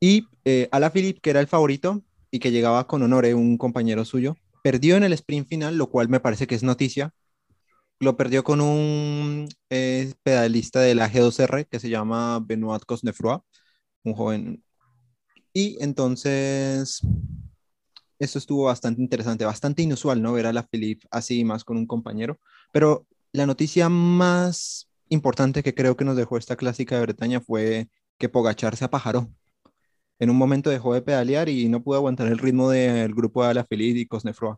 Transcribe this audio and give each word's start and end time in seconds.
Y 0.00 0.26
eh, 0.44 0.68
Alaphilippe, 0.72 1.20
que 1.20 1.30
era 1.30 1.40
el 1.40 1.46
favorito 1.46 2.02
y 2.30 2.38
que 2.38 2.50
llegaba 2.50 2.86
con 2.86 3.02
honor, 3.02 3.26
un 3.34 3.58
compañero 3.58 4.04
suyo, 4.04 4.36
perdió 4.62 4.96
en 4.96 5.04
el 5.04 5.12
sprint 5.12 5.48
final, 5.48 5.76
lo 5.78 5.90
cual 5.90 6.08
me 6.08 6.20
parece 6.20 6.46
que 6.46 6.54
es 6.54 6.62
noticia. 6.62 7.12
Lo 7.98 8.16
perdió 8.16 8.44
con 8.44 8.60
un 8.60 9.48
eh, 9.70 10.12
pedalista 10.22 10.80
de 10.80 10.94
la 10.94 11.10
G2R 11.10 11.66
que 11.66 11.80
se 11.80 11.88
llama 11.88 12.40
Benoit 12.40 12.84
Cosnefroy, 12.84 13.38
un 14.04 14.14
joven 14.14 14.62
y 15.56 15.78
entonces, 15.80 17.00
eso 18.18 18.38
estuvo 18.38 18.64
bastante 18.64 19.00
interesante, 19.00 19.46
bastante 19.46 19.80
inusual, 19.80 20.20
¿no? 20.20 20.34
Ver 20.34 20.44
a 20.46 20.52
la 20.52 20.66
Philippe 20.66 21.06
así 21.10 21.44
más 21.44 21.64
con 21.64 21.78
un 21.78 21.86
compañero. 21.86 22.38
Pero 22.72 23.06
la 23.32 23.46
noticia 23.46 23.88
más 23.88 24.90
importante 25.08 25.62
que 25.62 25.74
creo 25.74 25.96
que 25.96 26.04
nos 26.04 26.14
dejó 26.14 26.36
esta 26.36 26.56
clásica 26.56 26.96
de 26.96 27.02
Bretaña 27.02 27.40
fue 27.40 27.88
que 28.18 28.28
Pogachar 28.28 28.76
se 28.76 28.84
apajaró. 28.84 29.30
En 30.18 30.28
un 30.28 30.36
momento 30.36 30.68
dejó 30.68 30.92
de 30.92 31.00
pedalear 31.00 31.48
y 31.48 31.70
no 31.70 31.82
pudo 31.82 31.96
aguantar 31.96 32.26
el 32.28 32.38
ritmo 32.38 32.68
del 32.68 33.14
grupo 33.14 33.46
de 33.46 33.54
la 33.54 33.64
Philippe 33.64 34.00
y 34.00 34.06
Cosnefroy. 34.06 34.56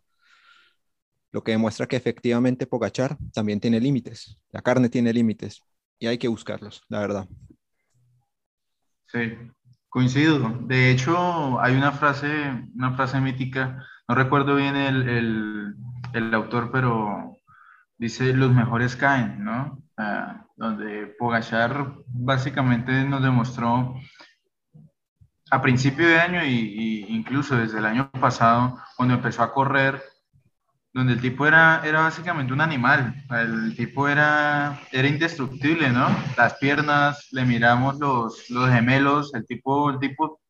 Lo 1.30 1.42
que 1.42 1.52
demuestra 1.52 1.86
que 1.86 1.96
efectivamente 1.96 2.66
Pogachar 2.66 3.16
también 3.32 3.60
tiene 3.60 3.80
límites. 3.80 4.38
La 4.50 4.62
carne 4.62 4.88
tiene 4.88 5.12
límites 5.12 5.62
y 5.98 6.06
hay 6.06 6.18
que 6.18 6.28
buscarlos, 6.28 6.82
la 6.88 7.00
verdad. 7.00 7.28
Sí, 9.06 9.32
Coincido. 9.90 10.50
De 10.66 10.90
hecho, 10.90 11.60
hay 11.60 11.74
una 11.74 11.92
frase, 11.92 12.28
una 12.74 12.92
frase 12.94 13.20
mítica, 13.20 13.86
no 14.06 14.14
recuerdo 14.14 14.54
bien 14.54 14.76
el, 14.76 15.08
el, 15.08 15.74
el 16.12 16.34
autor, 16.34 16.70
pero 16.70 17.38
dice 17.96 18.34
los 18.34 18.52
mejores 18.52 18.96
caen, 18.96 19.42
¿no? 19.42 19.82
Ah, 19.96 20.44
donde 20.56 21.06
Pogachar 21.18 21.94
básicamente 22.06 23.04
nos 23.04 23.22
demostró 23.22 23.96
a 25.50 25.62
principio 25.62 26.06
de 26.06 26.20
año 26.20 26.44
y, 26.44 27.06
incluso 27.08 27.56
desde 27.56 27.78
el 27.78 27.86
año 27.86 28.10
pasado, 28.10 28.78
cuando 28.96 29.14
empezó 29.14 29.42
a 29.42 29.54
correr, 29.54 30.02
donde 30.98 31.14
el 31.14 31.20
tipo 31.20 31.46
era, 31.46 31.82
era 31.84 32.00
básicamente 32.02 32.52
un 32.52 32.60
animal, 32.60 33.14
el 33.30 33.74
tipo 33.76 34.08
era, 34.08 34.80
era 34.92 35.08
indestructible, 35.08 35.90
¿no? 35.90 36.08
Las 36.36 36.54
piernas, 36.54 37.28
le 37.32 37.44
miramos 37.44 37.98
los, 37.98 38.50
los 38.50 38.68
gemelos, 38.70 39.32
el 39.34 39.46
tipo, 39.46 39.90
el 39.90 39.98
tipo, 40.00 40.40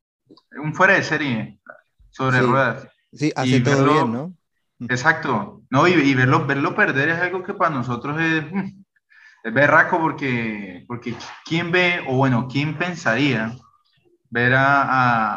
un 0.63 0.75
fuera 0.75 0.95
de 0.95 1.03
serie, 1.03 1.61
sobre 2.11 2.39
Sí, 2.39 2.43
ruedas. 2.43 2.89
sí, 3.13 3.33
hace 3.37 3.57
Y 3.57 3.63
todo 3.63 3.85
bien, 3.85 4.11
verlo, 4.11 4.13
¿no? 4.13 4.35
exacto, 4.89 5.63
¿no? 5.71 5.89
Y, 5.89 5.93
y 5.95 6.15
verlo, 6.15 6.47
verlo 6.47 6.75
perder 6.75 7.11
es 7.11 7.21
algo 7.21 7.43
que 7.43 7.55
para 7.55 7.75
nosotros 7.75 8.21
es, 8.21 8.45
mm, 8.53 8.85
es 9.45 9.55
berraco 9.55 10.01
porque, 10.01 10.85
porque 10.89 11.15
¿quién 11.45 11.73
ve, 11.73 12.05
o 12.09 12.17
bueno, 12.17 12.49
quién 12.51 12.77
pensaría 12.79 13.53
ver 14.31 14.55
a, 14.55 14.83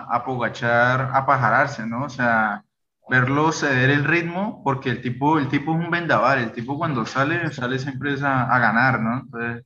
a, 0.05 0.15
a 0.15 0.25
Pogachar 0.25 1.11
apajararse, 1.13 1.85
¿no? 1.87 2.05
O 2.05 2.09
sea 2.09 2.63
verlo 3.11 3.51
ceder 3.51 3.89
el 3.89 4.05
ritmo, 4.05 4.61
porque 4.63 4.89
el 4.89 5.01
tipo, 5.01 5.37
el 5.37 5.49
tipo 5.49 5.73
es 5.73 5.83
un 5.83 5.91
vendaval, 5.91 6.39
el 6.39 6.53
tipo 6.53 6.77
cuando 6.77 7.05
sale, 7.05 7.51
sale 7.51 7.77
siempre 7.77 8.15
a, 8.21 8.43
a 8.43 8.59
ganar, 8.59 9.01
¿no? 9.01 9.19
Entonces, 9.19 9.65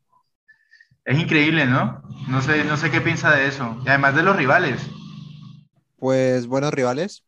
es 1.06 1.20
increíble, 1.20 1.68
¿no? 1.68 2.02
No 2.28 2.42
sé, 2.42 2.64
no 2.64 2.76
sé 2.76 2.90
qué 2.90 3.02
piensa 3.02 3.36
de 3.36 3.46
eso. 3.46 3.80
Y 3.86 3.90
además 3.90 4.16
de 4.16 4.24
los 4.24 4.36
rivales. 4.36 4.82
Pues 5.98 6.48
buenos 6.48 6.74
rivales, 6.74 7.24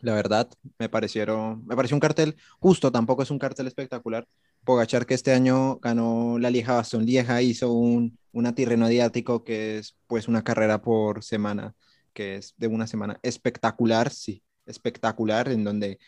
la 0.00 0.14
verdad, 0.14 0.48
me 0.80 0.88
parecieron, 0.88 1.64
me 1.64 1.76
pareció 1.76 1.94
un 1.96 2.00
cartel 2.00 2.34
justo, 2.58 2.90
tampoco 2.90 3.22
es 3.22 3.30
un 3.30 3.38
cartel 3.38 3.68
espectacular. 3.68 4.26
Pogachar 4.64 5.06
que 5.06 5.14
este 5.14 5.32
año 5.32 5.76
ganó 5.76 6.40
la 6.40 6.50
Lieja 6.50 6.74
Bastón 6.74 7.06
Lieja, 7.06 7.40
hizo 7.40 7.72
un, 7.72 8.18
una 8.32 8.52
Tirreno 8.52 8.86
Adriático 8.86 9.44
que 9.44 9.78
es 9.78 9.96
pues 10.08 10.26
una 10.26 10.42
carrera 10.42 10.82
por 10.82 11.22
semana, 11.22 11.72
que 12.12 12.34
es 12.34 12.54
de 12.56 12.66
una 12.66 12.88
semana 12.88 13.20
espectacular, 13.22 14.10
sí, 14.10 14.42
espectacular, 14.66 15.48
en 15.48 15.64
donde 15.64 15.98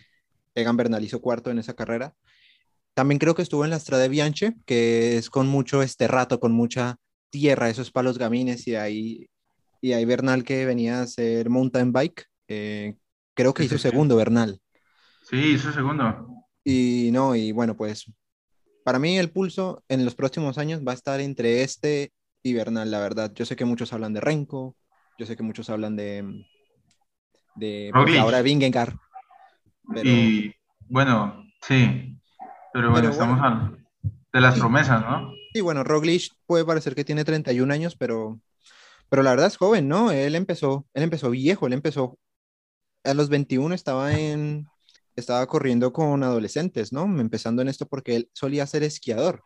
Egan 0.54 0.76
Bernal 0.76 1.04
hizo 1.04 1.20
cuarto 1.20 1.50
en 1.50 1.58
esa 1.58 1.74
carrera. 1.74 2.14
También 2.94 3.18
creo 3.18 3.34
que 3.34 3.42
estuvo 3.42 3.64
en 3.64 3.70
la 3.70 3.78
Strade 3.78 4.08
Bianche, 4.08 4.54
que 4.66 5.16
es 5.16 5.30
con 5.30 5.46
mucho 5.46 5.82
esterrato, 5.82 6.40
con 6.40 6.52
mucha 6.52 6.96
tierra, 7.30 7.70
esos 7.70 7.90
palos 7.92 8.18
gamines, 8.18 8.66
y 8.66 8.74
ahí, 8.74 9.26
y 9.80 9.92
ahí 9.92 10.04
Bernal 10.04 10.44
que 10.44 10.66
venía 10.66 10.98
a 10.98 11.02
hacer 11.02 11.48
mountain 11.50 11.92
bike, 11.92 12.26
eh, 12.48 12.96
creo 13.34 13.54
que 13.54 13.62
Sí, 13.62 13.66
hizo 13.66 13.76
sí. 13.76 13.82
segundo 13.82 14.16
Bernal. 14.16 14.60
Sí, 15.28 15.36
hizo 15.52 15.72
segundo. 15.72 16.46
Y 16.64 17.10
no, 17.12 17.34
y 17.36 17.52
bueno, 17.52 17.76
pues 17.76 18.10
para 18.84 18.98
mí 18.98 19.18
el 19.18 19.30
pulso 19.30 19.84
en 19.88 20.04
los 20.04 20.14
próximos 20.14 20.58
años 20.58 20.82
va 20.86 20.92
a 20.92 20.94
estar 20.96 21.20
entre 21.20 21.62
este 21.62 22.12
y 22.42 22.54
Bernal, 22.54 22.90
la 22.90 23.00
verdad. 23.00 23.32
Yo 23.34 23.44
sé 23.44 23.56
que 23.56 23.64
muchos 23.64 23.92
hablan 23.92 24.14
de 24.14 24.20
Renko, 24.20 24.76
yo 25.18 25.26
sé 25.26 25.36
que 25.36 25.42
muchos 25.42 25.70
hablan 25.70 25.96
de, 25.96 26.24
de 27.58 27.90
pues 27.92 28.18
ahora 28.18 28.42
Vingegaard, 28.42 28.94
pero, 29.92 30.08
Y 30.08 30.54
bueno, 30.88 31.44
sí. 31.62 32.18
Pero 32.72 32.90
bueno, 32.90 33.08
pero 33.08 33.12
estamos 33.12 33.38
bueno, 33.40 33.76
de 34.32 34.40
las 34.40 34.54
sí, 34.54 34.60
promesas, 34.60 35.00
¿no? 35.00 35.32
sí, 35.52 35.60
bueno, 35.60 35.84
Roglic 35.84 36.32
puede 36.46 36.64
parecer 36.64 36.94
que 36.94 37.04
tiene 37.04 37.24
31 37.24 37.72
años, 37.72 37.96
pero, 37.96 38.40
pero 39.08 39.22
la 39.22 39.30
verdad 39.30 39.46
es 39.46 39.56
joven, 39.56 39.88
¿no? 39.88 40.10
Él 40.10 40.34
empezó, 40.34 40.86
él 40.94 41.02
empezó 41.02 41.30
viejo, 41.30 41.66
él 41.66 41.72
empezó 41.72 42.18
a 43.04 43.14
los 43.14 43.28
21 43.28 43.74
estaba 43.74 44.18
en, 44.18 44.66
estaba 45.16 45.46
corriendo 45.46 45.92
con 45.92 46.22
adolescentes, 46.22 46.92
¿no? 46.92 47.04
Empezando 47.20 47.62
en 47.62 47.68
esto 47.68 47.86
porque 47.86 48.16
él 48.16 48.30
solía 48.34 48.66
ser 48.66 48.82
esquiador. 48.82 49.42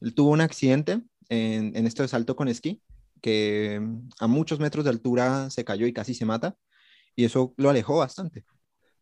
Él 0.00 0.14
tuvo 0.14 0.30
un 0.30 0.40
accidente 0.40 1.02
en, 1.28 1.76
en 1.76 1.86
esto 1.86 2.02
de 2.02 2.08
salto 2.08 2.36
con 2.36 2.48
esquí, 2.48 2.82
que 3.22 3.80
a 4.18 4.26
muchos 4.26 4.58
metros 4.58 4.84
de 4.84 4.90
altura 4.90 5.48
se 5.50 5.64
cayó 5.64 5.86
y 5.86 5.92
casi 5.92 6.14
se 6.14 6.26
mata, 6.26 6.56
y 7.16 7.24
eso 7.24 7.54
lo 7.56 7.70
alejó 7.70 7.98
bastante. 7.98 8.44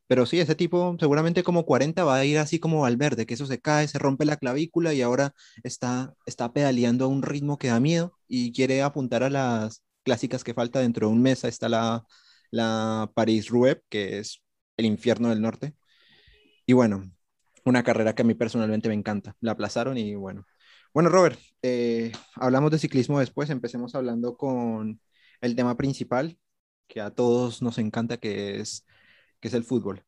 Pero 0.06 0.26
sí, 0.26 0.40
ese 0.40 0.54
tipo 0.54 0.96
seguramente 1.00 1.42
como 1.42 1.64
40 1.64 2.04
va 2.04 2.16
a 2.16 2.24
ir 2.24 2.38
así 2.38 2.58
como 2.58 2.82
Valverde, 2.82 3.26
que 3.26 3.34
eso 3.34 3.46
se 3.46 3.60
cae, 3.60 3.88
se 3.88 3.98
rompe 3.98 4.24
la 4.26 4.36
clavícula 4.36 4.92
y 4.94 5.02
ahora 5.02 5.34
está, 5.64 6.14
está 6.26 6.52
pedaleando 6.52 7.06
a 7.06 7.08
un 7.08 7.22
ritmo 7.22 7.58
que 7.58 7.68
da 7.68 7.80
miedo 7.80 8.12
y 8.28 8.52
quiere 8.52 8.82
apuntar 8.82 9.22
a 9.22 9.30
las 9.30 9.82
clásicas 10.04 10.44
que 10.44 10.54
falta 10.54 10.80
dentro 10.80 11.06
de 11.08 11.14
un 11.14 11.22
mes. 11.22 11.44
Está 11.44 11.68
la, 11.68 12.04
la 12.50 13.10
París-Roubaix, 13.14 13.80
que 13.88 14.18
es 14.18 14.42
el 14.76 14.86
infierno 14.86 15.30
del 15.30 15.40
norte. 15.40 15.74
Y 16.66 16.72
bueno, 16.74 17.10
una 17.64 17.82
carrera 17.82 18.14
que 18.14 18.22
a 18.22 18.24
mí 18.24 18.34
personalmente 18.34 18.88
me 18.88 18.94
encanta. 18.94 19.34
La 19.40 19.52
aplazaron 19.52 19.98
y 19.98 20.14
bueno. 20.14 20.46
Bueno, 20.94 21.08
Robert, 21.08 21.38
eh, 21.62 22.12
hablamos 22.36 22.70
de 22.70 22.78
ciclismo 22.78 23.20
después. 23.20 23.50
Empecemos 23.50 23.94
hablando 23.94 24.36
con 24.36 25.00
el 25.40 25.56
tema 25.56 25.76
principal 25.76 26.38
que 26.92 27.00
a 27.02 27.10
todos 27.10 27.62
nos 27.62 27.78
encanta, 27.78 28.18
que 28.18 28.60
es, 28.60 28.86
que 29.40 29.48
es 29.48 29.54
el 29.54 29.64
fútbol. 29.64 30.04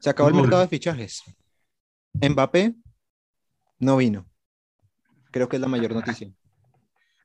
Se 0.00 0.10
acabó 0.10 0.28
el 0.30 0.34
mercado 0.36 0.62
de 0.62 0.68
fichajes. 0.68 1.22
Mbappé 2.30 2.62
no 3.80 3.96
vino. 3.98 4.26
Creo 5.32 5.48
que 5.48 5.56
es 5.56 5.60
la 5.62 5.66
mayor 5.68 5.94
noticia. 5.94 6.32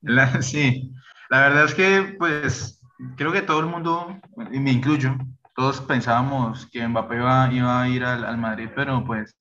La- 0.02 0.42
sí, 0.42 0.94
la 1.30 1.42
verdad 1.42 1.66
es 1.66 1.74
que, 1.76 2.16
pues, 2.18 2.80
creo 3.16 3.32
que 3.32 3.42
todo 3.42 3.60
el 3.60 3.66
mundo, 3.68 4.20
y 4.52 4.60
me 4.60 4.72
incluyo, 4.72 5.16
todos 5.56 5.82
pensábamos 5.82 6.68
que 6.72 6.88
Mbappé 6.88 7.16
iba, 7.18 7.52
iba 7.54 7.82
a 7.82 7.90
ir 7.90 8.04
al, 8.04 8.24
al 8.26 8.38
Madrid, 8.38 8.70
pero 8.76 9.04
pues 9.06 9.36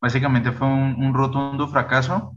básicamente 0.00 0.52
fue 0.52 0.68
un, 0.68 0.94
un 1.04 1.14
rotundo 1.14 1.66
fracaso. 1.68 2.36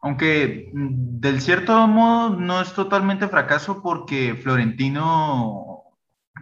Aunque 0.00 0.70
mm, 0.74 1.20
del 1.20 1.40
cierto 1.40 1.86
modo 1.88 2.30
no 2.30 2.60
es 2.62 2.72
totalmente 2.74 3.28
fracaso 3.28 3.82
porque 3.82 4.34
Florentino 4.36 5.75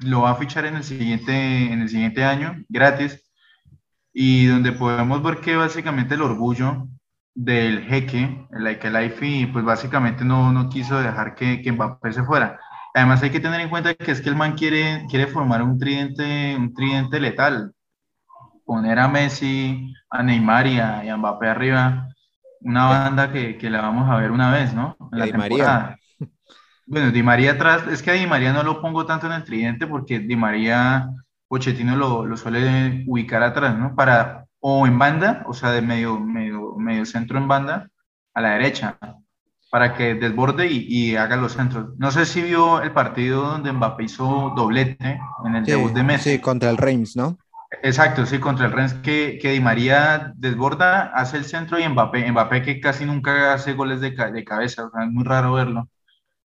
lo 0.02 0.22
va 0.22 0.32
a 0.32 0.36
fichar 0.36 0.66
en 0.66 0.76
el 0.76 0.84
siguiente, 0.84 1.72
en 1.72 1.82
el 1.82 1.88
siguiente 1.88 2.24
año, 2.24 2.62
gratis, 2.68 3.22
y 4.12 4.46
donde 4.46 4.72
podemos 4.72 5.22
ver 5.22 5.38
que 5.38 5.56
básicamente 5.56 6.14
el 6.14 6.22
orgullo 6.22 6.88
del 7.34 7.84
jeque, 7.84 8.46
el 8.52 8.78
Khelaifi, 8.78 9.46
pues 9.46 9.64
básicamente 9.64 10.24
no, 10.24 10.52
no 10.52 10.68
quiso 10.68 11.00
dejar 11.00 11.34
que, 11.34 11.60
que 11.62 11.72
Mbappé 11.72 12.12
se 12.12 12.22
fuera. 12.22 12.60
Además 12.94 13.22
hay 13.22 13.30
que 13.30 13.40
tener 13.40 13.60
en 13.60 13.70
cuenta 13.70 13.94
que 13.94 14.12
es 14.12 14.20
que 14.20 14.28
el 14.28 14.36
man 14.36 14.54
quiere, 14.54 15.04
quiere 15.10 15.26
formar 15.26 15.62
un 15.62 15.78
tridente, 15.78 16.54
un 16.56 16.72
tridente 16.72 17.18
letal, 17.18 17.72
poner 18.64 19.00
a 19.00 19.08
Messi, 19.08 19.92
a 20.10 20.22
Neymar 20.22 20.66
y 20.68 20.78
a, 20.78 21.16
Mbappé 21.16 21.48
arriba, 21.48 22.08
una 22.60 22.86
banda 22.86 23.32
que, 23.32 23.58
que, 23.58 23.68
la 23.68 23.80
vamos 23.80 24.08
a 24.08 24.16
ver 24.16 24.30
una 24.30 24.52
vez, 24.52 24.72
¿no? 24.74 24.96
En 25.12 25.18
la 25.18 25.26
temporada. 25.26 25.98
Bueno, 26.86 27.10
Di 27.10 27.22
María 27.22 27.52
atrás, 27.52 27.86
es 27.90 28.02
que 28.02 28.10
a 28.10 28.14
Di 28.14 28.26
María 28.26 28.52
no 28.52 28.62
lo 28.62 28.80
pongo 28.80 29.06
tanto 29.06 29.26
en 29.26 29.32
el 29.32 29.44
tridente 29.44 29.86
porque 29.86 30.18
Di 30.18 30.36
María, 30.36 31.08
Pochettino 31.48 31.96
lo, 31.96 32.26
lo 32.26 32.36
suele 32.36 33.04
ubicar 33.06 33.42
atrás, 33.42 33.78
¿no? 33.78 33.94
Para, 33.94 34.46
o 34.60 34.86
en 34.86 34.98
banda, 34.98 35.44
o 35.46 35.54
sea, 35.54 35.70
de 35.70 35.80
medio, 35.80 36.20
medio, 36.20 36.74
medio 36.76 37.06
centro 37.06 37.38
en 37.38 37.48
banda, 37.48 37.88
a 38.34 38.40
la 38.40 38.50
derecha, 38.50 38.98
para 39.70 39.94
que 39.94 40.14
desborde 40.14 40.66
y, 40.70 40.86
y, 40.88 41.16
haga 41.16 41.36
los 41.36 41.52
centros. 41.52 41.96
No 41.96 42.10
sé 42.10 42.26
si 42.26 42.42
vio 42.42 42.82
el 42.82 42.92
partido 42.92 43.42
donde 43.42 43.72
Mbappé 43.72 44.04
hizo 44.04 44.52
doblete 44.54 45.18
en 45.44 45.56
el 45.56 45.64
debut 45.64 45.92
de 45.92 46.02
Messi. 46.02 46.32
Sí, 46.32 46.38
contra 46.38 46.68
el 46.68 46.76
Reims, 46.76 47.16
¿no? 47.16 47.38
Exacto, 47.82 48.26
sí, 48.26 48.38
contra 48.38 48.66
el 48.66 48.72
Reims 48.72 48.94
que, 48.94 49.38
que 49.40 49.52
Di 49.52 49.60
María 49.60 50.32
desborda, 50.36 51.12
hace 51.14 51.38
el 51.38 51.44
centro 51.44 51.78
y 51.78 51.88
Mbappé, 51.88 52.30
Mbappé 52.30 52.62
que 52.62 52.78
casi 52.78 53.06
nunca 53.06 53.54
hace 53.54 53.72
goles 53.72 54.00
de, 54.00 54.10
de 54.10 54.44
cabeza, 54.44 54.84
o 54.84 54.90
sea, 54.90 55.04
es 55.04 55.10
muy 55.10 55.24
raro 55.24 55.54
verlo 55.54 55.88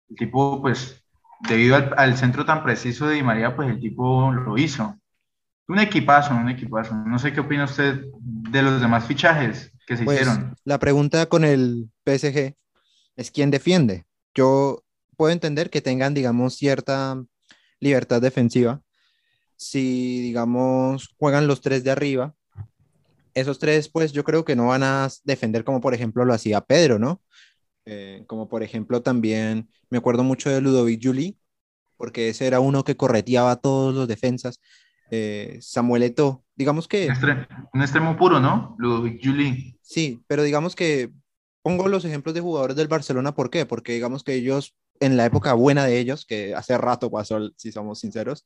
el 0.09 0.17
tipo, 0.17 0.61
pues, 0.61 1.03
debido 1.49 1.77
al, 1.77 2.17
centro 2.17 2.45
tan 2.45 2.63
preciso 2.63 3.07
de 3.07 3.17
Di 3.17 3.23
María, 3.23 3.55
pues 3.55 3.69
el 3.69 3.81
tipo 3.81 4.33
lo 4.33 4.59
hizo. 4.59 4.99
Un 5.67 5.79
equipazo, 5.79 6.35
un 6.35 6.49
equipazo. 6.51 6.95
No 6.95 7.19
sé 7.19 7.33
qué 7.33 7.41
opina 7.41 7.65
usted 7.65 8.05
de 8.21 8.63
los 8.63 8.81
demás 8.81 9.07
fichajes 9.07 9.73
que 9.87 9.97
se 9.97 10.05
pues, 10.05 10.21
hicieron. 10.21 10.55
La 10.65 10.79
pregunta 10.79 11.27
con 11.27 11.45
el 11.45 11.91
PSG 12.05 12.55
es 13.17 13.31
quién 13.31 13.51
defiende. 13.51 14.05
Yo 14.35 14.83
puedo 15.17 15.33
entender 15.33 15.71
que 15.71 15.81
tengan, 15.81 16.13
digamos, 16.15 16.57
cierta 16.57 17.23
libertad 17.81 18.21
defensiva. 18.21 18.83
Si, 19.57 20.21
digamos, 20.21 21.15
juegan 21.19 21.47
los 21.47 21.61
tres 21.61 21.85
de 21.85 21.91
arriba, 21.91 22.35
esos 23.35 23.59
tres, 23.59 23.89
pues 23.89 24.13
yo 24.13 24.25
creo 24.25 24.45
que 24.45 24.57
no 24.57 24.69
van 24.69 24.83
a 24.83 25.09
defender 25.25 25.65
como 25.65 25.81
por 25.81 25.95
ejemplo 25.95 26.25
lo 26.25 26.35
hacía 26.35 26.61
Pedro, 26.61 26.99
¿no? 26.99 27.21
Eh, 27.87 28.25
como 28.27 28.49
por 28.49 28.63
ejemplo 28.63 29.03
también 29.03 29.69
me 29.91 29.99
acuerdo 29.99 30.25
mucho 30.25 30.49
de 30.49 30.61
Ludovic 30.61 31.05
Juli, 31.05 31.39
porque 31.97 32.31
ese 32.31 32.47
era 32.47 32.61
uno 32.61 32.83
que 32.85 32.97
correteaba 32.97 33.53
a 33.53 33.61
todos 33.61 33.95
los 33.95 34.09
defensas. 34.09 34.61
Eh, 35.11 35.59
Samuel 35.61 36.03
Eto'o, 36.03 36.45
digamos 36.57 36.89
que... 36.89 37.09
Un 37.73 37.83
extremo, 37.83 38.17
puro, 38.17 38.41
¿no? 38.41 38.75
Ludovic 38.79 39.25
Juli. 39.25 39.79
Sí, 39.83 40.23
pero 40.27 40.43
digamos 40.43 40.75
que 40.75 41.11
pongo 41.63 41.89
los 41.89 42.05
ejemplos 42.05 42.35
de 42.35 42.41
jugadores 42.41 42.77
del 42.77 42.89
Barcelona, 42.89 43.35
¿por 43.35 43.51
qué? 43.51 43.67
Porque 43.67 43.93
digamos 43.93 44.25
que 44.25 44.35
ellos, 44.35 44.75
en 45.01 45.17
la 45.17 45.27
época 45.27 45.53
buena 45.55 45.85
de 45.85 45.99
ellos, 45.99 46.27
que 46.27 46.55
hace 46.55 46.77
rato 46.79 47.11
pasó, 47.11 47.51
si 47.57 47.71
somos 47.71 48.01
sinceros, 48.01 48.45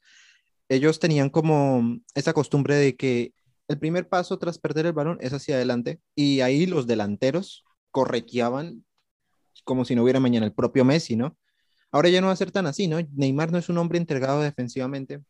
ellos 0.69 1.00
tenían 1.00 1.31
como 1.31 1.99
esa 2.14 2.32
costumbre 2.32 2.75
de 2.75 2.96
que 2.96 3.32
el 3.69 3.79
primer 3.79 4.08
paso 4.08 4.38
tras 4.38 4.58
perder 4.58 4.87
el 4.87 4.93
balón 4.93 5.19
es 5.20 5.32
hacia 5.32 5.56
adelante 5.56 6.00
y 6.14 6.40
ahí 6.40 6.67
los 6.67 6.87
delanteros 6.87 7.64
correteaban 7.90 8.85
como 9.68 9.84
si 9.84 9.94
no 9.94 10.02
hubiera 10.02 10.18
mañana 10.18 10.46
el 10.46 10.54
propio 10.54 10.82
Messi, 10.82 11.14
¿no? 11.14 11.36
Ahora 11.92 12.08
ya 12.08 12.22
no 12.22 12.28
va 12.28 12.32
a 12.32 12.36
ser 12.36 12.50
tan 12.50 12.66
así, 12.66 12.88
¿no? 12.88 12.96
Neymar 13.12 13.52
no 13.52 13.58
es 13.58 13.68
un 13.68 13.76
hombre 13.76 13.98
entregado 13.98 14.40
defensivamente, 14.40 15.22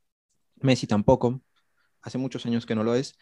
Messi 0.60 0.86
tampoco, 0.86 1.42
hace 2.02 2.18
muchos 2.18 2.46
años 2.46 2.64
que 2.64 2.76
no 2.76 2.84
lo 2.84 2.94
es. 2.94 3.18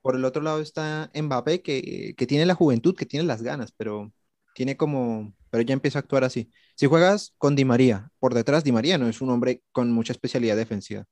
Por 0.00 0.14
el 0.14 0.24
otro 0.24 0.42
lado 0.42 0.60
está 0.60 1.10
Mbappé, 1.12 1.60
que, 1.60 2.14
que 2.16 2.26
tiene 2.28 2.46
la 2.46 2.54
juventud, 2.54 2.94
que 2.94 3.04
tiene 3.04 3.26
las 3.26 3.42
ganas, 3.42 3.72
pero 3.72 4.12
tiene 4.54 4.76
como, 4.76 5.34
pero 5.50 5.64
ya 5.64 5.72
empieza 5.72 5.98
a 5.98 6.02
actuar 6.02 6.22
así. 6.22 6.52
Si 6.76 6.86
juegas 6.86 7.34
con 7.36 7.56
Di 7.56 7.64
María, 7.64 8.12
por 8.20 8.32
detrás 8.32 8.62
Di 8.62 8.70
María 8.70 8.96
no 8.96 9.08
es 9.08 9.20
un 9.20 9.30
hombre 9.30 9.60
con 9.72 9.90
mucha 9.90 10.12
especialidad 10.12 10.56
defensiva. 10.56 11.04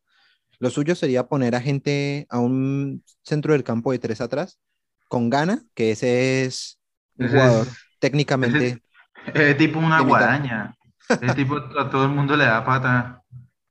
Lo 0.60 0.70
suyo 0.70 0.94
sería 0.94 1.26
poner 1.26 1.56
a 1.56 1.60
gente 1.60 2.28
a 2.30 2.38
un 2.38 3.02
centro 3.24 3.54
del 3.54 3.64
campo 3.64 3.90
de 3.90 3.98
tres 3.98 4.20
atrás, 4.20 4.60
con 5.08 5.30
gana, 5.30 5.64
que 5.74 5.90
ese 5.90 6.44
es 6.44 6.78
un 7.18 7.26
jugador 7.26 7.66
técnicamente 7.98 8.80
es 9.26 9.56
tipo 9.56 9.78
una 9.78 10.00
guadaña. 10.00 10.74
El 11.20 11.34
tipo 11.34 11.56
a 11.56 11.90
todo 11.90 12.04
el 12.04 12.10
mundo 12.10 12.36
le 12.36 12.44
da 12.44 12.64
pata. 12.64 13.22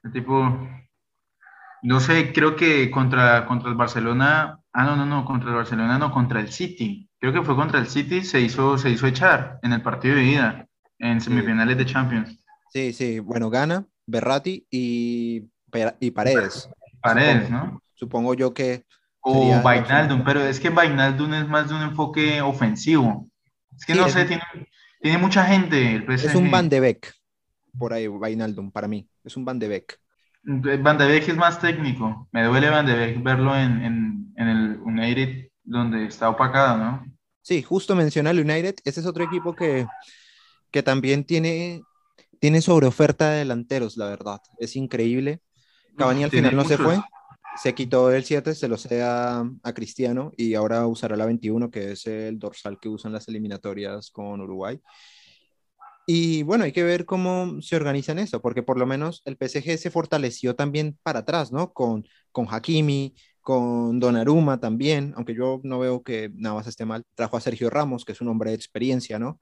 El 0.03 0.11
tipo, 0.11 0.67
no 1.83 1.99
sé, 1.99 2.33
creo 2.33 2.55
que 2.55 2.89
contra, 2.91 3.45
contra 3.45 3.69
el 3.69 3.75
Barcelona, 3.75 4.59
ah, 4.73 4.83
no, 4.83 4.95
no, 4.95 5.05
no, 5.05 5.25
contra 5.25 5.49
el 5.49 5.55
Barcelona, 5.55 5.97
no, 5.97 6.11
contra 6.11 6.39
el 6.39 6.51
City. 6.51 7.09
Creo 7.19 7.33
que 7.33 7.43
fue 7.43 7.55
contra 7.55 7.79
el 7.79 7.87
City, 7.87 8.23
se 8.23 8.41
hizo, 8.41 8.77
se 8.77 8.89
hizo 8.89 9.07
echar 9.07 9.59
en 9.61 9.73
el 9.73 9.81
partido 9.81 10.15
de 10.15 10.23
ida, 10.23 10.67
en 10.99 11.21
semifinales 11.21 11.77
de 11.77 11.85
Champions. 11.85 12.39
Sí, 12.71 12.93
sí, 12.93 13.19
bueno, 13.19 13.49
gana 13.49 13.85
Berratti 14.07 14.65
y, 14.69 15.49
y 15.99 16.11
Paredes. 16.11 16.69
Paredes, 17.01 17.49
¿no? 17.49 17.81
Supongo 17.93 18.33
yo 18.33 18.53
que... 18.53 18.85
O 19.23 19.61
Vainaldum, 19.61 20.23
pero 20.23 20.41
es 20.41 20.59
que 20.59 20.71
Vainaldum 20.71 21.31
es 21.35 21.47
más 21.47 21.69
de 21.69 21.75
un 21.75 21.83
enfoque 21.83 22.41
ofensivo. 22.41 23.29
Es 23.77 23.85
que 23.85 23.93
no 23.93 24.09
sé, 24.09 24.25
tiene, 24.25 24.41
tiene 25.01 25.17
mucha 25.17 25.45
gente 25.45 25.95
el 25.95 26.11
Es 26.11 26.35
un 26.35 26.51
Van 26.51 26.69
de 26.69 26.79
Beek, 26.79 27.13
por 27.77 27.93
ahí, 27.93 28.07
Vainaldum, 28.07 28.71
para 28.71 28.87
mí. 28.87 29.07
Es 29.23 29.35
un 29.37 29.45
Van 29.45 29.59
de 29.59 29.67
Beek. 29.67 29.99
Van 30.43 30.97
de 30.97 31.05
Beek 31.05 31.29
es 31.29 31.37
más 31.37 31.59
técnico. 31.59 32.27
Me 32.31 32.43
duele 32.43 32.69
Van 32.69 32.85
de 32.85 32.95
Beek 32.95 33.23
verlo 33.23 33.55
en, 33.55 33.83
en, 33.83 34.33
en 34.35 34.47
el 34.47 34.79
United 34.81 35.49
donde 35.63 36.05
está 36.05 36.29
opacado, 36.29 36.77
¿no? 36.77 37.05
Sí, 37.41 37.61
justo 37.61 37.95
menciona 37.95 38.31
el 38.31 38.39
United. 38.39 38.75
Ese 38.83 38.99
es 38.99 39.05
otro 39.05 39.23
equipo 39.23 39.55
que, 39.55 39.87
que 40.71 40.83
también 40.83 41.23
tiene, 41.23 41.81
tiene 42.39 42.61
sobre 42.61 42.87
oferta 42.87 43.29
de 43.29 43.39
delanteros, 43.39 43.97
la 43.97 44.07
verdad. 44.07 44.41
Es 44.59 44.75
increíble. 44.75 45.41
Cavani 45.97 46.23
al 46.23 46.31
final 46.31 46.55
no 46.55 46.63
se 46.65 46.77
fue 46.77 46.99
se 47.55 47.75
quitó 47.75 48.11
el 48.11 48.23
7, 48.23 48.55
se 48.55 48.67
lo 48.67 48.77
sea 48.77 49.43
a 49.63 49.73
Cristiano 49.73 50.31
y 50.37 50.55
ahora 50.55 50.87
usará 50.87 51.15
la 51.15 51.25
21, 51.25 51.69
que 51.69 51.91
es 51.91 52.07
el 52.07 52.39
dorsal 52.39 52.79
que 52.79 52.89
usan 52.89 53.13
las 53.13 53.27
eliminatorias 53.27 54.09
con 54.11 54.41
Uruguay. 54.41 54.81
Y 56.07 56.43
bueno, 56.43 56.63
hay 56.63 56.71
que 56.71 56.83
ver 56.83 57.05
cómo 57.05 57.61
se 57.61 57.75
organizan 57.75 58.19
eso, 58.19 58.41
porque 58.41 58.63
por 58.63 58.77
lo 58.77 58.85
menos 58.85 59.21
el 59.25 59.37
PSG 59.37 59.77
se 59.77 59.91
fortaleció 59.91 60.55
también 60.55 60.97
para 61.03 61.19
atrás, 61.19 61.51
¿no? 61.51 61.73
Con, 61.73 62.05
con 62.31 62.47
Hakimi, 62.49 63.15
con 63.41 63.99
Donnarumma 63.99 64.59
también, 64.59 65.13
aunque 65.15 65.35
yo 65.35 65.61
no 65.63 65.79
veo 65.79 66.03
que 66.03 66.31
Navas 66.35 66.67
esté 66.67 66.85
mal. 66.85 67.03
Trajo 67.15 67.37
a 67.37 67.41
Sergio 67.41 67.69
Ramos, 67.69 68.03
que 68.03 68.13
es 68.13 68.21
un 68.21 68.29
hombre 68.29 68.49
de 68.49 68.55
experiencia, 68.55 69.19
¿no? 69.19 69.39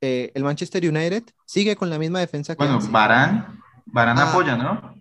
Eh, 0.00 0.30
el 0.34 0.44
Manchester 0.44 0.86
United 0.86 1.24
sigue 1.44 1.76
con 1.76 1.90
la 1.90 1.98
misma 1.98 2.20
defensa 2.20 2.54
que... 2.54 2.64
Bueno, 2.64 2.78
Barán, 2.90 3.60
Barán 3.86 4.18
ah. 4.18 4.30
apoya, 4.30 4.56
¿no? 4.56 4.98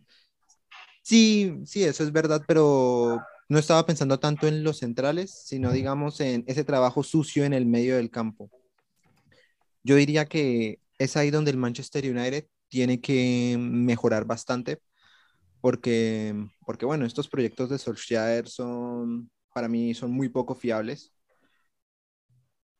Sí, 1.08 1.62
sí, 1.64 1.86
eso 1.86 2.04
es 2.04 2.12
verdad, 2.12 2.44
pero 2.46 3.22
no 3.48 3.60
estaba 3.60 3.86
pensando 3.86 4.20
tanto 4.20 4.46
en 4.46 4.62
los 4.62 4.80
centrales, 4.80 5.32
sino 5.46 5.72
digamos 5.72 6.20
en 6.20 6.44
ese 6.48 6.66
trabajo 6.66 7.02
sucio 7.02 7.46
en 7.46 7.54
el 7.54 7.66
medio 7.66 7.96
del 7.96 8.12
campo. 8.12 8.52
Yo 9.84 9.96
diría 9.96 10.26
que 10.26 10.82
es 10.98 11.16
ahí 11.16 11.32
donde 11.32 11.52
el 11.52 11.56
Manchester 11.56 12.04
United 12.04 12.48
tiene 12.68 13.00
que 13.00 13.56
mejorar 13.58 14.26
bastante, 14.26 14.82
porque, 15.62 16.36
porque 16.66 16.86
bueno, 16.86 17.06
estos 17.06 17.30
proyectos 17.30 17.70
de 17.70 17.78
Solskjaer 17.78 18.50
son, 18.50 19.32
para 19.54 19.70
mí, 19.70 19.94
son 19.94 20.12
muy 20.12 20.28
poco 20.28 20.56
fiables. 20.56 21.14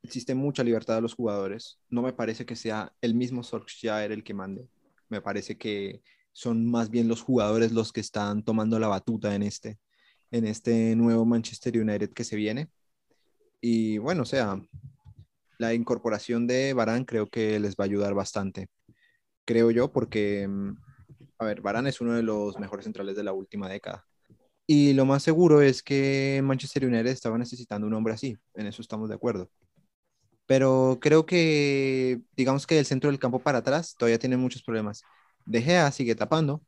Existe 0.04 0.36
mucha 0.36 0.66
libertad 0.66 0.96
de 0.96 1.02
los 1.02 1.16
jugadores. 1.16 1.80
No 1.90 2.02
me 2.02 2.12
parece 2.12 2.46
que 2.46 2.58
sea 2.58 2.92
el 3.00 3.16
mismo 3.16 3.42
Solskjaer 3.42 4.12
el 4.12 4.26
que 4.26 4.34
mande. 4.34 4.68
Me 5.08 5.22
parece 5.22 5.58
que 5.58 6.02
son 6.38 6.70
más 6.70 6.92
bien 6.92 7.08
los 7.08 7.24
jugadores 7.24 7.72
los 7.72 7.92
que 7.92 8.00
están 8.00 8.44
tomando 8.44 8.78
la 8.78 8.88
batuta 8.88 9.34
en 9.34 9.42
este, 9.42 9.80
en 10.30 10.46
este 10.46 10.96
nuevo 10.96 11.26
Manchester 11.26 11.76
United 11.82 12.14
que 12.14 12.24
se 12.24 12.36
viene. 12.36 12.70
Y 13.60 13.98
bueno, 13.98 14.22
o 14.22 14.26
sea, 14.26 14.62
la 15.58 15.74
incorporación 15.74 16.46
de 16.46 16.74
Barán 16.74 17.06
creo 17.06 17.26
que 17.28 17.60
les 17.60 17.76
va 17.76 17.86
a 17.86 17.88
ayudar 17.88 18.14
bastante. 18.14 18.70
Creo 19.46 19.72
yo, 19.72 19.92
porque, 19.92 20.48
mm, 20.48 20.76
a 21.40 21.46
ver, 21.46 21.62
Barán 21.62 21.88
es 21.88 22.02
uno 22.02 22.14
de 22.14 22.22
los 22.22 22.60
mejores 22.60 22.84
centrales 22.84 23.16
de 23.16 23.24
la 23.24 23.34
última 23.34 23.68
década. 23.68 24.06
Y 24.68 24.94
lo 24.94 25.06
más 25.06 25.24
seguro 25.24 25.64
es 25.64 25.82
que 25.82 26.40
Manchester 26.44 26.86
United 26.86 27.08
estaba 27.08 27.40
necesitando 27.40 27.88
un 27.88 27.96
hombre 27.96 28.14
así, 28.14 28.38
en 28.54 28.68
eso 28.68 28.84
estamos 28.84 29.10
de 29.10 29.16
acuerdo. 29.16 29.50
Pero 30.46 31.00
creo 31.02 31.26
que, 31.26 32.22
digamos 32.36 32.68
que 32.68 32.78
el 32.78 32.86
centro 32.86 33.10
del 33.10 33.20
campo 33.20 33.40
para 33.40 33.58
atrás 33.58 33.96
todavía 33.98 34.20
tiene 34.20 34.38
muchos 34.38 34.62
problemas. 34.62 35.02
De 35.48 35.62
Gea 35.62 35.92
sigue 35.92 36.16
tapando, 36.16 36.62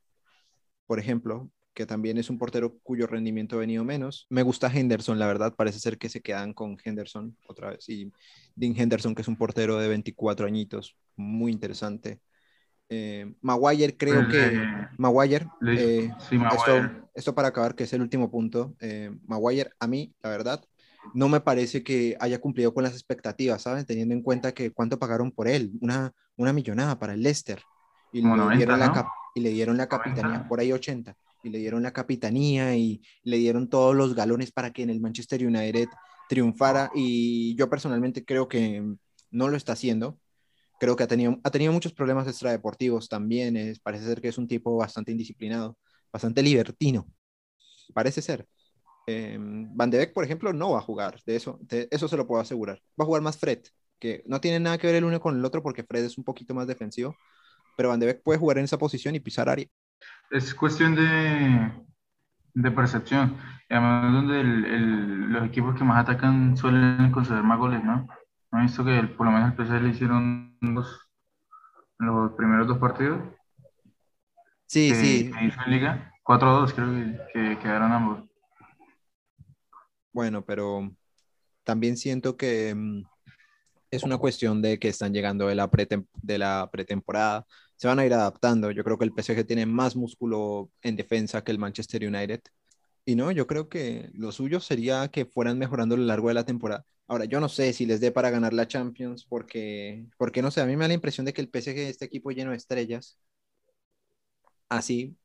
por 0.86 0.98
ejemplo, 0.98 1.50
que 1.74 1.86
también 1.86 2.18
es 2.18 2.30
un 2.30 2.38
portero 2.38 2.78
cuyo 2.82 3.06
rendimiento 3.06 3.56
ha 3.56 3.60
venido 3.60 3.84
menos. 3.84 4.26
Me 4.28 4.42
gusta 4.42 4.70
Henderson, 4.72 5.18
la 5.18 5.26
verdad, 5.26 5.54
parece 5.54 5.78
ser 5.78 5.98
que 5.98 6.08
se 6.08 6.20
quedan 6.20 6.52
con 6.52 6.76
Henderson 6.82 7.36
otra 7.46 7.70
vez. 7.70 7.88
Y 7.88 8.10
Dean 8.56 8.74
Henderson, 8.76 9.14
que 9.14 9.22
es 9.22 9.28
un 9.28 9.36
portero 9.36 9.78
de 9.78 9.88
24 9.88 10.46
añitos, 10.46 10.96
muy 11.16 11.52
interesante. 11.52 12.20
Eh, 12.88 13.32
Maguire, 13.40 13.96
creo 13.96 14.24
Pues, 14.24 14.36
que. 14.36 14.46
eh, 14.56 14.88
Maguire, 14.98 15.46
eh, 15.68 16.10
sí, 16.28 16.36
Maguire. 16.36 16.56
esto, 16.56 17.08
esto 17.14 17.34
para 17.34 17.48
acabar, 17.48 17.74
que 17.74 17.84
es 17.84 17.92
el 17.92 18.02
último 18.02 18.30
punto. 18.30 18.74
Maguire, 19.26 19.70
a 19.78 19.86
mí, 19.86 20.12
la 20.22 20.30
verdad, 20.30 20.64
no 21.14 21.28
me 21.28 21.40
parece 21.40 21.82
que 21.82 22.16
haya 22.20 22.40
cumplido 22.40 22.74
con 22.74 22.82
las 22.82 22.92
expectativas, 22.94 23.62
¿saben? 23.62 23.84
Teniendo 23.86 24.14
en 24.14 24.22
cuenta 24.22 24.52
que 24.52 24.72
cuánto 24.72 24.98
pagaron 24.98 25.30
por 25.30 25.46
él, 25.48 25.70
una, 25.80 26.12
una 26.36 26.52
millonada 26.52 26.98
para 26.98 27.14
el 27.14 27.22
Leicester. 27.22 27.62
Y 28.12 28.22
Como 28.22 28.34
le, 28.36 28.42
90, 28.42 28.56
dieron 28.56 28.80
la 28.80 28.88
¿no? 28.88 28.94
cap- 28.94 29.08
y 29.34 29.40
le 29.40 29.50
dieron 29.50 29.76
la 29.76 29.86
90. 29.86 29.98
capitanía, 30.04 30.48
por 30.48 30.60
ahí 30.60 30.72
80, 30.72 31.16
y 31.42 31.50
le 31.50 31.58
dieron 31.58 31.82
la 31.82 31.92
capitanía 31.92 32.76
y 32.76 33.00
le 33.22 33.36
dieron 33.38 33.68
todos 33.68 33.94
los 33.94 34.14
galones 34.14 34.50
para 34.52 34.72
que 34.72 34.82
en 34.82 34.90
el 34.90 35.00
Manchester 35.00 35.46
United 35.46 35.88
triunfara. 36.28 36.90
Y 36.94 37.54
yo 37.56 37.68
personalmente 37.70 38.24
creo 38.24 38.48
que 38.48 38.82
no 39.30 39.48
lo 39.48 39.56
está 39.56 39.72
haciendo. 39.72 40.18
Creo 40.80 40.96
que 40.96 41.04
ha 41.04 41.06
tenido, 41.06 41.38
ha 41.44 41.50
tenido 41.50 41.72
muchos 41.72 41.92
problemas 41.92 42.26
extradeportivos 42.26 43.08
también. 43.08 43.56
Es, 43.56 43.78
parece 43.80 44.06
ser 44.06 44.20
que 44.20 44.28
es 44.28 44.38
un 44.38 44.48
tipo 44.48 44.76
bastante 44.76 45.12
indisciplinado, 45.12 45.76
bastante 46.12 46.42
libertino. 46.42 47.06
Parece 47.94 48.22
ser. 48.22 48.46
Eh, 49.06 49.36
Van 49.40 49.90
de 49.90 49.98
Beek, 49.98 50.12
por 50.12 50.24
ejemplo, 50.24 50.52
no 50.52 50.70
va 50.72 50.78
a 50.78 50.82
jugar. 50.82 51.20
De 51.26 51.36
eso, 51.36 51.58
de 51.62 51.88
eso 51.90 52.08
se 52.08 52.16
lo 52.16 52.26
puedo 52.26 52.40
asegurar. 52.40 52.80
Va 52.98 53.04
a 53.04 53.06
jugar 53.06 53.22
más 53.22 53.36
Fred, 53.38 53.60
que 53.98 54.22
no 54.26 54.40
tiene 54.40 54.60
nada 54.60 54.78
que 54.78 54.86
ver 54.86 54.96
el 54.96 55.04
uno 55.04 55.20
con 55.20 55.36
el 55.36 55.44
otro 55.44 55.62
porque 55.62 55.84
Fred 55.84 56.04
es 56.04 56.16
un 56.18 56.24
poquito 56.24 56.54
más 56.54 56.66
defensivo. 56.66 57.14
Pero 57.80 57.88
Van 57.88 57.98
de 57.98 58.04
Beek 58.04 58.22
puede 58.22 58.38
jugar 58.38 58.58
en 58.58 58.64
esa 58.64 58.76
posición 58.76 59.14
y 59.14 59.20
pisar 59.20 59.48
área. 59.48 59.66
Es 60.30 60.54
cuestión 60.54 60.94
de, 60.94 61.72
de 62.52 62.70
percepción. 62.72 63.38
Además, 63.70 64.12
donde 64.12 64.38
el- 64.42 64.64
el- 64.66 65.32
los 65.32 65.46
equipos 65.46 65.74
que 65.74 65.82
más 65.82 65.98
atacan 66.02 66.58
suelen 66.58 67.10
conceder 67.10 67.42
más 67.42 67.58
goles, 67.58 67.82
¿no? 67.82 68.06
¿No 68.52 68.58
he 68.58 68.62
visto 68.64 68.84
que 68.84 68.98
el- 68.98 69.08
por 69.16 69.24
lo 69.24 69.32
menos 69.32 69.48
el 69.52 69.56
PSG 69.56 69.80
le 69.82 69.88
hicieron 69.88 70.58
dos, 70.60 71.08
los 71.96 72.32
primeros 72.32 72.66
dos 72.68 72.76
partidos 72.76 73.22
Sí, 74.66 74.90
que, 74.90 74.94
sí. 74.94 75.30
que 75.32 75.44
hizo 75.46 75.60
en 75.64 75.70
Liga? 75.72 76.12
4-2 76.22 76.74
creo 76.74 76.92
que, 76.92 77.18
que 77.32 77.58
quedaron 77.60 77.92
ambos. 77.92 78.28
Bueno, 80.12 80.44
pero 80.44 80.90
también 81.64 81.96
siento 81.96 82.36
que 82.36 82.74
mm, 82.74 83.04
es 83.92 84.04
una 84.04 84.18
cuestión 84.18 84.62
de 84.62 84.78
que 84.78 84.88
están 84.88 85.12
llegando 85.12 85.46
de 85.48 85.54
la, 85.56 85.68
de 86.22 86.38
la 86.38 86.68
pretemporada. 86.70 87.44
Se 87.80 87.88
van 87.88 87.98
a 87.98 88.04
ir 88.06 88.12
adaptando. 88.12 88.70
Yo 88.72 88.84
creo 88.84 88.98
que 88.98 89.06
el 89.06 89.12
PSG 89.14 89.46
tiene 89.46 89.64
más 89.64 89.96
músculo 89.96 90.70
en 90.82 90.96
defensa 90.96 91.42
que 91.42 91.50
el 91.52 91.58
Manchester 91.58 92.06
United. 92.06 92.42
Y 93.06 93.16
no, 93.16 93.32
yo 93.32 93.46
creo 93.46 93.70
que 93.70 94.10
lo 94.14 94.32
suyo 94.32 94.60
sería 94.60 95.08
que 95.08 95.24
fueran 95.26 95.58
mejorando 95.58 95.94
a 95.94 95.98
lo 95.98 96.04
largo 96.04 96.28
de 96.28 96.34
la 96.34 96.44
temporada. 96.44 96.84
Ahora, 97.08 97.24
yo 97.24 97.40
no 97.40 97.48
sé 97.48 97.72
si 97.72 97.86
les 97.86 98.00
dé 98.00 98.12
para 98.12 98.30
ganar 98.30 98.52
la 98.52 98.68
Champions, 98.68 99.24
porque, 99.24 100.06
porque 100.18 100.42
no 100.42 100.50
sé, 100.50 100.60
a 100.60 100.66
mí 100.66 100.76
me 100.76 100.84
da 100.84 100.88
la 100.88 100.94
impresión 100.94 101.24
de 101.26 101.32
que 101.32 101.40
el 101.40 101.48
PSG, 101.50 101.78
este 101.88 102.04
equipo 102.04 102.30
lleno 102.32 102.50
de 102.50 102.58
estrellas, 102.58 103.18
así, 104.68 105.16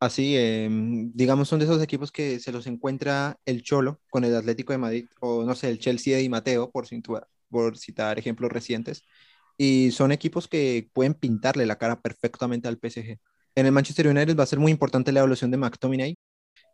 así, 0.00 0.36
eh, 0.36 0.68
digamos, 1.14 1.48
son 1.48 1.58
de 1.58 1.66
esos 1.66 1.82
equipos 1.82 2.12
que 2.12 2.40
se 2.40 2.52
los 2.52 2.66
encuentra 2.66 3.38
el 3.44 3.62
Cholo 3.62 4.00
con 4.10 4.24
el 4.24 4.34
Atlético 4.36 4.72
de 4.72 4.78
Madrid, 4.78 5.06
o 5.20 5.44
no 5.44 5.54
sé, 5.54 5.68
el 5.70 5.78
Chelsea 5.78 6.16
de 6.16 6.22
Di 6.22 6.28
Matteo, 6.28 6.70
por, 6.70 6.86
por 7.48 7.78
citar 7.78 8.18
ejemplos 8.18 8.50
recientes, 8.52 9.04
y 9.56 9.90
son 9.92 10.12
equipos 10.12 10.48
que 10.48 10.90
pueden 10.92 11.14
pintarle 11.14 11.66
la 11.66 11.76
cara 11.78 12.00
perfectamente 12.00 12.68
al 12.68 12.78
PSG. 12.78 13.18
En 13.56 13.66
el 13.66 13.72
Manchester 13.72 14.08
United 14.08 14.36
va 14.38 14.44
a 14.44 14.46
ser 14.46 14.58
muy 14.60 14.72
importante 14.72 15.12
la 15.12 15.20
evolución 15.20 15.50
de 15.50 15.58
McTominay, 15.58 16.16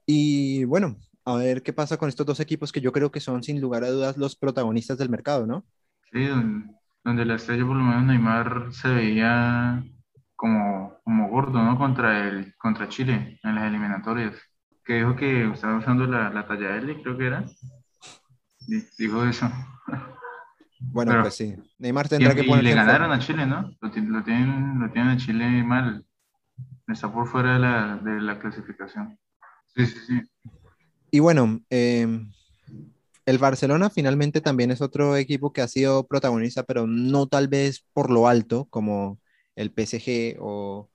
y 0.06 0.64
bueno, 0.64 0.96
a 1.24 1.36
ver 1.36 1.62
qué 1.62 1.72
pasa 1.72 1.96
con 1.98 2.08
estos 2.08 2.26
dos 2.26 2.40
equipos 2.40 2.72
que 2.72 2.80
yo 2.80 2.92
creo 2.92 3.10
que 3.12 3.20
son 3.20 3.42
sin 3.42 3.60
lugar 3.60 3.84
a 3.84 3.90
dudas 3.90 4.16
los 4.18 4.36
protagonistas 4.36 4.98
del 4.98 5.10
mercado, 5.10 5.46
¿no? 5.46 5.64
Sí, 6.12 6.24
donde, 6.26 6.66
donde 7.04 7.24
la 7.24 7.36
estrella, 7.36 7.64
por 7.66 7.76
lo 7.76 7.82
menos 7.84 8.04
Neymar, 8.04 8.72
se 8.72 8.88
veía 8.88 9.82
como, 10.36 10.96
como 11.04 11.28
gordo, 11.28 11.62
¿no? 11.62 11.78
Contra, 11.78 12.28
el, 12.28 12.54
contra 12.56 12.88
Chile 12.88 13.38
en 13.42 13.54
las 13.54 13.64
eliminatorias. 13.64 14.34
Que 14.84 14.94
dijo 14.94 15.14
que 15.16 15.48
estaba 15.50 15.78
usando 15.78 16.06
la, 16.06 16.30
la 16.30 16.46
talla 16.46 16.76
L, 16.76 17.00
creo 17.02 17.16
que 17.16 17.26
era. 17.26 17.44
Di- 18.68 18.88
Dijo 18.98 19.22
eso. 19.24 19.46
Bueno, 20.80 21.12
Pero- 21.12 21.20
pues 21.20 21.34
sí, 21.34 21.54
Neymar 21.78 22.08
Y, 22.18 22.24
tendrá 22.24 22.34
que 22.34 22.44
y 22.44 22.44
ponerse 22.44 22.62
le 22.62 22.74
ganaron 22.74 23.10
forma. 23.10 23.12
a 23.12 23.18
Chile, 23.18 23.46
¿no? 23.46 23.62
Lo, 23.80 23.88
lo 23.88 24.24
tienen, 24.24 24.78
lo 24.80 24.90
tienen 24.90 25.10
a 25.12 25.16
Chile 25.16 25.62
mal. 25.64 26.04
Está 26.88 27.12
por 27.12 27.28
fuera 27.28 27.54
de 27.54 27.58
la, 27.60 27.96
de 27.98 28.20
la 28.20 28.38
clasificación. 28.40 29.18
Sí, 29.74 29.86
sí, 29.86 30.00
sí. 30.06 30.22
Y 31.10 31.20
bueno, 31.20 31.60
eh, 31.70 32.06
el 33.26 33.38
Barcelona 33.38 33.90
finalmente 33.90 34.40
también 34.40 34.70
es 34.70 34.80
otro 34.80 35.16
equipo 35.16 35.52
que 35.52 35.60
ha 35.62 35.68
sido 35.68 36.06
protagonista, 36.06 36.62
pero 36.64 36.86
no 36.86 37.28
tal 37.28 37.48
vez 37.48 37.84
por 37.92 38.10
lo 38.10 38.26
alto 38.28 38.66
como 38.70 39.20
el 39.56 39.72
PSG 39.72 40.36
o, 40.40 40.90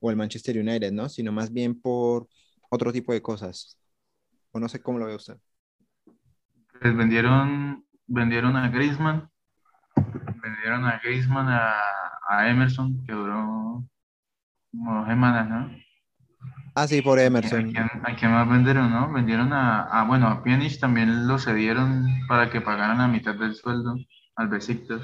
o 0.00 0.10
el 0.10 0.16
Manchester 0.16 0.58
United, 0.58 0.92
¿no? 0.92 1.08
Sino 1.08 1.32
más 1.32 1.52
bien 1.52 1.80
por 1.80 2.28
otro 2.70 2.92
tipo 2.92 3.12
de 3.12 3.22
cosas. 3.22 3.78
O 4.52 4.60
no 4.60 4.68
sé 4.68 4.82
cómo 4.82 4.98
lo 4.98 5.06
ve 5.06 5.16
usted. 5.16 5.36
Pues 6.80 6.96
vendieron, 6.96 7.83
vendieron 8.06 8.56
a 8.56 8.68
Griezmann, 8.70 9.30
vendieron 10.42 10.84
a 10.86 10.98
Griezmann 11.02 11.48
a, 11.48 11.74
a 12.28 12.48
Emerson, 12.48 13.04
que 13.06 13.12
duró 13.12 13.84
como 14.72 14.94
dos 15.00 15.08
semanas, 15.08 15.48
¿no? 15.48 15.70
Ah, 16.74 16.86
sí, 16.88 17.02
por 17.02 17.18
¿A 17.20 17.20
Emerson. 17.20 17.66
quién, 17.70 17.88
a 18.04 18.16
quién 18.16 18.30
más 18.32 18.48
vendieron, 18.48 18.90
no? 18.90 19.12
Vendieron 19.12 19.52
a, 19.52 19.82
a, 19.84 20.04
bueno, 20.04 20.26
a 20.28 20.42
Pjanic 20.42 20.80
también 20.80 21.28
lo 21.28 21.38
cedieron 21.38 22.06
para 22.28 22.50
que 22.50 22.60
pagaran 22.60 22.98
la 22.98 23.08
mitad 23.08 23.34
del 23.36 23.54
sueldo 23.54 23.96
al 24.36 24.48
Besiktas. 24.48 25.02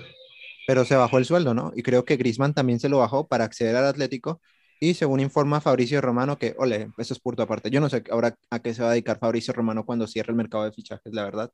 Pero 0.67 0.85
se 0.85 0.97
bajó 0.97 1.19
el 1.19 1.25
sueldo, 1.25 1.55
¿no? 1.55 1.73
Y 1.75 1.83
creo 1.83 2.05
que 2.05 2.17
Griezmann 2.17 2.55
también 2.55 2.81
se 2.81 2.89
lo 2.89 2.99
bajó 2.99 3.27
para 3.29 3.45
acceder 3.45 3.77
al 3.77 3.87
Atlético. 3.87 4.41
Y 4.79 4.95
según 4.95 5.21
informa 5.21 5.61
Fabricio 5.61 6.01
Romano, 6.01 6.39
que, 6.39 6.55
ole, 6.59 6.91
eso 6.99 7.13
es 7.15 7.21
punto 7.21 7.43
aparte. 7.43 7.71
Yo 7.71 7.81
no 7.81 7.89
sé 7.91 8.03
ahora 8.11 8.37
a 8.51 8.61
qué 8.61 8.73
se 8.75 8.83
va 8.83 8.89
a 8.91 8.93
dedicar 8.93 9.19
Fabricio 9.19 9.53
Romano 9.53 9.85
cuando 9.85 10.07
cierre 10.07 10.31
el 10.31 10.37
mercado 10.37 10.65
de 10.65 10.73
fichajes, 10.73 11.13
la 11.13 11.25
verdad. 11.25 11.51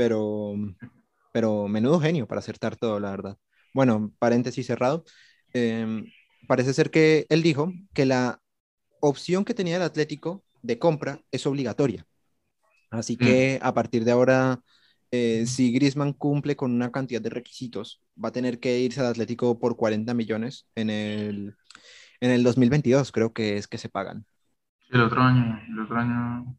Pero, 0.00 0.54
pero 1.30 1.68
menudo 1.68 2.00
genio 2.00 2.26
para 2.26 2.38
acertar 2.38 2.74
todo, 2.74 2.98
la 2.98 3.10
verdad. 3.10 3.36
Bueno, 3.74 4.14
paréntesis 4.18 4.66
cerrado. 4.66 5.04
Eh, 5.52 6.04
parece 6.48 6.72
ser 6.72 6.90
que 6.90 7.26
él 7.28 7.42
dijo 7.42 7.70
que 7.92 8.06
la 8.06 8.40
opción 9.02 9.44
que 9.44 9.52
tenía 9.52 9.76
el 9.76 9.82
Atlético 9.82 10.42
de 10.62 10.78
compra 10.78 11.20
es 11.30 11.46
obligatoria. 11.46 12.06
Así 12.90 13.18
que 13.18 13.58
a 13.60 13.74
partir 13.74 14.06
de 14.06 14.12
ahora, 14.12 14.62
eh, 15.10 15.44
si 15.46 15.70
Griezmann 15.70 16.14
cumple 16.14 16.56
con 16.56 16.72
una 16.72 16.90
cantidad 16.90 17.20
de 17.20 17.28
requisitos, 17.28 18.00
va 18.16 18.30
a 18.30 18.32
tener 18.32 18.58
que 18.58 18.80
irse 18.80 19.00
al 19.00 19.06
Atlético 19.06 19.58
por 19.58 19.76
40 19.76 20.14
millones 20.14 20.66
en 20.76 20.88
el, 20.88 21.56
en 22.20 22.30
el 22.30 22.42
2022, 22.42 23.12
creo 23.12 23.34
que 23.34 23.58
es 23.58 23.68
que 23.68 23.76
se 23.76 23.90
pagan. 23.90 24.24
El 24.88 25.02
otro 25.02 25.20
año, 25.20 25.60
el 25.68 25.78
otro 25.80 25.98
año, 25.98 26.56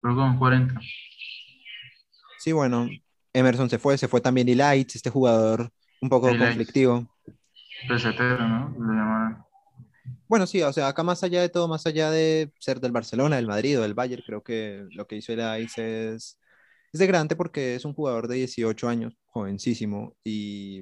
creo 0.00 0.14
que 0.14 0.20
con 0.20 0.38
40. 0.38 0.80
Sí, 2.40 2.52
bueno, 2.52 2.88
Emerson 3.34 3.68
se 3.68 3.78
fue, 3.78 3.98
se 3.98 4.08
fue 4.08 4.20
también 4.20 4.56
Lights, 4.56 4.96
este 4.96 5.10
jugador 5.10 5.70
un 6.00 6.08
poco 6.08 6.28
conflictivo. 6.28 7.06
Pesetero, 7.86 8.48
¿no? 8.48 8.74
Lo 8.78 8.92
llamaron. 8.92 9.44
Bueno, 10.26 10.46
sí, 10.46 10.62
o 10.62 10.72
sea, 10.72 10.88
acá 10.88 11.02
más 11.02 11.22
allá 11.22 11.42
de 11.42 11.50
todo, 11.50 11.68
más 11.68 11.86
allá 11.86 12.10
de 12.10 12.50
ser 12.58 12.80
del 12.80 12.92
Barcelona, 12.92 13.36
del 13.36 13.46
Madrid 13.46 13.78
o 13.78 13.82
del 13.82 13.94
Bayern, 13.94 14.22
creo 14.24 14.42
que 14.42 14.86
lo 14.94 15.06
que 15.06 15.16
hizo 15.16 15.34
Lights 15.34 15.78
es, 15.78 16.38
es 16.92 17.00
de 17.00 17.06
grande 17.06 17.36
porque 17.36 17.74
es 17.74 17.84
un 17.84 17.92
jugador 17.92 18.26
de 18.26 18.36
18 18.36 18.88
años, 18.88 19.14
jovencísimo, 19.26 20.16
y, 20.24 20.80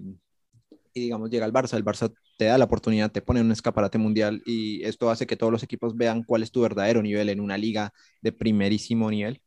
y 0.94 1.00
digamos, 1.00 1.30
llega 1.30 1.44
al 1.44 1.52
Barça, 1.52 1.76
el 1.76 1.84
Barça 1.84 2.12
te 2.36 2.44
da 2.44 2.56
la 2.56 2.66
oportunidad, 2.66 3.10
te 3.10 3.20
pone 3.20 3.40
en 3.40 3.46
un 3.46 3.52
escaparate 3.52 3.98
mundial 3.98 4.42
y 4.46 4.84
esto 4.84 5.10
hace 5.10 5.26
que 5.26 5.36
todos 5.36 5.52
los 5.52 5.64
equipos 5.64 5.96
vean 5.96 6.22
cuál 6.22 6.44
es 6.44 6.52
tu 6.52 6.60
verdadero 6.60 7.02
nivel 7.02 7.30
en 7.30 7.40
una 7.40 7.58
liga 7.58 7.92
de 8.22 8.32
primerísimo 8.32 9.10
nivel. 9.10 9.42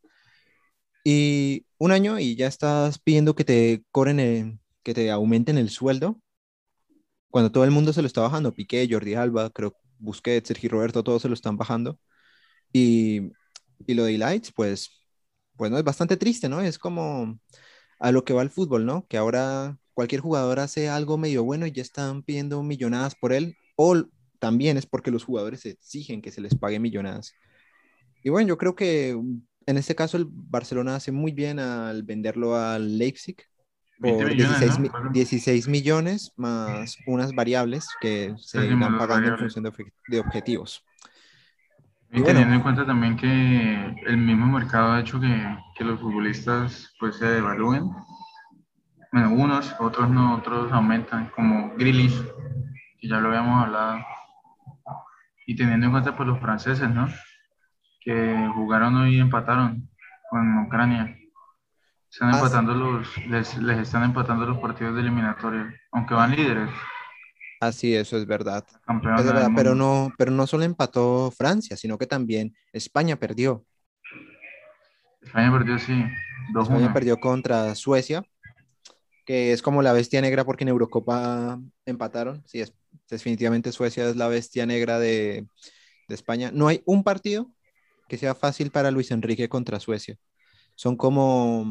Y 1.04 1.66
un 1.78 1.92
año 1.92 2.20
y 2.20 2.36
ya 2.36 2.48
estás 2.48 3.00
pidiendo 3.00 3.36
que 3.36 3.44
te 3.46 3.84
cobren, 3.92 4.20
el- 4.20 4.60
que 4.84 4.94
te 4.94 5.12
aumenten 5.12 5.58
el 5.58 5.70
sueldo, 5.70 6.20
cuando 7.30 7.52
todo 7.52 7.64
el 7.64 7.72
mundo 7.72 7.94
se 7.94 8.02
lo 8.02 8.08
está 8.08 8.22
bajando, 8.22 8.54
Piqué, 8.54 8.88
Jordi 8.90 9.14
Alba, 9.16 9.50
creo 9.50 9.76
Busquets, 10.00 10.48
Sergio 10.48 10.70
Roberto, 10.72 11.04
todos 11.04 11.22
se 11.22 11.28
lo 11.28 11.34
están 11.34 11.58
bajando. 11.58 12.00
Y, 12.74 13.22
y 13.88 13.96
lo 13.96 14.06
de 14.06 14.18
Lights, 14.18 14.52
pues, 14.54 15.04
pues 15.58 15.72
no, 15.72 15.78
es 15.78 15.84
bastante 15.84 16.18
triste, 16.18 16.50
¿no? 16.50 16.62
Es 16.62 16.80
como 16.80 17.40
a 18.00 18.12
lo 18.12 18.26
que 18.26 18.34
va 18.34 18.44
el 18.44 18.52
fútbol, 18.52 18.86
¿no? 18.86 19.08
Que 19.08 19.18
ahora 19.18 19.78
cualquier 19.94 20.22
jugador 20.22 20.60
hace 20.60 20.90
algo 20.90 21.18
medio 21.18 21.44
bueno 21.44 21.68
y 21.68 21.72
ya 21.74 21.82
están 21.84 22.24
pidiendo 22.24 22.64
millonadas 22.64 23.16
por 23.16 23.34
él, 23.34 23.56
o 23.78 24.04
también 24.40 24.78
es 24.78 24.86
porque 24.88 25.12
los 25.12 25.26
jugadores 25.26 25.66
exigen 25.66 26.22
que 26.22 26.32
se 26.32 26.42
les 26.42 26.56
pague 26.56 26.80
millonadas. 26.80 27.34
Y 28.24 28.30
bueno, 28.30 28.50
yo 28.50 28.58
creo 28.58 28.76
que 28.76 29.18
en 29.66 29.78
este 29.78 29.96
caso 29.96 30.18
el 30.18 30.26
Barcelona 30.28 30.96
hace 30.96 31.12
muy 31.12 31.32
bien 31.32 31.60
al 31.60 32.04
venderlo 32.04 32.56
al 32.56 32.98
Leipzig 32.98 33.38
20 34.00 34.24
por 34.24 34.30
millones, 34.30 34.58
16, 34.58 34.78
¿no? 34.78 34.84
mi- 34.84 34.90
Claro. 34.90 35.12
16 35.12 35.68
millones 35.68 36.32
más 36.36 36.98
unas 37.08 37.34
variables 37.34 37.88
que 38.02 38.34
se 38.38 38.60
las 38.60 38.90
pagando 39.00 39.30
en 39.30 39.38
función 39.38 39.64
de, 39.64 39.72
de 40.08 40.20
objetivos. 40.20 40.84
Y, 42.14 42.22
teniendo 42.24 42.56
en 42.56 42.62
cuenta 42.62 42.86
también 42.86 43.16
que 43.16 43.96
el 44.06 44.18
mismo 44.18 44.46
mercado 44.48 44.92
ha 44.92 45.00
hecho 45.00 45.20
que, 45.20 45.58
que 45.78 45.84
los 45.86 46.00
futbolistas 46.00 46.94
pues 47.00 47.16
se 47.16 47.26
devalúen. 47.26 47.90
Bueno, 49.12 49.32
unos, 49.34 49.74
otros 49.80 50.10
no, 50.10 50.36
otros 50.36 50.72
aumentan, 50.72 51.30
como 51.36 51.74
Grealish, 51.76 52.16
que 53.00 53.08
ya 53.08 53.20
lo 53.20 53.28
habíamos 53.30 53.66
hablado. 53.66 54.00
Y 55.46 55.56
teniendo 55.56 55.86
en 55.88 55.92
cuenta 55.92 56.16
pues 56.16 56.28
los 56.28 56.40
franceses, 56.40 56.90
¿no? 56.90 57.08
Que 58.02 58.50
jugaron 58.56 58.96
hoy 58.96 59.16
y 59.16 59.20
empataron 59.20 59.90
con 60.30 60.66
Ucrania. 60.66 61.18
Están 62.12 62.34
ah, 62.34 62.38
empatando 62.38 62.74
los, 62.74 63.18
les, 63.28 63.58
les 63.58 63.80
están 63.80 64.04
empatando 64.04 64.46
los 64.46 64.58
partidos 64.58 64.96
de 64.96 65.02
eliminatoria, 65.02 65.74
aunque 65.92 66.14
van 66.14 66.36
líderes. 66.36 66.70
Así, 67.62 67.96
eso 67.96 68.18
es 68.18 68.26
verdad. 68.26 68.66
Es 68.88 69.26
verdad 69.26 69.52
pero 69.56 69.76
no, 69.76 70.12
pero 70.18 70.32
no 70.32 70.48
solo 70.48 70.64
empató 70.64 71.32
Francia, 71.32 71.78
sino 71.78 72.00
que 72.00 72.08
también 72.08 72.56
España 72.74 73.18
perdió. 73.18 73.64
España 75.22 75.52
perdió, 75.52 75.78
sí. 75.78 76.04
España 76.60 76.92
perdió 76.92 77.18
contra 77.18 77.76
Suecia, 77.76 78.24
que 79.26 79.54
es 79.54 79.62
como 79.62 79.84
la 79.84 79.94
bestia 79.94 80.22
negra 80.22 80.44
porque 80.44 80.64
en 80.64 80.70
Eurocopa 80.70 81.60
empataron. 81.86 82.42
Sí, 82.48 82.62
es, 82.62 82.74
definitivamente 83.08 83.72
Suecia 83.72 84.10
es 84.10 84.16
la 84.16 84.28
bestia 84.28 84.66
negra 84.66 84.98
de, 84.98 85.46
de 86.08 86.16
España. 86.16 86.50
No 86.52 86.68
hay 86.68 86.82
un 86.86 87.04
partido 87.04 87.52
que 88.12 88.18
sea 88.18 88.36
fácil 88.36 88.72
para 88.72 88.92
Luis 88.92 89.10
Enrique 89.12 89.48
contra 89.48 89.80
Suecia. 89.80 90.18
Son 90.76 90.98
como, 90.98 91.66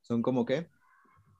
son 0.00 0.20
como 0.20 0.44
qué? 0.44 0.66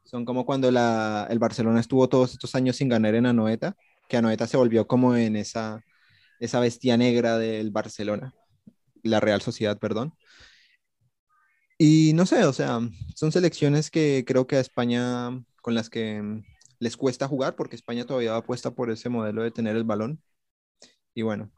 Son 0.04 0.24
como 0.24 0.46
cuando 0.46 0.70
la, 0.70 1.26
el 1.28 1.40
Barcelona 1.40 1.80
estuvo 1.80 2.08
todos 2.08 2.32
estos 2.32 2.54
años 2.54 2.76
sin 2.76 2.88
ganar 2.88 3.16
en 3.16 3.26
Anoeta, 3.26 3.76
que 4.08 4.16
Anoeta 4.16 4.46
se 4.46 4.56
volvió 4.56 4.86
como 4.86 5.16
en 5.16 5.34
esa, 5.34 5.82
esa 6.38 6.60
bestia 6.60 6.96
negra 6.96 7.36
del 7.36 7.72
Barcelona, 7.72 8.32
la 9.02 9.18
Real 9.18 9.42
Sociedad, 9.42 9.76
perdón. 9.80 10.14
Y 11.76 12.12
no 12.14 12.24
sé, 12.24 12.44
o 12.44 12.52
sea, 12.52 12.78
son 13.16 13.32
selecciones 13.32 13.90
que 13.90 14.22
creo 14.24 14.46
que 14.46 14.54
a 14.54 14.60
España 14.60 15.30
con 15.62 15.74
las 15.74 15.90
que 15.90 16.44
les 16.78 16.96
cuesta 16.96 17.26
jugar 17.26 17.56
porque 17.56 17.74
España 17.74 18.06
todavía 18.06 18.36
apuesta 18.36 18.70
por 18.70 18.88
ese 18.92 19.08
modelo 19.08 19.42
de 19.42 19.50
tener 19.50 19.74
el 19.74 19.82
balón. 19.82 20.22
Y 21.12 21.22
bueno, 21.22 21.50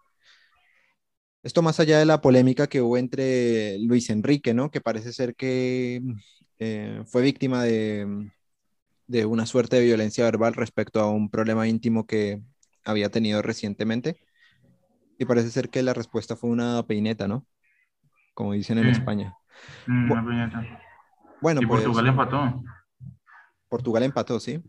esto 1.44 1.60
más 1.60 1.78
allá 1.78 1.98
de 1.98 2.06
la 2.06 2.22
polémica 2.22 2.66
que 2.66 2.80
hubo 2.80 2.96
entre 2.96 3.78
Luis 3.78 4.08
Enrique, 4.08 4.54
¿no? 4.54 4.70
Que 4.70 4.80
parece 4.80 5.12
ser 5.12 5.36
que 5.36 6.02
eh, 6.58 7.02
fue 7.06 7.20
víctima 7.20 7.62
de, 7.62 8.30
de 9.06 9.26
una 9.26 9.44
suerte 9.44 9.76
de 9.76 9.84
violencia 9.84 10.24
verbal 10.24 10.54
respecto 10.54 11.00
a 11.00 11.10
un 11.10 11.28
problema 11.28 11.68
íntimo 11.68 12.06
que 12.06 12.40
había 12.82 13.10
tenido 13.10 13.42
recientemente. 13.42 14.16
Y 15.18 15.26
parece 15.26 15.50
ser 15.50 15.68
que 15.68 15.82
la 15.82 15.92
respuesta 15.92 16.34
fue 16.34 16.48
una 16.48 16.82
peineta, 16.84 17.28
¿no? 17.28 17.46
Como 18.32 18.54
dicen 18.54 18.78
en 18.78 18.86
España. 18.86 19.34
Mm, 19.86 20.10
una 20.10 20.26
peineta. 20.26 20.80
Bueno, 21.42 21.60
y 21.62 21.66
pues, 21.66 21.82
Portugal 21.82 22.06
empató. 22.06 22.64
Portugal 23.68 24.02
empató, 24.02 24.40
sí. 24.40 24.62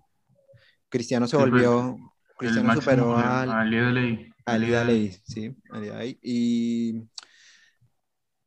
Cristiano 0.90 1.26
se 1.26 1.38
pues, 1.38 1.50
volvió. 1.50 1.98
Cristiano 2.38 2.74
superó 2.76 3.18
al. 3.18 3.50
Al 3.50 4.35
sí. 5.26 5.56
Y. 6.22 7.10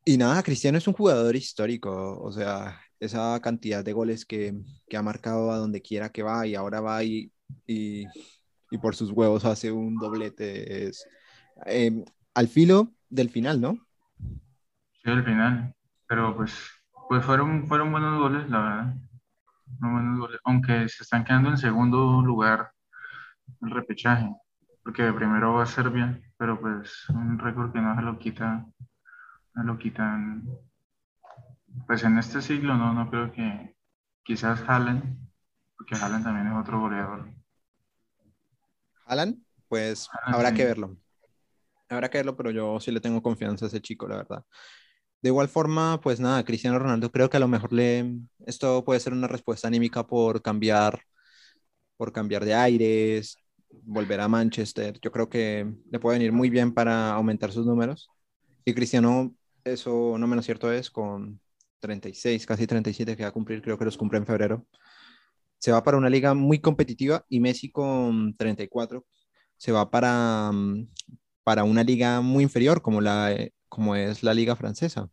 Y 0.05 0.17
nada, 0.17 0.41
Cristiano 0.41 0.77
es 0.77 0.87
un 0.87 0.93
jugador 0.93 1.35
histórico. 1.35 2.19
O 2.21 2.31
sea, 2.31 2.79
esa 2.99 3.39
cantidad 3.41 3.83
de 3.83 3.93
goles 3.93 4.25
que, 4.25 4.53
que, 4.87 4.97
ha 4.97 5.03
marcado 5.03 5.51
a 5.51 5.57
donde 5.57 5.81
quiera 5.81 6.09
que 6.09 6.23
va 6.23 6.47
y 6.47 6.55
ahora 6.55 6.81
va 6.81 7.03
y, 7.03 7.31
y, 7.67 8.05
y 8.71 8.77
por 8.77 8.95
sus 8.95 9.11
huevos 9.11 9.45
hace 9.45 9.71
un 9.71 9.97
doblete. 9.97 10.87
Es, 10.87 11.05
em, 11.65 12.03
al 12.33 12.47
filo 12.47 12.93
del 13.09 13.29
final, 13.29 13.61
¿no? 13.61 13.77
Sí, 15.03 15.09
al 15.09 15.23
final. 15.23 15.75
Pero 16.07 16.35
pues, 16.35 16.53
pues 17.07 17.23
fueron, 17.23 17.67
fueron 17.67 17.91
buenos 17.91 18.19
goles, 18.19 18.49
la 18.49 18.59
verdad. 18.61 18.95
buenos 19.79 20.19
goles. 20.19 20.39
Aunque 20.43 20.89
se 20.89 21.03
están 21.03 21.23
quedando 21.23 21.49
en 21.49 21.57
segundo 21.57 22.21
lugar 22.21 22.71
el 23.61 23.71
repechaje. 23.71 24.29
Porque 24.89 25.13
primero 25.13 25.53
va 25.53 25.67
Serbia, 25.67 26.19
pero 26.35 26.59
pues 26.59 27.07
un 27.09 27.37
récord 27.37 27.71
que 27.71 27.79
no 27.79 27.95
se 27.95 28.01
lo 28.01 28.17
quita, 28.17 28.65
no 29.53 29.63
lo 29.63 29.77
quitan 29.77 30.49
pues 31.85 32.03
en 32.03 32.17
este 32.17 32.41
siglo 32.41 32.75
no, 32.75 32.91
no 32.91 33.07
creo 33.11 33.31
que 33.31 33.75
quizás 34.23 34.67
Haaland, 34.67 35.29
porque 35.77 35.93
Haaland 35.93 36.23
también 36.23 36.47
es 36.47 36.53
otro 36.59 36.79
goleador. 36.79 37.31
Haaland, 39.05 39.43
pues 39.67 40.09
habrá 40.25 40.55
que 40.55 40.65
verlo. 40.65 40.97
Habrá 41.87 42.09
que 42.09 42.17
verlo, 42.17 42.35
pero 42.35 42.49
yo 42.49 42.79
sí 42.79 42.89
le 42.89 42.99
tengo 42.99 43.21
confianza 43.21 43.65
a 43.65 43.67
ese 43.67 43.81
chico, 43.81 44.07
la 44.07 44.17
verdad. 44.17 44.43
De 45.21 45.29
igual 45.29 45.49
forma, 45.49 46.01
pues 46.01 46.19
nada, 46.19 46.43
Cristiano 46.43 46.79
Ronaldo 46.79 47.11
creo 47.11 47.29
que 47.29 47.37
a 47.37 47.41
lo 47.41 47.47
mejor 47.47 47.73
le 47.73 48.11
esto 48.47 48.83
puede 48.83 48.99
ser 48.99 49.13
una 49.13 49.27
respuesta 49.27 49.67
anímica 49.67 50.07
por 50.07 50.41
cambiar 50.41 50.99
por 51.95 52.11
cambiar 52.11 52.43
de 52.43 52.55
aires, 52.55 53.37
volver 53.83 54.19
a 54.21 54.27
Manchester. 54.27 54.99
Yo 55.01 55.11
creo 55.11 55.29
que 55.29 55.71
le 55.91 55.99
puede 55.99 56.17
venir 56.17 56.31
muy 56.31 56.49
bien 56.49 56.73
para 56.73 57.11
aumentar 57.11 57.51
sus 57.51 57.65
números. 57.65 58.09
Y 58.65 58.73
Cristiano, 58.73 59.33
eso 59.63 60.17
no 60.17 60.27
menos 60.27 60.45
cierto 60.45 60.71
es, 60.71 60.89
con 60.89 61.39
36, 61.79 62.45
casi 62.45 62.67
37 62.67 63.15
que 63.15 63.23
va 63.23 63.29
a 63.29 63.33
cumplir, 63.33 63.61
creo 63.61 63.77
que 63.77 63.85
los 63.85 63.97
cumple 63.97 64.19
en 64.19 64.25
febrero. 64.25 64.65
Se 65.57 65.71
va 65.71 65.83
para 65.83 65.97
una 65.97 66.09
liga 66.09 66.33
muy 66.33 66.59
competitiva 66.59 67.25
y 67.29 67.39
Messi 67.39 67.71
con 67.71 68.35
34 68.35 69.05
se 69.57 69.71
va 69.71 69.89
para, 69.89 70.51
mm, 70.51 70.87
para 71.43 71.63
una 71.63 71.83
liga 71.83 72.21
muy 72.21 72.43
inferior 72.43 72.81
como, 72.81 73.01
la, 73.01 73.35
como 73.67 73.95
es 73.95 74.23
la 74.23 74.33
liga 74.33 74.55
francesa. 74.55 75.09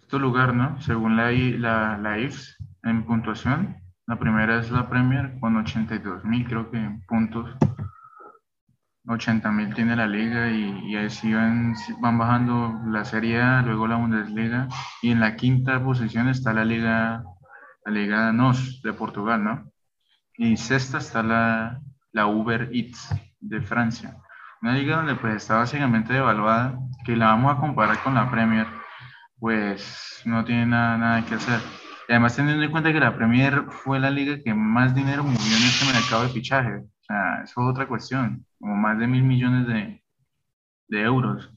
Este 0.00 0.18
lugar, 0.18 0.54
¿no? 0.54 0.80
Según 0.80 1.16
la, 1.16 1.30
la, 1.32 1.98
la 1.98 2.18
IFS 2.18 2.56
en 2.82 3.04
puntuación, 3.04 3.83
la 4.06 4.18
primera 4.18 4.60
es 4.60 4.70
la 4.70 4.88
Premier 4.88 5.38
con 5.40 5.56
82 5.56 6.24
mil, 6.24 6.46
creo 6.46 6.70
que 6.70 6.78
puntos. 7.08 7.50
80 9.06 9.50
mil 9.50 9.74
tiene 9.74 9.96
la 9.96 10.06
liga 10.06 10.50
y, 10.50 10.90
y 10.90 10.96
así 10.96 11.32
van, 11.34 11.74
bajando 12.00 12.80
la 12.86 13.04
Serie 13.04 13.40
A, 13.40 13.62
luego 13.62 13.86
la 13.86 13.96
Bundesliga 13.96 14.68
y 15.02 15.10
en 15.10 15.20
la 15.20 15.36
quinta 15.36 15.82
posición 15.82 16.28
está 16.28 16.54
la 16.54 16.64
liga, 16.64 17.22
la 17.84 17.92
liga 17.92 18.32
NOS 18.32 18.80
de 18.82 18.92
Portugal, 18.94 19.44
¿no? 19.44 19.70
Y 20.36 20.56
sexta 20.56 20.98
está 20.98 21.22
la, 21.22 21.80
la 22.12 22.26
Uber 22.26 22.70
Eats 22.72 23.14
de 23.40 23.60
Francia. 23.60 24.16
Una 24.62 24.72
liga 24.72 24.96
donde 24.96 25.14
pues 25.14 25.36
está 25.36 25.58
básicamente 25.58 26.14
devaluada, 26.14 26.78
que 27.04 27.16
la 27.16 27.26
vamos 27.26 27.54
a 27.54 27.60
comparar 27.60 28.02
con 28.02 28.14
la 28.14 28.30
Premier, 28.30 28.66
pues 29.38 30.22
no 30.24 30.44
tiene 30.44 30.66
nada, 30.66 30.96
nada 30.96 31.26
que 31.26 31.34
hacer. 31.34 31.60
Además 32.08 32.36
teniendo 32.36 32.62
en 32.62 32.70
cuenta 32.70 32.92
que 32.92 33.00
la 33.00 33.16
Premier 33.16 33.64
fue 33.70 33.98
la 33.98 34.10
liga 34.10 34.38
que 34.42 34.52
más 34.54 34.94
dinero 34.94 35.22
movió 35.22 35.56
en 35.56 35.62
este 35.62 35.86
mercado 35.86 36.24
de 36.24 36.28
fichaje. 36.28 36.76
O 36.76 37.04
sea, 37.06 37.42
eso 37.42 37.60
es 37.60 37.66
otra 37.66 37.88
cuestión 37.88 38.46
como 38.58 38.76
más 38.76 38.98
de 38.98 39.06
mil 39.06 39.22
millones 39.22 39.66
de, 39.66 40.02
de 40.88 41.02
euros. 41.02 41.50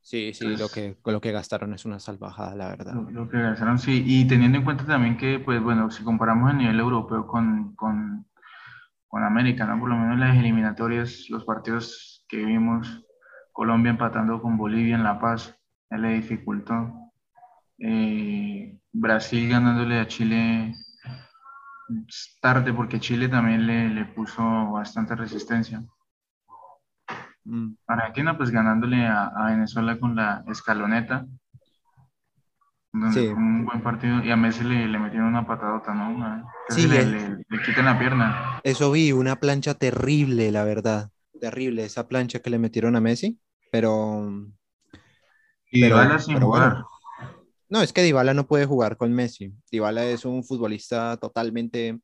Sí, 0.00 0.34
sí, 0.34 0.56
lo, 0.56 0.68
que, 0.68 0.98
lo 1.04 1.20
que 1.20 1.30
gastaron 1.30 1.72
es 1.74 1.84
una 1.84 2.00
salvajada, 2.00 2.56
la 2.56 2.68
verdad. 2.68 2.92
Lo, 2.92 3.28
que 3.28 3.38
gastaron, 3.38 3.78
sí, 3.78 4.02
y 4.04 4.26
teniendo 4.26 4.58
en 4.58 4.64
cuenta 4.64 4.84
también 4.84 5.16
que, 5.16 5.38
pues 5.38 5.62
bueno, 5.62 5.90
si 5.92 6.02
comparamos 6.02 6.50
a 6.50 6.54
nivel 6.54 6.80
europeo 6.80 7.26
con, 7.26 7.76
con, 7.76 8.26
con 9.06 9.22
América, 9.22 9.64
¿no? 9.64 9.78
Por 9.78 9.90
lo 9.90 9.96
menos 9.96 10.18
las 10.18 10.36
eliminatorias, 10.36 11.26
los 11.30 11.44
partidos 11.44 12.24
que 12.28 12.38
vimos, 12.38 13.04
Colombia 13.52 13.90
empatando 13.90 14.42
con 14.42 14.56
Bolivia 14.56 14.96
en 14.96 15.04
La 15.04 15.20
Paz, 15.20 15.56
le 15.90 16.14
dificultó. 16.14 17.12
Eh, 17.78 18.76
Brasil 18.92 19.48
ganándole 19.48 19.98
a 19.98 20.06
Chile 20.06 20.74
tarde 22.40 22.72
porque 22.72 23.00
Chile 23.00 23.28
también 23.28 23.66
le, 23.66 23.88
le 23.88 24.04
puso 24.04 24.42
bastante 24.70 25.14
resistencia. 25.14 25.82
Mm. 27.44 27.74
Argentina 27.86 28.36
pues 28.36 28.50
ganándole 28.50 29.06
a, 29.06 29.32
Venezuela 29.46 29.98
con 29.98 30.14
la 30.16 30.44
escaloneta. 30.48 31.26
Un 32.94 33.64
buen 33.64 33.82
partido 33.82 34.22
y 34.22 34.30
a 34.30 34.36
Messi 34.36 34.64
le, 34.64 34.86
le 34.86 34.98
metieron 34.98 35.28
una 35.28 35.46
patadota, 35.46 35.94
¿no? 35.94 36.46
sí, 36.68 36.86
le, 36.86 37.06
le, 37.06 37.62
quitan 37.64 37.86
la 37.86 37.98
pierna. 37.98 38.60
Eso 38.64 38.92
vi, 38.92 39.12
una 39.12 39.36
plancha 39.36 39.72
terrible, 39.74 40.52
la 40.52 40.64
verdad. 40.64 41.10
Terrible 41.40 41.84
esa 41.84 42.06
plancha 42.06 42.40
que 42.40 42.50
le 42.50 42.58
metieron 42.58 42.94
a 42.94 43.00
Messi, 43.00 43.40
pero... 43.70 44.30
Y 45.70 45.84
Dybala 45.84 46.18
sin 46.18 46.38
jugar. 46.38 46.84
No, 47.72 47.80
es 47.80 47.94
que 47.94 48.02
Dybala 48.02 48.34
no 48.34 48.46
puede 48.46 48.66
jugar 48.66 48.98
con 48.98 49.14
Messi. 49.14 49.50
Dybala 49.70 50.04
es 50.04 50.26
un 50.26 50.44
futbolista 50.44 51.16
totalmente 51.16 51.98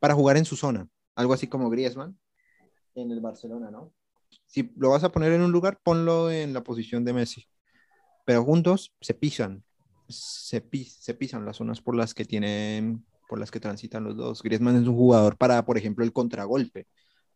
para 0.00 0.14
jugar 0.14 0.36
en 0.36 0.44
su 0.44 0.56
zona. 0.56 0.88
Algo 1.14 1.32
así 1.32 1.46
como 1.46 1.70
Griezmann 1.70 2.18
en 2.96 3.12
el 3.12 3.20
Barcelona, 3.20 3.70
¿no? 3.70 3.92
si 4.46 4.72
lo 4.76 4.90
vas 4.90 5.04
a 5.04 5.12
poner 5.12 5.30
en 5.32 5.42
un 5.42 5.52
lugar, 5.52 5.78
ponlo 5.80 6.28
en 6.32 6.52
la 6.52 6.64
posición 6.64 7.04
de 7.04 7.12
Messi. 7.12 7.46
Pero 8.24 8.42
juntos 8.42 8.96
se 9.00 9.14
pisan, 9.14 9.62
se, 10.08 10.60
pisan 10.60 11.44
las 11.44 11.58
zonas 11.58 11.80
por 11.80 11.94
las 11.94 12.12
que 12.12 12.24
tienen, 12.24 13.06
por 13.28 13.38
las 13.38 13.52
que 13.52 13.60
transitan 13.60 14.02
los 14.02 14.16
dos. 14.16 14.42
Griezmann 14.42 14.74
es 14.74 14.88
un 14.88 14.96
jugador 14.96 15.36
para, 15.36 15.64
por 15.64 15.78
ejemplo, 15.78 16.04
el 16.04 16.12
contragolpe, 16.12 16.88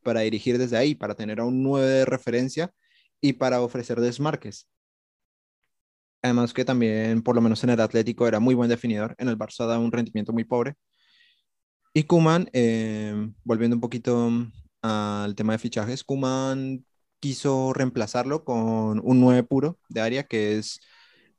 para 0.03 0.23
dirigir 0.23 0.59
desde 0.59 0.77
ahí, 0.77 0.97
para 0.97 1.15
tener 1.15 1.39
a 1.39 1.45
un 1.45 1.63
9 1.63 1.87
de 1.87 2.05
referencia 2.05 2.75
y 3.21 3.35
para 3.35 3.61
ofrecer 3.61 4.01
desmarques. 4.01 4.67
Además 6.23 6.53
que 6.53 6.65
también, 6.65 7.23
por 7.23 7.35
lo 7.35 7.41
menos 7.43 7.63
en 7.65 7.71
el 7.71 7.81
Atlético, 7.81 8.27
era 8.29 8.41
muy 8.41 8.55
buen 8.55 8.69
definidor. 8.71 9.15
En 9.19 9.29
el 9.29 9.39
Barça 9.39 9.67
da 9.67 9.79
un 9.79 9.93
rendimiento 9.93 10.33
muy 10.33 10.45
pobre. 10.45 10.75
Y 11.93 12.05
Kuman, 12.05 12.49
eh, 12.53 13.15
volviendo 13.45 13.77
un 13.77 13.81
poquito 13.81 14.31
al 14.83 15.35
tema 15.35 15.53
de 15.55 15.59
fichajes, 15.59 16.05
Kuman 16.05 16.85
quiso 17.19 17.73
reemplazarlo 17.73 18.45
con 18.45 19.01
un 19.05 19.21
9 19.21 19.43
puro 19.43 19.79
de 19.89 20.01
área 20.01 20.23
que 20.25 20.59
es 20.59 20.81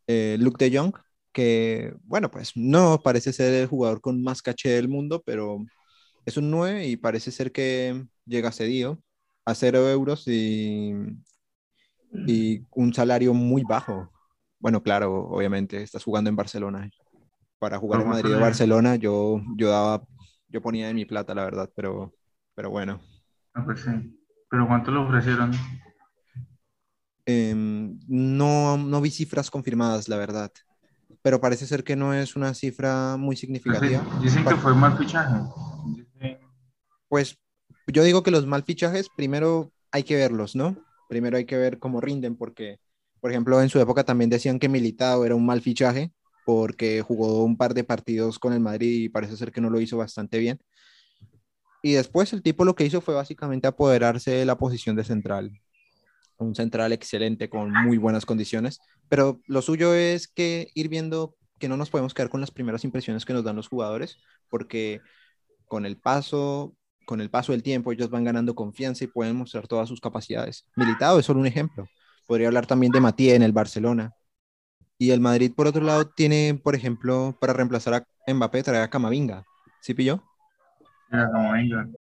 eh, 0.07 0.37
Luke 0.39 0.63
de 0.63 0.77
Jong, 0.77 0.93
que, 1.31 1.93
bueno, 2.03 2.29
pues 2.31 2.51
no 2.55 3.01
parece 3.03 3.33
ser 3.33 3.53
el 3.53 3.67
jugador 3.67 4.01
con 4.01 4.21
más 4.23 4.41
caché 4.41 4.69
del 4.71 4.89
mundo, 4.89 5.23
pero 5.25 5.59
es 6.25 6.37
un 6.37 6.51
9 6.51 6.87
y 6.87 6.97
parece 6.97 7.31
ser 7.31 7.51
que 7.51 8.05
llega 8.25 8.51
cedido 8.51 9.01
a 9.45 9.55
0 9.55 9.89
euros 9.89 10.27
y, 10.27 10.93
y 12.27 12.65
un 12.71 12.93
salario 12.93 13.33
muy 13.33 13.63
bajo. 13.63 14.11
Bueno, 14.61 14.81
claro, 14.83 15.27
obviamente, 15.27 15.81
estás 15.81 16.03
jugando 16.03 16.29
en 16.29 16.35
Barcelona. 16.35 16.89
Para 17.59 17.79
jugar 17.79 18.01
en 18.01 18.09
Madrid 18.09 18.35
o 18.35 18.39
Barcelona, 18.39 18.95
yo, 18.95 19.41
yo 19.55 19.69
daba, 19.69 20.03
yo 20.47 20.61
ponía 20.61 20.87
de 20.87 20.93
mi 20.93 21.05
plata, 21.05 21.33
la 21.33 21.43
verdad, 21.43 21.69
pero, 21.75 22.13
pero 22.55 22.69
bueno. 22.69 23.01
Ah, 23.53 23.65
pues 23.65 23.81
sí. 23.81 23.91
¿Pero 24.49 24.67
cuánto 24.67 24.91
lo 24.91 25.03
ofrecieron? 25.03 25.51
Em, 27.25 27.99
no, 28.07 28.77
no 28.77 29.01
vi 29.01 29.09
cifras 29.09 29.49
confirmadas, 29.49 30.07
la 30.07 30.17
verdad. 30.17 30.51
Pero 31.23 31.41
parece 31.41 31.65
ser 31.65 31.83
que 31.83 31.95
no 31.95 32.13
es 32.13 32.35
una 32.35 32.53
cifra 32.53 33.17
muy 33.17 33.35
significativa. 33.35 34.05
Dicen 34.21 34.45
que 34.45 34.55
fue 34.55 34.75
mal 34.75 34.97
fichaje. 34.97 35.35
Pues 37.07 37.37
yo 37.87 38.03
digo 38.03 38.23
que 38.23 38.31
los 38.31 38.45
mal 38.45 38.63
fichajes, 38.63 39.09
primero 39.15 39.71
hay 39.91 40.03
que 40.03 40.15
verlos, 40.15 40.55
¿no? 40.55 40.77
Primero 41.09 41.37
hay 41.37 41.45
que 41.45 41.57
ver 41.57 41.79
cómo 41.79 41.99
rinden, 41.99 42.37
porque, 42.37 42.79
por 43.21 43.31
ejemplo, 43.31 43.61
en 43.61 43.69
su 43.69 43.79
época 43.79 44.03
también 44.03 44.29
decían 44.29 44.59
que 44.59 44.67
Militao 44.67 45.23
era 45.25 45.35
un 45.35 45.45
mal 45.45 45.61
fichaje, 45.61 46.11
porque 46.43 47.01
jugó 47.01 47.43
un 47.43 47.55
par 47.55 47.73
de 47.73 47.83
partidos 47.83 48.39
con 48.39 48.51
el 48.51 48.59
Madrid 48.59 49.03
y 49.03 49.09
parece 49.09 49.37
ser 49.37 49.51
que 49.51 49.61
no 49.61 49.69
lo 49.69 49.79
hizo 49.79 49.95
bastante 49.95 50.39
bien. 50.39 50.59
Y 51.83 51.93
después 51.93 52.33
el 52.33 52.41
tipo 52.41 52.65
lo 52.65 52.75
que 52.75 52.85
hizo 52.85 52.99
fue 52.99 53.13
básicamente 53.13 53.67
apoderarse 53.67 54.31
de 54.31 54.45
la 54.45 54.57
posición 54.57 54.95
de 54.95 55.03
central. 55.03 55.51
Un 56.37 56.55
central 56.55 56.91
excelente 56.93 57.49
con 57.49 57.71
muy 57.71 57.97
buenas 57.97 58.25
condiciones, 58.25 58.79
pero 59.07 59.39
lo 59.45 59.61
suyo 59.61 59.93
es 59.93 60.27
que 60.27 60.69
ir 60.73 60.89
viendo 60.89 61.35
que 61.59 61.69
no 61.69 61.77
nos 61.77 61.91
podemos 61.91 62.15
quedar 62.15 62.29
con 62.29 62.41
las 62.41 62.49
primeras 62.49 62.83
impresiones 62.83 63.23
que 63.23 63.33
nos 63.33 63.43
dan 63.43 63.55
los 63.55 63.67
jugadores, 63.67 64.17
porque 64.49 65.01
con 65.65 65.85
el 65.85 65.97
paso, 65.97 66.75
con 67.05 67.21
el 67.21 67.29
paso 67.29 67.51
del 67.51 67.61
tiempo 67.61 67.91
ellos 67.91 68.09
van 68.09 68.23
ganando 68.23 68.55
confianza 68.55 69.03
y 69.03 69.07
pueden 69.07 69.35
mostrar 69.35 69.67
todas 69.67 69.87
sus 69.87 70.01
capacidades. 70.01 70.65
Militado 70.75 71.19
es 71.19 71.25
solo 71.27 71.39
un 71.39 71.45
ejemplo. 71.45 71.87
Podría 72.31 72.47
hablar 72.47 72.65
también 72.65 72.93
de 72.93 73.01
Matías 73.01 73.35
en 73.35 73.43
el 73.43 73.51
Barcelona. 73.51 74.13
Y 74.97 75.11
el 75.11 75.19
Madrid, 75.19 75.51
por 75.53 75.67
otro 75.67 75.83
lado, 75.83 76.07
tiene, 76.07 76.57
por 76.63 76.75
ejemplo, 76.75 77.37
para 77.41 77.51
reemplazar 77.51 77.93
a 77.93 78.33
Mbappé, 78.33 78.63
trae 78.63 78.81
a 78.81 78.89
Camavinga. 78.89 79.43
¿Sí 79.81 79.93
pilló? 79.93 80.23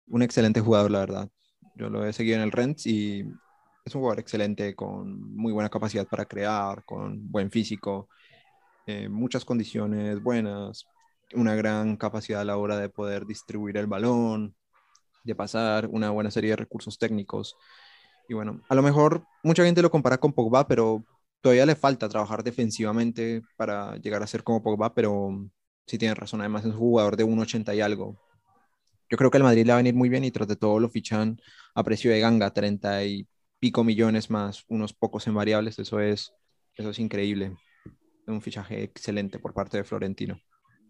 Un 0.08 0.20
excelente 0.20 0.60
jugador, 0.60 0.90
la 0.90 0.98
verdad. 0.98 1.30
Yo 1.76 1.88
lo 1.88 2.04
he 2.04 2.12
seguido 2.12 2.36
en 2.36 2.42
el 2.42 2.52
Rennes 2.52 2.86
y 2.86 3.20
es 3.86 3.94
un 3.94 4.02
jugador 4.02 4.20
excelente, 4.20 4.74
con 4.74 5.34
muy 5.34 5.50
buena 5.50 5.70
capacidad 5.70 6.06
para 6.06 6.26
crear, 6.26 6.84
con 6.84 7.32
buen 7.32 7.50
físico, 7.50 8.10
eh, 8.86 9.08
muchas 9.08 9.46
condiciones 9.46 10.22
buenas, 10.22 10.84
una 11.32 11.54
gran 11.54 11.96
capacidad 11.96 12.42
a 12.42 12.44
la 12.44 12.58
hora 12.58 12.76
de 12.76 12.90
poder 12.90 13.24
distribuir 13.24 13.78
el 13.78 13.86
balón, 13.86 14.54
de 15.24 15.34
pasar, 15.34 15.86
una 15.86 16.10
buena 16.10 16.30
serie 16.30 16.50
de 16.50 16.56
recursos 16.56 16.98
técnicos. 16.98 17.56
Y 18.32 18.34
bueno, 18.34 18.62
a 18.66 18.74
lo 18.74 18.80
mejor 18.80 19.26
mucha 19.42 19.62
gente 19.62 19.82
lo 19.82 19.90
compara 19.90 20.16
con 20.16 20.32
Pogba, 20.32 20.66
pero 20.66 21.04
todavía 21.42 21.66
le 21.66 21.76
falta 21.76 22.08
trabajar 22.08 22.42
defensivamente 22.42 23.42
para 23.58 23.96
llegar 23.96 24.22
a 24.22 24.26
ser 24.26 24.42
como 24.42 24.62
Pogba, 24.62 24.94
pero 24.94 25.50
sí 25.86 25.98
tiene 25.98 26.14
razón, 26.14 26.40
además 26.40 26.64
es 26.64 26.72
un 26.72 26.78
jugador 26.78 27.14
de 27.14 27.26
1,80 27.26 27.76
y 27.76 27.82
algo, 27.82 28.18
yo 29.10 29.18
creo 29.18 29.30
que 29.30 29.36
el 29.36 29.44
Madrid 29.44 29.66
le 29.66 29.72
va 29.72 29.74
a 29.74 29.82
venir 29.82 29.94
muy 29.94 30.08
bien 30.08 30.24
y 30.24 30.30
tras 30.30 30.48
de 30.48 30.56
todo 30.56 30.80
lo 30.80 30.88
fichan 30.88 31.38
a 31.74 31.84
precio 31.84 32.10
de 32.10 32.20
ganga, 32.20 32.54
30 32.54 33.04
y 33.04 33.28
pico 33.58 33.84
millones 33.84 34.30
más 34.30 34.64
unos 34.68 34.94
pocos 34.94 35.26
en 35.26 35.34
variables. 35.34 35.78
Eso 35.78 36.00
es, 36.00 36.32
eso 36.74 36.88
es 36.88 36.98
increíble. 36.98 37.54
Un 38.26 38.40
fichaje 38.40 38.82
excelente 38.82 39.40
por 39.40 39.52
parte 39.52 39.76
de 39.76 39.84
Florentino. 39.84 40.40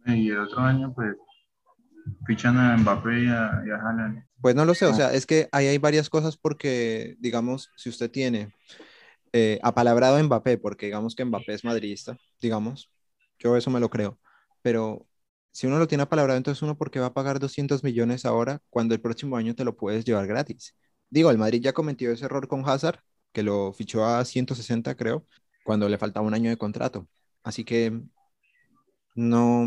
Y 0.07 0.31
el 0.31 0.39
otro 0.39 0.61
año, 0.61 0.95
pues, 0.95 1.17
fichan 2.27 2.59
a 2.59 2.77
Mbappé 2.77 3.25
y 3.25 3.29
a, 3.29 3.63
Haaland. 3.77 4.25
Pues 4.41 4.55
no 4.55 4.65
lo 4.65 4.75
sé, 4.75 4.87
o 4.87 4.95
sea, 4.95 5.13
es 5.13 5.27
que 5.27 5.49
ahí 5.53 5.67
hay 5.67 5.79
varias 5.79 6.11
cosas 6.11 6.37
porque, 6.37 7.17
digamos, 7.21 7.71
si 7.77 7.89
usted 7.89 8.11
tiene 8.11 8.53
eh, 9.33 9.59
apalabrado 9.63 10.17
a 10.17 10.23
Mbappé, 10.23 10.59
porque 10.59 10.87
digamos 10.87 11.15
que 11.15 11.25
Mbappé 11.25 11.55
es 11.55 11.65
madridista, 11.65 12.19
digamos, 12.41 12.91
yo 13.39 13.57
eso 13.57 13.71
me 13.71 13.81
lo 13.81 13.89
creo, 13.89 14.19
pero 14.63 15.07
si 15.53 15.67
uno 15.67 15.79
lo 15.79 15.87
tiene 15.87 16.03
apalabrado, 16.03 16.39
entonces 16.39 16.63
uno, 16.63 16.77
¿por 16.77 16.91
qué 16.91 16.99
va 16.99 17.07
a 17.07 17.15
pagar 17.15 17.39
200 17.39 17.85
millones 17.85 18.25
ahora 18.25 18.61
cuando 18.71 18.95
el 18.95 19.01
próximo 19.01 19.37
año 19.37 19.55
te 19.55 19.65
lo 19.65 19.77
puedes 19.77 20.05
llevar 20.05 20.27
gratis? 20.27 20.75
Digo, 21.11 21.31
el 21.31 21.39
Madrid 21.39 21.61
ya 21.63 21.75
cometió 21.75 22.11
ese 22.11 22.25
error 22.25 22.49
con 22.49 22.67
Hazard, 22.69 23.01
que 23.33 23.43
lo 23.43 23.73
fichó 23.75 24.05
a 24.05 24.25
160, 24.25 24.97
creo, 24.97 25.27
cuando 25.65 25.89
le 25.89 25.99
faltaba 25.99 26.27
un 26.27 26.35
año 26.35 26.51
de 26.51 26.57
contrato. 26.57 27.07
Así 27.43 27.65
que 27.65 28.03
no, 29.15 29.67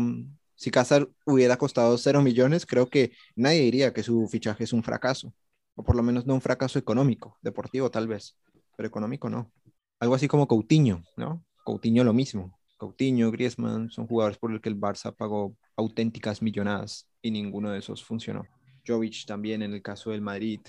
si 0.56 0.70
Hazard 0.74 1.08
hubiera 1.24 1.56
costado 1.56 1.96
0 1.96 2.22
millones, 2.22 2.66
creo 2.66 2.88
que 2.88 3.12
nadie 3.34 3.60
diría 3.60 3.92
que 3.92 4.02
su 4.02 4.26
fichaje 4.28 4.64
es 4.64 4.72
un 4.72 4.82
fracaso, 4.82 5.32
o 5.74 5.84
por 5.84 5.96
lo 5.96 6.02
menos 6.02 6.26
no 6.26 6.34
un 6.34 6.40
fracaso 6.40 6.78
económico, 6.78 7.38
deportivo 7.42 7.90
tal 7.90 8.08
vez, 8.08 8.36
pero 8.76 8.88
económico 8.88 9.28
no. 9.28 9.52
Algo 10.00 10.14
así 10.14 10.28
como 10.28 10.48
Coutinho, 10.48 11.02
¿no? 11.16 11.44
Coutinho 11.64 12.04
lo 12.04 12.12
mismo. 12.12 12.58
Coutinho, 12.78 13.30
Griezmann 13.30 13.90
son 13.90 14.06
jugadores 14.06 14.38
por 14.38 14.50
los 14.50 14.60
que 14.60 14.68
el 14.68 14.78
Barça 14.78 15.14
pagó 15.14 15.56
auténticas 15.76 16.42
millonadas 16.42 17.08
y 17.22 17.30
ninguno 17.30 17.70
de 17.70 17.78
esos 17.78 18.04
funcionó. 18.04 18.44
Jovic 18.86 19.26
también 19.26 19.62
en 19.62 19.72
el 19.72 19.82
caso 19.82 20.10
del 20.10 20.20
Madrid. 20.20 20.60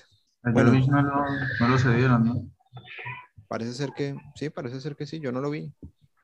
bueno, 0.41 0.71
no 0.71 1.01
lo, 1.01 1.25
no 1.59 1.67
lo 1.67 1.77
cedieron, 1.77 2.23
¿no? 2.25 2.49
Parece 3.47 3.73
ser 3.73 3.91
que, 3.95 4.15
sí, 4.35 4.49
parece 4.49 4.81
ser 4.81 4.95
que 4.95 5.05
sí, 5.05 5.19
yo 5.19 5.31
no 5.31 5.39
lo 5.39 5.49
vi. 5.49 5.73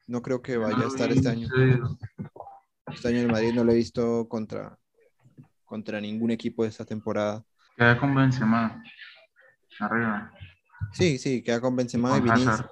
No 0.08 0.22
creo 0.22 0.42
que 0.42 0.58
vaya 0.58 0.84
a 0.84 0.88
estar 0.88 1.12
este 1.12 1.30
año. 1.30 1.48
Este 2.94 3.08
año 3.08 3.20
en 3.20 3.32
Madrid 3.32 3.54
no 3.54 3.64
lo 3.64 3.72
he 3.72 3.76
visto 3.76 4.28
contra, 4.28 4.78
contra 5.66 6.00
ningún 6.00 6.32
equipo 6.32 6.64
de 6.64 6.70
esta 6.70 6.86
temporada. 6.86 7.44
Queda 7.76 8.00
con 8.00 8.14
Benzema, 8.14 8.84
arriba. 9.80 10.32
Sí, 10.92 11.18
sí, 11.18 11.42
queda 11.42 11.60
con 11.60 11.76
Benzema 11.76 12.18
y 12.18 12.22
Vinicius, 12.22 12.64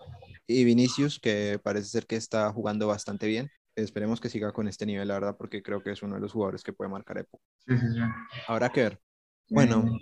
y 0.47 0.63
Vinicius, 0.63 1.19
que 1.19 1.60
parece 1.63 1.88
ser 1.88 2.05
que 2.05 2.15
está 2.15 2.51
jugando 2.51 2.88
bastante 2.88 3.27
bien 3.27 3.49
esperemos 3.75 4.19
que 4.19 4.29
siga 4.29 4.51
con 4.51 4.67
este 4.67 4.86
nivel, 4.86 5.07
la 5.07 5.15
verdad, 5.15 5.36
porque 5.38 5.63
creo 5.63 5.81
que 5.81 5.91
es 5.91 6.03
uno 6.03 6.15
de 6.15 6.21
los 6.21 6.31
jugadores 6.31 6.63
que 6.63 6.73
puede 6.73 6.91
marcar 6.91 7.17
época. 7.17 7.43
Sí, 7.67 7.77
sí, 7.77 7.88
sí. 7.93 7.99
Habrá 8.47 8.69
que 8.69 8.81
ver. 8.81 9.01
Bueno, 9.49 9.99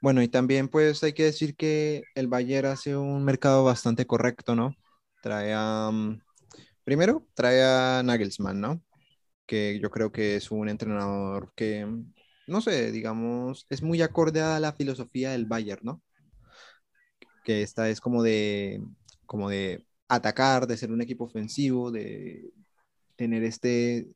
bueno, 0.00 0.22
y 0.22 0.28
también 0.28 0.68
pues 0.68 1.02
hay 1.04 1.12
que 1.12 1.24
decir 1.24 1.54
que 1.56 2.02
el 2.14 2.26
Bayern 2.26 2.68
hace 2.68 2.96
un 2.96 3.24
mercado 3.24 3.64
bastante 3.64 4.06
correcto, 4.06 4.56
¿no? 4.56 4.74
Trae 5.22 5.52
a... 5.54 5.90
Mm, 5.92 6.20
primero, 6.84 7.26
trae 7.34 7.62
a 7.62 8.02
Nagelsmann, 8.02 8.60
¿no? 8.60 8.82
Que 9.52 9.78
yo 9.80 9.90
creo 9.90 10.10
que 10.10 10.36
es 10.36 10.50
un 10.50 10.70
entrenador 10.70 11.52
que, 11.54 11.86
no 12.46 12.62
sé, 12.62 12.90
digamos, 12.90 13.66
es 13.68 13.82
muy 13.82 14.00
acorde 14.00 14.40
a 14.40 14.58
la 14.58 14.72
filosofía 14.72 15.32
del 15.32 15.44
Bayern, 15.44 15.82
¿no? 15.84 16.02
Que 17.44 17.60
esta 17.60 17.90
es 17.90 18.00
como 18.00 18.22
de, 18.22 18.82
como 19.26 19.50
de 19.50 19.84
atacar, 20.08 20.66
de 20.66 20.78
ser 20.78 20.90
un 20.90 21.02
equipo 21.02 21.24
ofensivo, 21.24 21.90
de, 21.90 22.50
tener 23.16 23.44
este, 23.44 24.08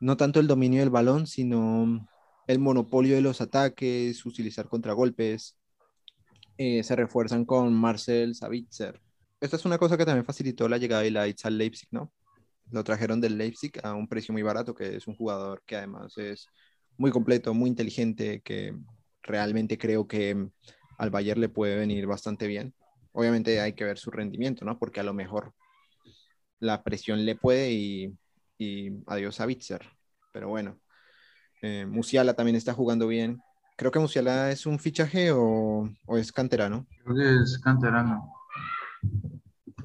no 0.00 0.18
tanto 0.18 0.38
el 0.38 0.48
dominio 0.48 0.80
del 0.80 0.90
balón, 0.90 1.26
sino 1.26 2.06
el 2.46 2.58
monopolio 2.58 3.14
de 3.14 3.22
los 3.22 3.40
ataques, 3.40 4.26
utilizar 4.26 4.68
contragolpes. 4.68 5.56
Eh, 6.58 6.82
se 6.82 6.94
refuerzan 6.94 7.46
con 7.46 7.72
Marcel 7.72 8.34
Savitzer. 8.34 9.00
Esta 9.40 9.56
es 9.56 9.64
una 9.64 9.78
cosa 9.78 9.96
que 9.96 10.04
también 10.04 10.26
facilitó 10.26 10.68
la 10.68 10.76
llegada 10.76 11.00
de 11.00 11.10
Leitz 11.10 11.46
al 11.46 11.56
Leipzig, 11.56 11.88
¿no? 11.90 12.12
Lo 12.70 12.84
trajeron 12.84 13.20
del 13.20 13.38
Leipzig 13.38 13.72
a 13.82 13.94
un 13.94 14.08
precio 14.08 14.32
muy 14.32 14.42
barato, 14.42 14.74
que 14.74 14.96
es 14.96 15.06
un 15.06 15.14
jugador 15.14 15.62
que 15.66 15.76
además 15.76 16.16
es 16.18 16.48
muy 16.96 17.10
completo, 17.10 17.54
muy 17.54 17.68
inteligente, 17.70 18.40
que 18.42 18.76
realmente 19.22 19.78
creo 19.78 20.06
que 20.06 20.48
al 20.98 21.10
Bayern 21.10 21.40
le 21.40 21.48
puede 21.48 21.76
venir 21.76 22.06
bastante 22.06 22.46
bien. 22.46 22.74
Obviamente 23.12 23.60
hay 23.60 23.74
que 23.74 23.84
ver 23.84 23.98
su 23.98 24.10
rendimiento, 24.10 24.64
¿no? 24.64 24.78
Porque 24.78 25.00
a 25.00 25.04
lo 25.04 25.14
mejor 25.14 25.52
la 26.58 26.82
presión 26.82 27.24
le 27.24 27.36
puede 27.36 27.72
y 27.72 28.12
adiós 29.06 29.40
a 29.40 29.46
Bitzer. 29.46 29.82
Pero 30.32 30.48
bueno, 30.48 30.80
eh, 31.66 31.86
Musiala 31.86 32.34
también 32.34 32.56
está 32.56 32.74
jugando 32.74 33.06
bien. 33.06 33.40
Creo 33.78 33.90
que 33.90 33.98
Musiala 33.98 34.50
es 34.50 34.66
un 34.66 34.78
fichaje 34.78 35.32
o, 35.32 35.88
es 36.08 36.30
canterano. 36.30 36.86
Creo 37.02 37.16
que 37.16 37.42
es 37.42 37.58
canterano. 37.58 38.30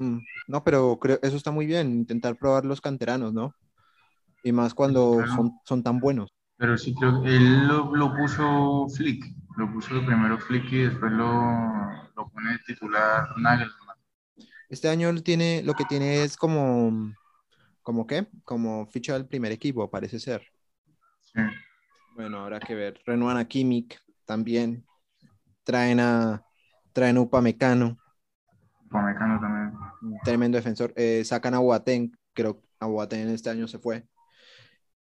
Mm, 0.00 0.18
no, 0.48 0.64
pero 0.64 0.98
creo, 0.98 1.18
eso 1.22 1.36
está 1.36 1.50
muy 1.50 1.66
bien, 1.66 1.92
intentar 1.92 2.36
probar 2.36 2.64
los 2.64 2.80
canteranos, 2.80 3.34
¿no? 3.34 3.54
Y 4.42 4.50
más 4.50 4.72
cuando 4.72 5.22
son, 5.66 5.82
tan 5.82 6.00
buenos. 6.00 6.30
Pero 6.56 6.78
sí 6.78 6.94
creo 6.94 7.22
que 7.22 7.36
él 7.36 7.68
lo, 7.68 8.16
puso 8.16 8.86
Flick, 8.96 9.26
lo 9.58 9.70
puso 9.70 10.04
primero 10.06 10.38
Flick 10.38 10.72
y 10.72 10.78
después 10.84 11.12
lo, 11.12 11.32
lo 12.16 12.30
pone 12.30 12.58
titular 12.66 13.28
Nagelsmann. 13.36 13.96
Este 14.70 14.88
año 14.88 15.14
tiene, 15.22 15.62
lo 15.62 15.74
que 15.74 15.84
tiene 15.84 16.24
es 16.24 16.38
como, 16.38 17.12
¿como 17.82 18.06
qué? 18.06 18.26
Como 18.44 18.86
ficha 18.86 19.12
del 19.12 19.26
primer 19.26 19.52
equipo, 19.52 19.90
parece 19.90 20.18
ser. 20.18 20.46
Sí. 21.20 21.40
Bueno, 22.14 22.38
habrá 22.40 22.58
que 22.58 22.74
ver. 22.74 23.00
Renuevan 23.04 23.36
a 23.36 23.46
Kimmich 23.46 24.00
también. 24.24 24.86
Traen 25.64 26.00
a, 26.00 26.42
traen 26.94 27.18
a 27.18 27.20
Upamecano, 27.20 27.98
Upamecano 28.90 29.40
también. 29.40 30.20
tremendo 30.24 30.56
defensor. 30.58 30.92
Eh, 30.96 31.22
sacan 31.24 31.54
a 31.54 31.60
Boateng, 31.60 32.12
creo 32.32 32.60
que 32.60 32.66
a 32.80 32.86
Boateng 32.86 33.28
este 33.28 33.50
año 33.50 33.68
se 33.68 33.78
fue. 33.78 34.04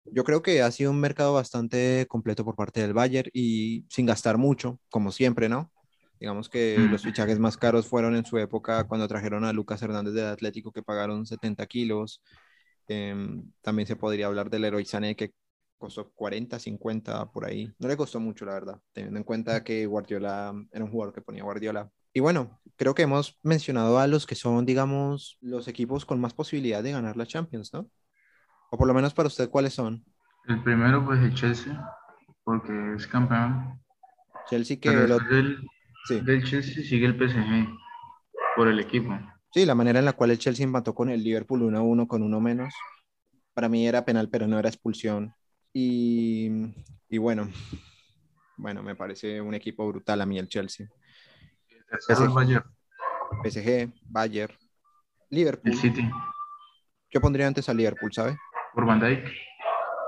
Yo 0.06 0.23
creo 0.23 0.41
que 0.41 0.62
ha 0.62 0.71
sido 0.71 0.91
un 0.91 1.00
mercado 1.00 1.34
bastante 1.34 2.06
completo 2.08 2.45
por 2.45 2.56
parte 2.56 2.82
del 2.82 2.93
Bayern 2.93 3.30
y 3.34 3.86
sin 3.89 4.06
gastar 4.06 4.38
mucho, 4.38 4.80
como 4.89 5.12
siempre, 5.12 5.50
¿no? 5.50 5.71
Digamos 6.19 6.50
que 6.50 6.78
Mm. 6.80 6.91
los 6.91 7.04
fichajes 7.04 7.39
más 7.39 7.58
caros 7.58 7.88
fueron 7.88 8.15
en 8.15 8.26
su 8.26 8.38
época 8.38 8.86
cuando 8.86 9.08
trajeron 9.08 9.43
a 9.45 9.54
Lucas 9.54 9.82
Hernández 9.82 10.13
del 10.13 10.28
Atlético, 10.28 10.71
que 10.71 10.82
pagaron 10.82 11.26
70 11.26 11.65
kilos. 11.67 12.21
Em, 12.88 13.52
también 13.62 13.86
se 13.88 13.95
podría 13.97 14.28
hablar 14.28 14.50
del 14.50 14.62
Leroy 14.63 14.86
Sané, 14.86 15.15
que 15.15 15.34
costó 15.78 16.10
40, 16.13 16.58
50 16.58 17.30
por 17.32 17.45
ahí. 17.45 17.71
No 17.78 17.88
le 17.88 17.97
costó 17.97 18.19
mucho, 18.19 18.45
la 18.45 18.54
verdad, 18.54 18.80
teniendo 18.93 19.19
en 19.19 19.23
cuenta 19.26 19.63
que 19.63 19.86
Guardiola 19.86 20.54
era 20.71 20.86
un 20.86 20.89
jugador 20.89 21.13
que 21.13 21.21
ponía 21.21 21.43
Guardiola. 21.43 21.91
Y 22.13 22.20
bueno, 22.20 22.60
creo 22.76 22.96
que 22.96 23.04
hemos 23.04 23.38
mencionado 23.43 24.00
a 24.00 24.08
los 24.08 24.26
que 24.26 24.36
son, 24.36 24.65
digamos, 24.65 25.38
los 25.41 25.67
equipos 25.67 26.06
con 26.06 26.20
más 26.20 26.34
posibilidad 26.34 26.84
de 26.84 26.91
ganar 26.91 27.17
la 27.17 27.26
Champions, 27.28 27.74
¿no? 27.74 27.89
O 28.70 28.78
por 28.78 28.88
lo 28.88 28.93
menos 28.93 29.13
para 29.13 29.28
usted, 29.28 29.50
¿cuáles 29.50 29.74
son? 29.74 30.06
El 30.48 30.63
primero, 30.63 31.06
pues 31.06 31.22
el 31.22 31.34
Chelsea, 31.34 31.80
porque 32.43 32.74
es 32.96 33.08
campeón. 33.08 33.80
Chelsea 34.50 34.80
que 34.80 34.89
Pero 34.89 35.08
lo- 35.08 35.20
del, 35.20 35.60
sí. 36.06 36.20
del 36.22 36.43
Chelsea 36.43 36.84
sigue 36.84 37.06
el 37.06 37.17
PSG 37.17 37.67
por 38.56 38.67
el 38.67 38.80
equipo. 38.80 39.17
Sí, 39.54 39.65
la 39.65 39.76
manera 39.76 40.00
en 40.00 40.06
la 40.06 40.13
cual 40.13 40.32
el 40.32 40.39
Chelsea 40.39 40.63
empató 40.65 40.93
con 40.93 41.10
el 41.10 41.24
Liverpool 41.24 41.63
1-1 41.63 42.08
con 42.08 42.22
uno 42.24 42.39
menos, 42.39 42.74
para 43.54 43.70
mí 43.70 43.88
era 43.88 44.06
penal, 44.06 44.30
pero 44.30 44.48
no 44.48 44.60
era 44.60 44.70
expulsión. 44.70 45.34
Y, 45.74 46.50
y 47.10 47.17
bueno, 47.17 47.50
bueno, 48.58 48.84
me 48.84 48.96
parece 48.96 49.41
un 49.41 49.54
equipo 49.54 49.88
brutal 49.88 50.22
a 50.22 50.26
mí 50.26 50.39
el 50.39 50.48
Chelsea. 50.48 50.88
Sí. 52.00 52.13
Bayern, 52.34 52.63
PSG, 53.43 53.93
Bayern, 54.10 54.54
Liverpool. 55.30 55.71
el 55.71 55.78
City, 55.78 56.10
Yo 57.12 57.21
pondría 57.21 57.47
antes 57.47 57.67
a 57.69 57.73
Liverpool, 57.73 58.12
¿sabe? 58.13 58.38
por 58.73 58.86
Van 58.86 59.00
Dijk. 59.00 59.26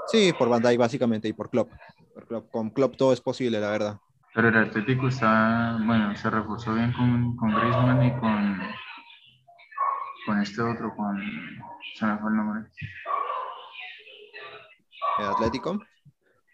Sí, 0.07 0.33
por 0.37 0.49
Van 0.49 0.61
Dijk 0.61 0.77
básicamente 0.77 1.27
y 1.27 1.33
por 1.33 1.49
Klopp. 1.49 1.71
Por 2.13 2.27
Klopp. 2.27 2.51
Con 2.51 2.69
Klopp 2.71 2.95
todo 2.97 3.13
es 3.13 3.21
posible, 3.21 3.59
la 3.59 3.71
verdad. 3.71 3.99
Pero 4.33 4.49
el 4.49 4.57
Atlético 4.57 5.07
está, 5.07 5.77
bueno, 5.83 6.15
se 6.15 6.29
reforzó 6.29 6.73
bien 6.75 6.91
con, 6.93 7.35
con 7.35 7.49
Griezmann 7.55 8.03
y 8.05 8.11
con, 8.19 8.59
con 10.25 10.39
este 10.41 10.61
otro, 10.61 10.93
con, 10.95 11.19
se 11.95 12.05
me 12.05 12.17
fue 12.19 12.29
el 12.29 12.35
nombre. 12.37 12.69
El 15.19 15.25
Atlético. 15.25 15.79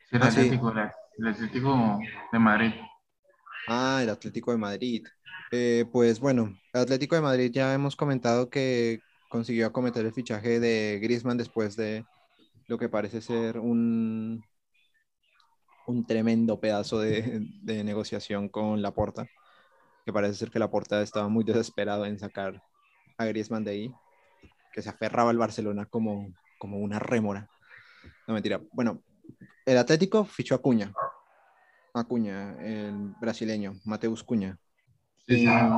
Sí, 0.09 0.15
el 0.15 0.23
Ah, 0.23 0.31
sí. 0.31 0.39
Atlético, 0.39 0.71
el, 0.71 0.89
el 1.17 1.27
Atlético 1.27 1.99
de 2.31 2.39
Madrid. 2.39 2.73
Ah, 3.67 3.99
el 4.03 4.09
Atlético 4.09 4.51
de 4.51 4.57
Madrid. 4.57 5.05
Eh, 5.51 5.85
pues 5.91 6.19
bueno, 6.19 6.57
el 6.73 6.81
Atlético 6.81 7.15
de 7.15 7.21
Madrid 7.21 7.51
ya 7.51 7.73
hemos 7.73 7.95
comentado 7.95 8.49
que 8.49 8.99
consiguió 9.29 9.67
acometer 9.67 10.05
el 10.05 10.13
fichaje 10.13 10.59
de 10.59 10.99
Griezmann 11.01 11.37
después 11.37 11.75
de 11.75 12.05
lo 12.67 12.77
que 12.77 12.89
parece 12.89 13.21
ser 13.21 13.59
un, 13.59 14.43
un 15.87 16.05
tremendo 16.05 16.59
pedazo 16.59 16.99
de, 16.99 17.41
negociación 17.63 18.49
con 18.49 18.81
Laporta, 18.81 19.27
que 20.05 20.13
parece 20.13 20.35
ser 20.35 20.51
que 20.51 20.59
Laporta 20.59 21.01
estaba 21.01 21.27
muy 21.27 21.43
desesperado 21.43 22.05
en 22.05 22.19
sacar 22.19 22.61
a 23.17 23.25
Griezmann 23.25 23.63
de 23.63 23.71
ahí, 23.71 23.91
que 24.73 24.81
se 24.81 24.89
aferraba 24.89 25.29
al 25.29 25.37
Barcelona 25.37 25.85
como, 25.85 26.33
como 26.59 26.79
una 26.79 26.99
rémora. 26.99 27.47
No 28.27 28.33
mentira. 28.33 28.61
Bueno, 28.71 29.01
el 29.65 29.77
Atlético 29.77 30.25
fichó 30.25 30.55
a 30.55 30.61
Cuña. 30.61 30.91
A 31.95 32.03
Cuña, 32.03 32.55
el 32.61 33.15
brasileño, 33.19 33.73
Mateus 33.85 34.23
Cuña. 34.23 34.59
Sí. 35.27 35.45
Eh, 35.47 35.69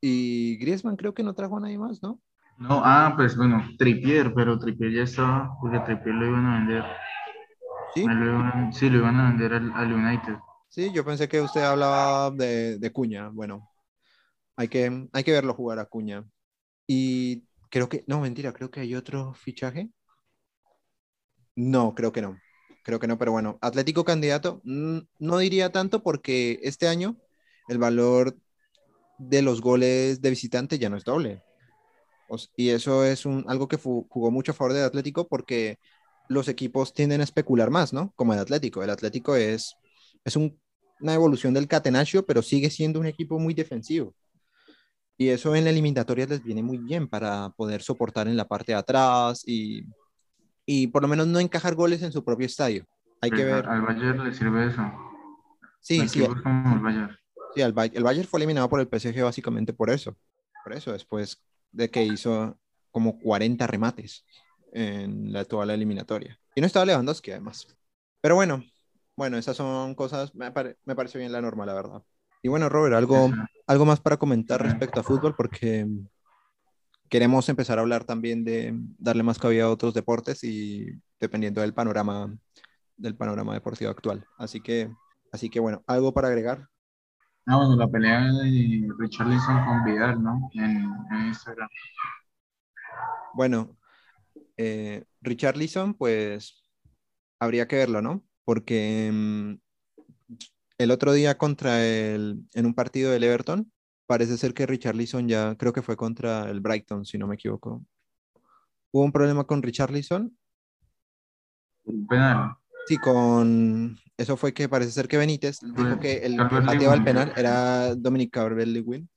y 0.00 0.56
Griezmann 0.58 0.96
creo 0.96 1.14
que 1.14 1.22
no 1.22 1.34
trajo 1.34 1.56
a 1.56 1.60
nadie 1.60 1.78
más, 1.78 2.02
¿no? 2.02 2.20
No, 2.58 2.80
ah, 2.84 3.12
pues 3.16 3.36
bueno, 3.36 3.60
Trippier, 3.76 4.32
pero 4.32 4.56
Trippier 4.56 4.92
ya 4.92 5.02
estaba, 5.02 5.56
porque 5.60 5.80
Trippier 5.80 6.14
lo 6.14 6.26
iban 6.28 6.46
a 6.46 6.58
vender. 6.60 6.84
Sí, 7.94 8.06
Me 8.06 8.14
lo 8.14 8.26
iban- 8.26 8.72
sí, 8.74 8.90
lo 8.90 8.98
iban 8.98 9.16
a 9.20 9.28
vender 9.30 9.54
al, 9.54 9.72
al 9.72 9.92
United. 9.92 10.34
sí, 10.68 10.92
yo 10.92 11.04
pensé 11.04 11.28
que 11.28 11.40
usted 11.40 11.62
hablaba 11.62 12.30
de, 12.30 12.78
de 12.78 12.92
Cuña. 12.92 13.28
Bueno, 13.30 13.68
hay 14.56 14.68
que, 14.68 15.08
hay 15.12 15.24
que 15.24 15.32
verlo 15.32 15.54
jugar 15.54 15.78
a 15.78 15.86
Cuña. 15.86 16.24
Y 16.88 17.44
creo 17.70 17.88
que, 17.88 18.04
no, 18.08 18.20
mentira, 18.20 18.52
creo 18.52 18.70
que 18.72 18.80
hay 18.80 18.94
otro 18.94 19.34
fichaje. 19.34 19.90
No, 21.56 21.94
creo 21.94 22.12
que 22.12 22.22
no. 22.22 22.38
Creo 22.82 22.98
que 22.98 23.06
no, 23.06 23.18
pero 23.18 23.32
bueno, 23.32 23.58
Atlético 23.60 24.04
candidato, 24.04 24.60
no 24.64 25.38
diría 25.38 25.70
tanto 25.72 26.02
porque 26.02 26.58
este 26.62 26.88
año 26.88 27.16
el 27.68 27.78
valor 27.78 28.36
de 29.18 29.42
los 29.42 29.60
goles 29.60 30.22
de 30.22 30.30
visitante 30.30 30.78
ya 30.78 30.90
no 30.90 30.96
es 30.96 31.04
doble. 31.04 31.42
Y 32.56 32.70
eso 32.70 33.04
es 33.04 33.26
un, 33.26 33.44
algo 33.48 33.68
que 33.68 33.76
jugó 33.76 34.30
mucho 34.30 34.52
a 34.52 34.54
favor 34.54 34.72
del 34.72 34.84
Atlético 34.84 35.26
porque 35.28 35.78
los 36.28 36.48
equipos 36.48 36.94
tienden 36.94 37.20
a 37.20 37.24
especular 37.24 37.70
más, 37.70 37.92
¿no? 37.92 38.12
Como 38.16 38.32
el 38.34 38.38
Atlético. 38.40 38.82
El 38.82 38.90
Atlético 38.90 39.34
es, 39.36 39.74
es 40.24 40.36
un- 40.36 40.60
una 41.00 41.14
evolución 41.14 41.54
del 41.54 41.66
Catenaccio, 41.68 42.24
pero 42.26 42.42
sigue 42.42 42.70
siendo 42.70 43.00
un 43.00 43.06
equipo 43.06 43.38
muy 43.38 43.54
defensivo. 43.54 44.14
Y 45.16 45.28
eso 45.28 45.54
en 45.54 45.64
la 45.64 45.70
eliminatoria 45.70 46.26
les 46.26 46.42
viene 46.42 46.62
muy 46.62 46.78
bien 46.78 47.06
para 47.08 47.50
poder 47.50 47.82
soportar 47.82 48.26
en 48.28 48.36
la 48.36 48.48
parte 48.48 48.72
de 48.72 48.78
atrás 48.78 49.42
y, 49.46 49.82
y 50.72 50.86
por 50.86 51.02
lo 51.02 51.08
menos 51.08 51.26
no 51.26 51.40
encajar 51.40 51.74
goles 51.74 52.00
en 52.02 52.12
su 52.12 52.22
propio 52.24 52.46
estadio. 52.46 52.84
Hay 53.20 53.32
que 53.32 53.44
ver. 53.44 53.66
Al 53.66 53.82
Bayern 53.82 54.22
le 54.22 54.32
sirve 54.32 54.68
eso. 54.68 54.82
Sí, 55.80 56.08
sí, 56.08 56.20
como 56.44 56.74
el 56.76 56.80
Bayern. 56.80 57.18
Sí, 57.56 57.60
el, 57.60 57.74
el 57.92 58.04
Bayern 58.04 58.28
fue 58.28 58.38
eliminado 58.38 58.68
por 58.68 58.78
el 58.78 58.86
PSG 58.86 59.24
básicamente 59.24 59.72
por 59.72 59.90
eso. 59.90 60.16
Por 60.62 60.72
eso, 60.72 60.92
después 60.92 61.42
de 61.72 61.90
que 61.90 62.04
hizo 62.04 62.56
como 62.92 63.18
40 63.18 63.66
remates 63.66 64.24
en 64.72 65.32
la, 65.32 65.44
toda 65.44 65.66
la 65.66 65.74
eliminatoria. 65.74 66.38
Y 66.54 66.60
no 66.60 66.68
estaba 66.68 66.86
Lewandowski, 66.86 67.32
además. 67.32 67.66
Pero 68.20 68.36
bueno, 68.36 68.62
bueno, 69.16 69.38
esas 69.38 69.56
son 69.56 69.96
cosas, 69.96 70.32
me, 70.36 70.52
pare- 70.52 70.76
me 70.84 70.94
parece 70.94 71.18
bien 71.18 71.32
la 71.32 71.40
norma, 71.42 71.66
la 71.66 71.74
verdad. 71.74 72.02
Y 72.42 72.48
bueno, 72.48 72.68
Robert, 72.68 72.94
algo, 72.94 73.26
Sí, 73.26 73.34
sí. 73.34 73.40
algo 73.66 73.86
más 73.86 73.98
para 74.00 74.18
comentar 74.18 74.62
respecto 74.62 75.00
a 75.00 75.02
fútbol, 75.02 75.34
porque 75.34 75.84
queremos 77.10 77.48
empezar 77.48 77.78
a 77.78 77.82
hablar 77.82 78.04
también 78.04 78.44
de 78.44 78.72
darle 78.98 79.22
más 79.22 79.38
cabida 79.38 79.64
a 79.64 79.70
otros 79.70 79.92
deportes 79.92 80.42
y 80.44 80.86
dependiendo 81.18 81.60
del 81.60 81.74
panorama, 81.74 82.34
del 82.96 83.16
panorama 83.16 83.52
deportivo 83.52 83.90
actual. 83.90 84.24
Así 84.38 84.60
que, 84.60 84.90
así 85.32 85.50
que 85.50 85.60
bueno, 85.60 85.82
algo 85.86 86.14
para 86.14 86.28
agregar. 86.28 86.68
Ah, 87.46 87.56
bueno, 87.56 87.74
la 87.76 87.88
pelea 87.88 88.32
de 88.32 88.88
Richarlison 88.98 89.64
con 89.64 89.84
Vidal, 89.84 90.22
¿no? 90.22 90.50
En, 90.54 90.88
en 91.10 91.26
Instagram. 91.26 91.68
Bueno, 93.34 93.76
eh, 94.56 95.04
Richarlison, 95.20 95.94
pues 95.94 96.62
habría 97.40 97.66
que 97.66 97.76
verlo, 97.76 98.02
¿no? 98.02 98.22
Porque 98.44 99.10
mm, 99.12 99.54
el 100.78 100.90
otro 100.92 101.12
día 101.12 101.38
contra 101.38 101.84
el, 101.84 102.44
en 102.54 102.66
un 102.66 102.74
partido 102.74 103.10
del 103.10 103.24
Everton, 103.24 103.72
parece 104.10 104.36
ser 104.36 104.52
que 104.52 104.66
Richarlison 104.66 105.28
ya, 105.28 105.54
creo 105.54 105.72
que 105.72 105.82
fue 105.82 105.96
contra 105.96 106.50
el 106.50 106.58
Brighton, 106.58 107.04
si 107.04 107.16
no 107.16 107.28
me 107.28 107.36
equivoco. 107.36 107.86
Hubo 108.90 109.04
un 109.04 109.12
problema 109.12 109.44
con 109.44 109.62
Richarlison. 109.62 110.36
Un 111.84 112.06
penal. 112.08 112.56
Sí, 112.88 112.96
con 112.96 113.96
eso 114.16 114.36
fue 114.36 114.52
que 114.52 114.68
parece 114.68 114.90
ser 114.90 115.06
que 115.06 115.16
Benítez 115.16 115.60
dijo 115.60 116.00
que 116.00 116.26
el 116.26 116.36
el 116.40 116.78
creo 116.90 117.04
penal 117.04 117.32
era 117.36 117.94
Dominic 117.94 118.32
Calvert-Lewin 118.32 119.08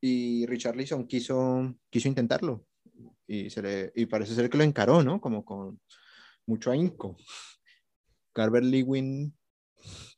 y 0.00 0.44
Richarlison 0.46 1.06
quiso, 1.06 1.76
quiso 1.88 2.08
intentarlo 2.08 2.66
y, 3.28 3.48
se 3.48 3.62
le, 3.62 3.92
y 3.94 4.06
parece 4.06 4.34
ser 4.34 4.50
que 4.50 4.58
lo 4.58 4.64
encaró, 4.64 5.04
¿no? 5.04 5.20
Como 5.20 5.44
con 5.44 5.80
mucho 6.46 6.72
ahínco. 6.72 7.16
Calvert-Lewin 8.32 9.32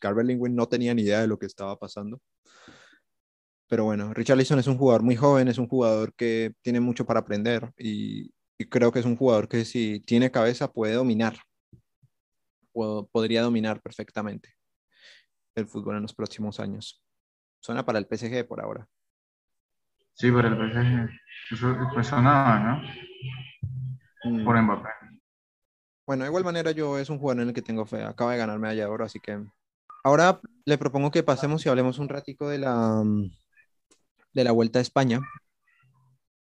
Calvert-Lewin 0.00 0.54
no 0.54 0.66
tenía 0.66 0.94
ni 0.94 1.02
idea 1.02 1.20
de 1.20 1.26
lo 1.26 1.38
que 1.38 1.44
estaba 1.44 1.78
pasando. 1.78 2.22
Pero 3.74 3.86
bueno, 3.86 4.14
Richarlison 4.14 4.60
es 4.60 4.68
un 4.68 4.78
jugador 4.78 5.02
muy 5.02 5.16
joven, 5.16 5.48
es 5.48 5.58
un 5.58 5.66
jugador 5.66 6.14
que 6.14 6.52
tiene 6.62 6.78
mucho 6.78 7.04
para 7.06 7.18
aprender 7.18 7.72
y, 7.76 8.32
y 8.56 8.66
creo 8.66 8.92
que 8.92 9.00
es 9.00 9.04
un 9.04 9.16
jugador 9.16 9.48
que 9.48 9.64
si 9.64 9.98
tiene 9.98 10.30
cabeza 10.30 10.70
puede 10.70 10.94
dominar 10.94 11.34
puedo- 12.72 13.08
podría 13.08 13.42
dominar 13.42 13.82
perfectamente 13.82 14.54
el 15.56 15.66
fútbol 15.66 15.96
en 15.96 16.02
los 16.02 16.14
próximos 16.14 16.60
años. 16.60 17.02
Suena 17.60 17.84
para 17.84 17.98
el 17.98 18.06
PSG 18.06 18.46
por 18.46 18.60
ahora. 18.60 18.88
Sí, 20.12 20.30
por 20.30 20.46
el 20.46 20.56
PSG. 20.56 21.10
Eso 21.50 21.76
pues 21.94 22.06
sonaba, 22.06 22.60
¿no? 22.60 24.30
Mm, 24.30 24.44
Por 24.44 24.62
Mbappé. 24.62 24.88
Bueno, 26.06 26.22
de 26.22 26.28
igual 26.30 26.44
manera 26.44 26.70
yo 26.70 26.96
es 26.96 27.10
un 27.10 27.18
jugador 27.18 27.42
en 27.42 27.48
el 27.48 27.54
que 27.54 27.62
tengo 27.62 27.84
fe. 27.86 28.04
Acaba 28.04 28.30
de 28.34 28.38
ganar 28.38 28.60
medalla 28.60 28.84
de 28.84 28.88
oro, 28.90 29.04
así 29.04 29.18
que 29.18 29.44
ahora 30.04 30.40
le 30.64 30.78
propongo 30.78 31.10
que 31.10 31.24
pasemos 31.24 31.66
y 31.66 31.68
hablemos 31.68 31.98
un 31.98 32.08
ratico 32.08 32.48
de 32.48 32.58
la, 32.58 33.02
mm, 33.02 33.30
de 34.34 34.44
la 34.44 34.52
Vuelta 34.52 34.78
a 34.80 34.82
España. 34.82 35.20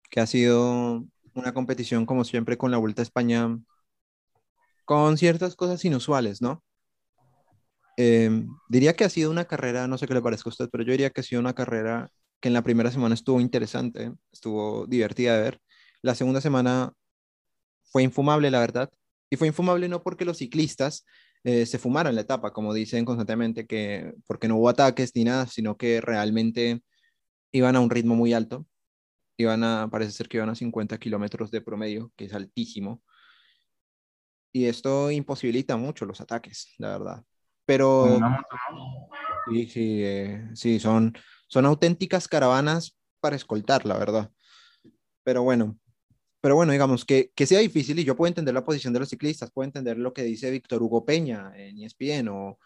que 0.10 0.22
ha 0.22 0.28
sido 0.28 1.06
una 1.34 1.54
competición 1.54 2.06
como 2.06 2.24
siempre 2.24 2.58
con 2.58 2.72
la 2.72 2.78
Vuelta 2.78 3.02
a 3.02 3.04
España, 3.04 3.60
con 4.86 5.18
ciertas 5.18 5.56
cosas 5.56 5.84
inusuales, 5.86 6.42
¿no? 6.42 6.64
Em, 7.98 8.48
diría 8.70 8.96
que 8.96 9.06
ha 9.06 9.10
sido 9.10 9.32
una 9.32 9.46
carrera, 9.46 9.88
no 9.88 9.98
sé 9.98 10.08
qué 10.08 10.14
le 10.14 10.22
parezca 10.22 10.50
a 10.50 10.52
usted, 10.52 10.70
pero 10.72 10.84
yo 10.84 10.92
diría 10.92 11.10
que 11.10 11.22
ha 11.22 11.24
sido 11.24 11.40
una 11.40 11.54
carrera 11.56 12.10
que 12.42 12.50
en 12.50 12.54
la 12.54 12.64
primera 12.64 12.92
semana 12.92 13.16
estuvo 13.16 13.40
interesante, 13.42 14.14
estuvo 14.32 14.86
divertida 14.88 15.36
de 15.36 15.42
ver. 15.42 15.60
La 16.02 16.16
segunda 16.16 16.42
semana 16.42 16.94
fue 17.92 18.04
infumable, 18.04 18.52
la 18.52 18.60
verdad. 18.60 18.92
Y 19.30 19.38
fue 19.38 19.48
infumable 19.48 19.90
no 19.90 20.04
porque 20.04 20.26
los 20.26 20.38
ciclistas 20.38 21.06
eh, 21.44 21.66
se 21.66 21.80
fumaran 21.80 22.16
la 22.16 22.22
etapa, 22.22 22.52
como 22.54 22.74
dicen 22.74 23.06
constantemente, 23.06 23.66
que 23.68 24.14
porque 24.28 24.48
no 24.48 24.58
hubo 24.58 24.70
ataques 24.70 25.12
ni 25.16 25.24
nada, 25.24 25.48
sino 25.48 25.78
que 25.78 26.02
realmente 26.02 26.82
iban 27.56 27.78
a 27.78 27.80
un 27.80 27.90
ritmo 27.90 28.16
muy 28.16 28.34
alto. 28.34 28.66
Iban 29.38 29.64
a, 29.64 29.90
parece 29.90 30.12
ser 30.12 30.28
que 30.28 30.38
iban 30.38 30.50
a 30.50 30.56
50 30.56 30.98
kilómetros 30.98 31.52
de 31.52 31.62
promedio, 31.62 32.12
que 32.18 32.26
es 32.26 32.34
altísimo. 32.34 33.02
Y 34.52 34.66
esto 34.66 35.10
imposibilita 35.10 35.78
mucho 35.78 36.06
los 36.06 36.20
ataques, 36.20 36.74
la 36.78 36.90
verdad. 36.98 37.24
Pero 37.66 38.20
sí, 39.50 39.68
sí, 39.68 40.04
eh, 40.04 40.50
sí, 40.54 40.80
son, 40.80 41.14
son 41.48 41.66
auténticas 41.66 42.28
caravanas 42.28 42.98
para 43.22 43.38
escoltar, 43.38 43.86
la 43.86 43.98
verdad. 43.98 44.32
Pero 45.24 45.44
bueno, 45.44 45.78
pero 46.42 46.56
bueno, 46.56 46.74
digamos 46.74 47.06
que, 47.06 47.32
que 47.36 47.46
sea 47.46 47.60
difícil 47.60 47.98
y 48.00 48.04
yo 48.04 48.16
puedo 48.16 48.28
entender 48.28 48.54
la 48.54 48.64
posición 48.64 48.94
de 48.94 49.00
los 49.00 49.10
ciclistas, 49.10 49.52
puedo 49.52 49.66
entender 49.66 49.98
lo 49.98 50.14
que 50.14 50.24
dice 50.24 50.52
Víctor 50.52 50.84
Hugo 50.84 51.06
Peña 51.06 51.52
en 51.56 51.82
ESPN 51.82 52.28
o, 52.30 52.60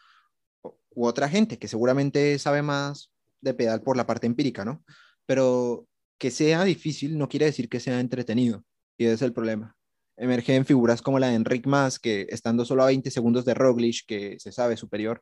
u 0.90 1.06
otra 1.06 1.30
gente 1.30 1.58
que 1.58 1.68
seguramente 1.68 2.38
sabe 2.40 2.62
más 2.62 3.12
de 3.42 3.54
pedal 3.54 3.82
por 3.82 3.98
la 3.98 4.06
parte 4.08 4.28
empírica, 4.28 4.66
¿no? 4.66 4.84
Pero 5.26 5.88
que 6.18 6.32
sea 6.32 6.64
difícil 6.64 7.18
no 7.18 7.30
quiere 7.30 7.46
decir 7.46 7.70
que 7.70 7.80
sea 7.80 8.00
entretenido 8.00 8.64
y 8.98 9.06
ese 9.06 9.14
es 9.16 9.22
el 9.22 9.34
problema. 9.34 9.76
Emergen 10.18 10.66
figuras 10.66 11.02
como 11.02 11.20
la 11.20 11.30
de 11.30 11.36
Enric 11.36 11.66
Mas, 11.66 11.98
que 12.00 12.28
estando 12.30 12.66
solo 12.66 12.84
a 12.84 12.88
20 12.88 13.10
segundos 13.10 13.46
de 13.46 13.54
Roglic, 13.54 14.06
que 14.06 14.38
se 14.40 14.52
sabe 14.52 14.76
superior, 14.76 15.22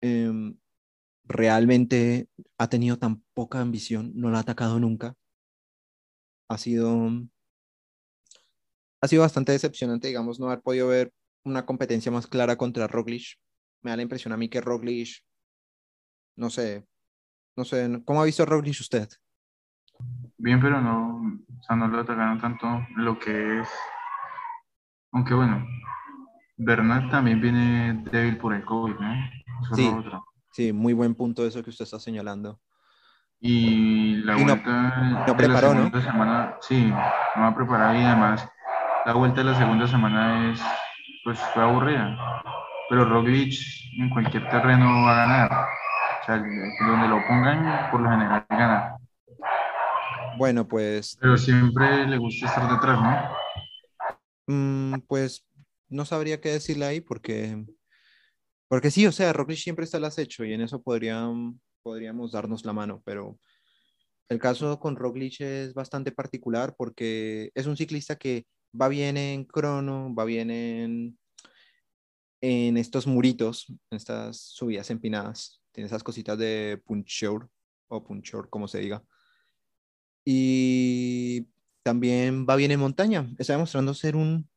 em, 0.00 0.56
realmente 1.24 2.28
ha 2.58 2.68
tenido 2.68 2.98
tan 2.98 3.22
poca 3.34 3.60
ambición, 3.60 4.12
no 4.16 4.30
la 4.30 4.38
ha 4.38 4.40
atacado 4.42 4.80
nunca. 4.80 5.14
Ha 6.48 6.58
sido 6.58 7.28
ha 9.00 9.08
sido 9.08 9.22
bastante 9.22 9.52
decepcionante, 9.52 10.08
digamos, 10.08 10.40
no 10.40 10.46
haber 10.46 10.62
podido 10.62 10.88
ver 10.88 11.12
una 11.44 11.64
competencia 11.66 12.10
más 12.10 12.26
clara 12.26 12.56
contra 12.56 12.88
Roglic. 12.88 13.38
Me 13.82 13.90
da 13.90 13.96
la 13.96 14.02
impresión 14.02 14.32
a 14.32 14.36
mí 14.36 14.48
que 14.48 14.60
Roglic, 14.60 15.22
no 16.36 16.50
sé, 16.50 16.84
no 17.56 17.64
sé, 17.64 18.02
¿cómo 18.04 18.20
ha 18.20 18.24
visto 18.24 18.44
Roglic 18.44 18.80
usted? 18.80 19.08
Bien, 20.38 20.60
pero 20.60 20.80
no, 20.80 21.38
o 21.58 21.62
sea, 21.62 21.76
no 21.76 21.88
lo 21.88 22.00
atacaron 22.00 22.38
tanto 22.38 22.86
lo 22.96 23.18
que 23.18 23.60
es, 23.60 23.68
aunque 25.12 25.34
bueno, 25.34 25.66
Bernat 26.58 27.10
también 27.10 27.40
viene 27.40 28.04
débil 28.10 28.36
por 28.36 28.54
el 28.54 28.64
COVID, 28.64 28.94
¿no? 28.94 29.30
sí, 29.74 29.90
sí, 30.52 30.72
muy 30.72 30.92
buen 30.92 31.14
punto 31.14 31.46
eso 31.46 31.62
que 31.62 31.70
usted 31.70 31.84
está 31.84 31.98
señalando. 31.98 32.60
Y 33.38 34.16
la 34.16 34.34
vuelta 34.36 35.24
no, 35.26 35.36
preparó, 35.36 35.74
¿no? 35.74 36.00
Semana, 36.00 36.56
sí, 36.60 36.86
no 36.86 37.42
va 37.42 37.48
a 37.48 37.54
preparar 37.54 37.94
y 37.94 38.02
además 38.02 38.48
la 39.04 39.12
vuelta 39.12 39.42
de 39.42 39.50
la 39.50 39.58
segunda 39.58 39.86
semana 39.86 40.52
es, 40.52 40.60
pues 41.22 41.38
fue 41.54 41.62
aburrida. 41.62 42.42
Pero 42.88 43.04
Roglic 43.04 43.54
en 43.98 44.10
cualquier 44.10 44.48
terreno 44.48 45.02
va 45.02 45.12
a 45.12 45.26
ganar. 45.26 45.66
O 46.26 46.28
sea, 46.28 46.38
donde 46.38 47.08
lo 47.08 47.24
pongan, 47.28 47.88
por 47.92 48.00
lo 48.00 48.10
general 48.10 48.44
gana. 48.50 48.98
Bueno, 50.36 50.66
pues. 50.66 51.16
Pero 51.20 51.38
siempre 51.38 52.04
le 52.04 52.18
gusta 52.18 52.46
estar 52.46 52.68
detrás, 52.68 53.00
¿no? 53.00 53.36
Mm, 54.48 55.00
pues 55.06 55.46
no 55.88 56.04
sabría 56.04 56.40
qué 56.40 56.48
decirle 56.48 56.84
ahí 56.84 57.00
porque. 57.00 57.64
Porque 58.66 58.90
sí, 58.90 59.06
o 59.06 59.12
sea, 59.12 59.32
Roglic 59.32 59.58
siempre 59.58 59.84
está 59.84 59.98
al 59.98 60.04
acecho 60.04 60.44
y 60.44 60.52
en 60.52 60.62
eso 60.62 60.82
podrían, 60.82 61.60
podríamos 61.84 62.32
darnos 62.32 62.64
la 62.64 62.72
mano, 62.72 63.00
pero 63.04 63.38
el 64.28 64.40
caso 64.40 64.80
con 64.80 64.96
Roglic 64.96 65.40
es 65.42 65.74
bastante 65.74 66.10
particular 66.10 66.74
porque 66.76 67.52
es 67.54 67.66
un 67.66 67.76
ciclista 67.76 68.16
que 68.16 68.46
va 68.78 68.88
bien 68.88 69.16
en 69.16 69.44
crono, 69.44 70.12
va 70.12 70.24
bien 70.24 70.50
en, 70.50 71.16
en 72.40 72.76
estos 72.76 73.06
muritos, 73.06 73.66
en 73.68 73.96
estas 73.96 74.38
subidas 74.40 74.90
empinadas. 74.90 75.62
Tiene 75.76 75.88
esas 75.88 76.02
cositas 76.02 76.38
de 76.38 76.82
puncheur 76.86 77.50
o 77.88 78.02
puncheur, 78.02 78.48
como 78.48 78.66
se 78.66 78.78
diga. 78.78 79.04
Y 80.24 81.48
también 81.82 82.46
va 82.48 82.56
bien 82.56 82.70
en 82.70 82.80
montaña. 82.80 83.28
Está 83.36 83.52
demostrando 83.52 83.92
ser 83.92 84.16
un 84.16 84.48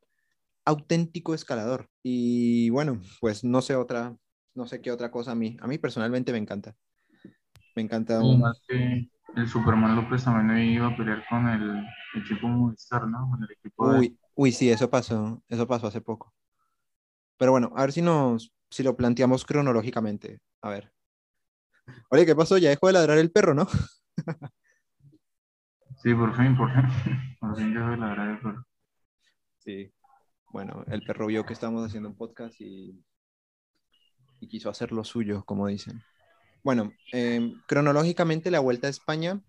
auténtico 0.63 1.33
escalador. 1.33 1.89
Y 2.01 2.69
bueno, 2.69 3.01
pues 3.19 3.43
no 3.43 3.61
sé 3.61 3.75
otra, 3.75 4.15
no 4.55 4.65
sé 4.65 4.79
qué 4.79 4.93
otra 4.93 5.11
cosa 5.11 5.33
a 5.33 5.35
mí. 5.35 5.57
A 5.59 5.67
mí 5.67 5.77
personalmente 5.77 6.31
me 6.31 6.37
encanta. 6.37 6.73
Me 7.75 7.81
encanta. 7.81 8.23
Un... 8.23 8.39
Más 8.39 8.61
que 8.65 9.09
el 9.35 9.49
Superman 9.49 9.97
López 9.97 10.23
también 10.23 10.69
iba 10.69 10.87
a 10.87 10.95
pelear 10.95 11.25
con 11.29 11.49
el 11.49 11.83
equipo 12.15 12.47
Movistar, 12.47 13.05
¿no? 13.09 13.29
Con 13.29 13.43
el 13.43 13.51
equipo 13.51 13.89
uy, 13.89 14.17
uy, 14.35 14.53
sí, 14.53 14.69
eso 14.69 14.89
pasó, 14.89 15.43
eso 15.49 15.67
pasó 15.67 15.87
hace 15.87 15.99
poco. 15.99 16.33
Pero 17.35 17.51
bueno, 17.51 17.73
a 17.75 17.81
ver 17.81 17.91
si 17.91 18.01
nos, 18.01 18.53
si 18.69 18.83
lo 18.83 18.95
planteamos 18.95 19.43
cronológicamente. 19.43 20.39
A 20.61 20.69
ver. 20.69 20.93
Oye, 22.09 22.25
¿qué 22.25 22.35
pasó? 22.35 22.57
Ya 22.57 22.69
dejó 22.69 22.87
de 22.87 22.93
ladrar 22.93 23.17
el 23.17 23.31
perro, 23.31 23.53
¿no? 23.53 23.67
sí, 26.01 26.13
por 26.13 26.35
fin, 26.35 26.57
por 26.57 26.71
fin. 26.73 26.83
Por 27.39 27.55
fin 27.57 27.73
dejó 27.73 27.89
de 27.89 27.97
ladrar 27.97 28.29
el 28.29 28.39
perro. 28.39 28.65
Sí. 29.59 29.91
Bueno, 30.51 30.83
el 30.87 31.03
perro 31.03 31.27
vio 31.27 31.45
que 31.45 31.53
estábamos 31.53 31.85
haciendo 31.85 32.09
un 32.09 32.15
podcast 32.15 32.59
y, 32.59 33.03
y 34.39 34.47
quiso 34.47 34.69
hacer 34.69 34.91
lo 34.91 35.03
suyo, 35.03 35.43
como 35.45 35.67
dicen. 35.67 36.01
Bueno, 36.63 36.91
em, 37.11 37.61
cronológicamente 37.67 38.51
la 38.51 38.59
Vuelta 38.59 38.87
a 38.87 38.89
España 38.89 39.41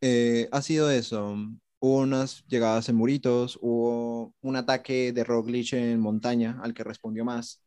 eh, 0.00 0.48
ha 0.52 0.62
sido 0.62 0.90
eso. 0.90 1.36
Hubo 1.80 1.98
unas 1.98 2.44
llegadas 2.46 2.88
en 2.88 2.96
muritos, 2.96 3.58
hubo 3.60 4.34
un 4.40 4.56
ataque 4.56 5.12
de 5.12 5.24
Roglic 5.24 5.72
en 5.74 6.00
montaña 6.00 6.58
al 6.62 6.74
que 6.74 6.84
respondió 6.84 7.24
más. 7.24 7.62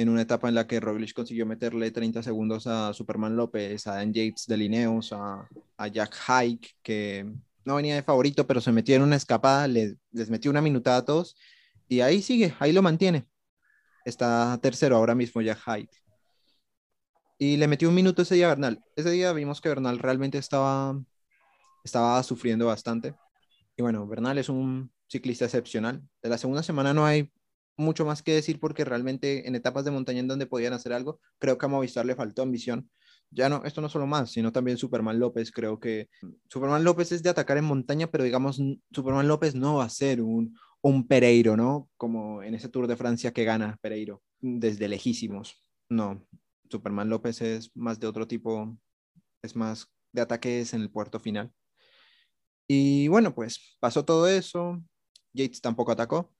En 0.00 0.08
una 0.08 0.22
etapa 0.22 0.48
en 0.48 0.54
la 0.54 0.66
que 0.66 0.80
Roglic 0.80 1.12
consiguió 1.12 1.44
meterle 1.44 1.90
30 1.90 2.22
segundos 2.22 2.66
a 2.66 2.94
Superman 2.94 3.36
López, 3.36 3.86
a 3.86 3.96
Dan 3.96 4.14
Yates 4.14 4.46
de 4.46 4.56
Lineos, 4.56 5.12
a, 5.12 5.46
Jack 5.92 6.16
Hike, 6.26 6.70
que 6.82 7.30
no 7.66 7.74
venía 7.74 7.96
de 7.96 8.02
favorito, 8.02 8.46
pero 8.46 8.62
se 8.62 8.72
metió 8.72 8.96
en 8.96 9.02
una 9.02 9.16
escapada, 9.16 9.68
les, 9.68 9.96
les 10.10 10.30
metió 10.30 10.50
una 10.50 10.62
minutada 10.62 10.96
a 10.96 11.04
todos 11.04 11.36
y 11.86 12.00
ahí 12.00 12.22
sigue, 12.22 12.54
ahí 12.60 12.72
lo 12.72 12.80
mantiene. 12.80 13.26
Está 14.06 14.58
tercero 14.62 14.96
ahora 14.96 15.14
mismo 15.14 15.42
Jack 15.42 15.60
Hike 15.66 16.00
y 17.36 17.58
le 17.58 17.68
metió 17.68 17.90
un 17.90 17.94
minuto 17.94 18.22
ese 18.22 18.36
día 18.36 18.46
a 18.46 18.50
Bernal. 18.50 18.82
Ese 18.96 19.10
día 19.10 19.34
vimos 19.34 19.60
que 19.60 19.68
Bernal 19.68 19.98
realmente 19.98 20.38
estaba, 20.38 20.98
estaba 21.84 22.22
sufriendo 22.22 22.64
bastante. 22.64 23.14
Y 23.76 23.82
bueno, 23.82 24.06
Bernal 24.06 24.38
es 24.38 24.48
un 24.48 24.90
ciclista 25.08 25.44
excepcional. 25.44 26.02
De 26.22 26.30
la 26.30 26.38
segunda 26.38 26.62
semana 26.62 26.94
no 26.94 27.04
hay 27.04 27.30
mucho 27.80 28.04
más 28.04 28.22
que 28.22 28.32
decir 28.32 28.60
porque 28.60 28.84
realmente 28.84 29.48
en 29.48 29.54
etapas 29.54 29.84
de 29.84 29.90
montaña 29.90 30.20
en 30.20 30.28
donde 30.28 30.46
podían 30.46 30.72
hacer 30.72 30.92
algo, 30.92 31.20
creo 31.38 31.58
que 31.58 31.66
a 31.66 31.68
Movistar 31.68 32.06
le 32.06 32.14
faltó 32.14 32.42
ambición. 32.42 32.90
Ya 33.30 33.48
no, 33.48 33.62
esto 33.64 33.80
no 33.80 33.88
solo 33.88 34.06
más, 34.06 34.32
sino 34.32 34.52
también 34.52 34.76
Superman 34.76 35.18
López. 35.18 35.52
Creo 35.52 35.78
que 35.78 36.08
Superman 36.48 36.84
López 36.84 37.12
es 37.12 37.22
de 37.22 37.30
atacar 37.30 37.58
en 37.58 37.64
montaña, 37.64 38.10
pero 38.10 38.24
digamos, 38.24 38.60
Superman 38.90 39.28
López 39.28 39.54
no 39.54 39.76
va 39.76 39.84
a 39.84 39.90
ser 39.90 40.20
un, 40.20 40.56
un 40.82 41.06
Pereiro, 41.06 41.56
¿no? 41.56 41.88
Como 41.96 42.42
en 42.42 42.54
ese 42.54 42.68
Tour 42.68 42.86
de 42.86 42.96
Francia 42.96 43.32
que 43.32 43.44
gana 43.44 43.78
Pereiro 43.80 44.22
desde 44.40 44.88
lejísimos. 44.88 45.62
No, 45.88 46.26
Superman 46.70 47.08
López 47.08 47.40
es 47.42 47.70
más 47.74 48.00
de 48.00 48.06
otro 48.06 48.26
tipo, 48.26 48.76
es 49.42 49.56
más 49.56 49.86
de 50.12 50.22
ataques 50.22 50.74
en 50.74 50.82
el 50.82 50.90
puerto 50.90 51.20
final. 51.20 51.52
Y 52.66 53.08
bueno, 53.08 53.34
pues 53.34 53.76
pasó 53.80 54.04
todo 54.04 54.28
eso, 54.28 54.80
Yates 55.32 55.60
tampoco 55.60 55.92
atacó. 55.92 56.32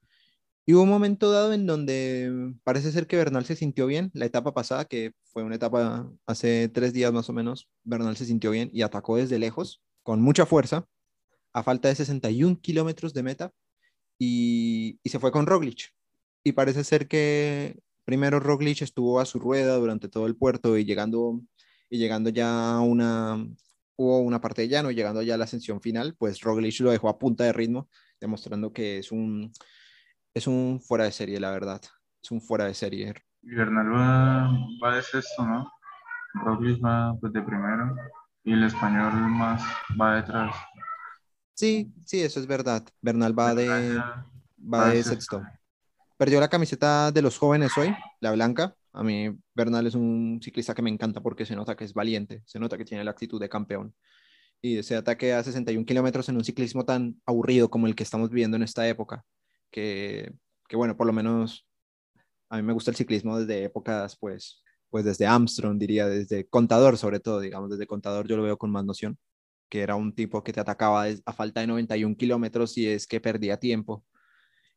Y 0.65 0.73
hubo 0.73 0.83
un 0.83 0.89
momento 0.89 1.31
dado 1.31 1.53
en 1.53 1.65
donde 1.65 2.53
parece 2.63 2.91
ser 2.91 3.07
que 3.07 3.17
Bernal 3.17 3.45
se 3.45 3.55
sintió 3.55 3.87
bien. 3.87 4.11
La 4.13 4.25
etapa 4.25 4.53
pasada, 4.53 4.85
que 4.85 5.13
fue 5.23 5.43
una 5.43 5.55
etapa 5.55 6.11
hace 6.27 6.69
tres 6.69 6.93
días 6.93 7.11
más 7.11 7.29
o 7.29 7.33
menos, 7.33 7.67
Bernal 7.83 8.15
se 8.15 8.25
sintió 8.25 8.51
bien 8.51 8.69
y 8.71 8.83
atacó 8.83 9.17
desde 9.17 9.39
lejos, 9.39 9.81
con 10.03 10.21
mucha 10.21 10.45
fuerza, 10.45 10.85
a 11.53 11.63
falta 11.63 11.89
de 11.89 11.95
61 11.95 12.59
kilómetros 12.61 13.13
de 13.13 13.23
meta, 13.23 13.51
y, 14.19 14.99
y 15.03 15.09
se 15.09 15.19
fue 15.19 15.31
con 15.31 15.47
Roglic. 15.47 15.93
Y 16.43 16.53
parece 16.53 16.83
ser 16.83 17.07
que 17.07 17.79
primero 18.05 18.39
Roglic 18.39 18.81
estuvo 18.83 19.19
a 19.19 19.25
su 19.25 19.39
rueda 19.39 19.75
durante 19.77 20.09
todo 20.09 20.27
el 20.27 20.35
puerto 20.35 20.77
y 20.77 20.85
llegando, 20.85 21.41
y 21.89 21.97
llegando 21.97 22.29
ya 22.29 22.75
a 22.75 22.81
una, 22.81 23.47
hubo 23.95 24.19
una 24.19 24.41
parte 24.41 24.61
de 24.63 24.67
llano, 24.69 24.91
llegando 24.91 25.23
ya 25.23 25.35
a 25.35 25.37
la 25.37 25.45
ascensión 25.45 25.81
final, 25.81 26.15
pues 26.17 26.41
Roglic 26.41 26.79
lo 26.81 26.91
dejó 26.91 27.09
a 27.09 27.17
punta 27.19 27.45
de 27.45 27.53
ritmo, 27.53 27.89
demostrando 28.19 28.71
que 28.73 28.99
es 28.99 29.11
un, 29.11 29.51
es 30.33 30.47
un 30.47 30.79
fuera 30.81 31.05
de 31.05 31.11
serie, 31.11 31.39
la 31.39 31.51
verdad. 31.51 31.81
Es 32.23 32.31
un 32.31 32.41
fuera 32.41 32.65
de 32.65 32.73
serie. 32.73 33.13
Y 33.41 33.55
Bernal 33.55 33.91
va, 33.91 34.51
va 34.83 34.95
de 34.95 35.01
sexto, 35.01 35.45
¿no? 35.45 35.71
Roglic 36.33 36.83
va 36.83 37.15
pues, 37.19 37.33
de 37.33 37.41
primero. 37.41 37.95
y 38.43 38.53
el 38.53 38.63
español 38.63 39.13
más 39.13 39.61
va 39.99 40.15
detrás. 40.15 40.55
Sí, 41.53 41.93
sí, 42.05 42.21
eso 42.21 42.39
es 42.39 42.47
verdad. 42.47 42.83
Bernal 43.01 43.37
va 43.37 43.53
de, 43.53 44.01
va 44.59 44.89
de 44.89 45.03
sexto. 45.03 45.43
Perdió 46.17 46.39
la 46.39 46.49
camiseta 46.49 47.11
de 47.11 47.21
los 47.21 47.37
jóvenes 47.37 47.77
hoy, 47.77 47.95
la 48.19 48.31
blanca. 48.31 48.75
A 48.93 49.03
mí 49.03 49.35
Bernal 49.53 49.87
es 49.87 49.95
un 49.95 50.39
ciclista 50.41 50.73
que 50.73 50.81
me 50.81 50.89
encanta 50.89 51.21
porque 51.21 51.45
se 51.45 51.55
nota 51.55 51.75
que 51.75 51.83
es 51.83 51.93
valiente, 51.93 52.43
se 52.45 52.59
nota 52.59 52.77
que 52.77 52.85
tiene 52.85 53.03
la 53.03 53.11
actitud 53.11 53.39
de 53.39 53.49
campeón. 53.49 53.95
Y 54.61 54.77
ese 54.77 54.95
ataque 54.95 55.33
a 55.33 55.43
61 55.43 55.85
kilómetros 55.85 56.29
en 56.29 56.37
un 56.37 56.43
ciclismo 56.43 56.85
tan 56.85 57.19
aburrido 57.25 57.69
como 57.69 57.87
el 57.87 57.95
que 57.95 58.03
estamos 58.03 58.29
viviendo 58.29 58.57
en 58.57 58.63
esta 58.63 58.87
época, 58.87 59.25
que, 59.71 60.33
bueno, 60.73 60.95
por 60.95 61.07
lo 61.07 61.13
menos 61.13 61.67
a 62.49 62.57
mí 62.57 62.63
me 62.63 62.73
gusta 62.73 62.91
el 62.91 62.97
ciclismo 62.97 63.39
desde 63.39 63.63
épocas, 63.63 64.17
pues, 64.17 64.63
pues 64.89 65.05
desde 65.05 65.25
Armstrong, 65.25 65.77
diría, 65.79 66.07
desde 66.07 66.47
Contador 66.47 66.97
sobre 66.97 67.19
todo, 67.19 67.39
digamos, 67.39 67.69
desde 67.69 67.87
Contador 67.87 68.27
yo 68.27 68.37
lo 68.37 68.43
veo 68.43 68.57
con 68.57 68.71
más 68.71 68.85
noción, 68.85 69.17
que 69.69 69.81
era 69.81 69.95
un 69.95 70.13
tipo 70.13 70.43
que 70.43 70.53
te 70.53 70.59
atacaba 70.59 71.05
a 71.25 71.33
falta 71.33 71.61
de 71.61 71.67
91 71.67 72.15
kilómetros 72.17 72.77
y 72.77 72.87
es 72.87 73.07
que 73.07 73.21
perdía 73.21 73.57
tiempo 73.57 74.05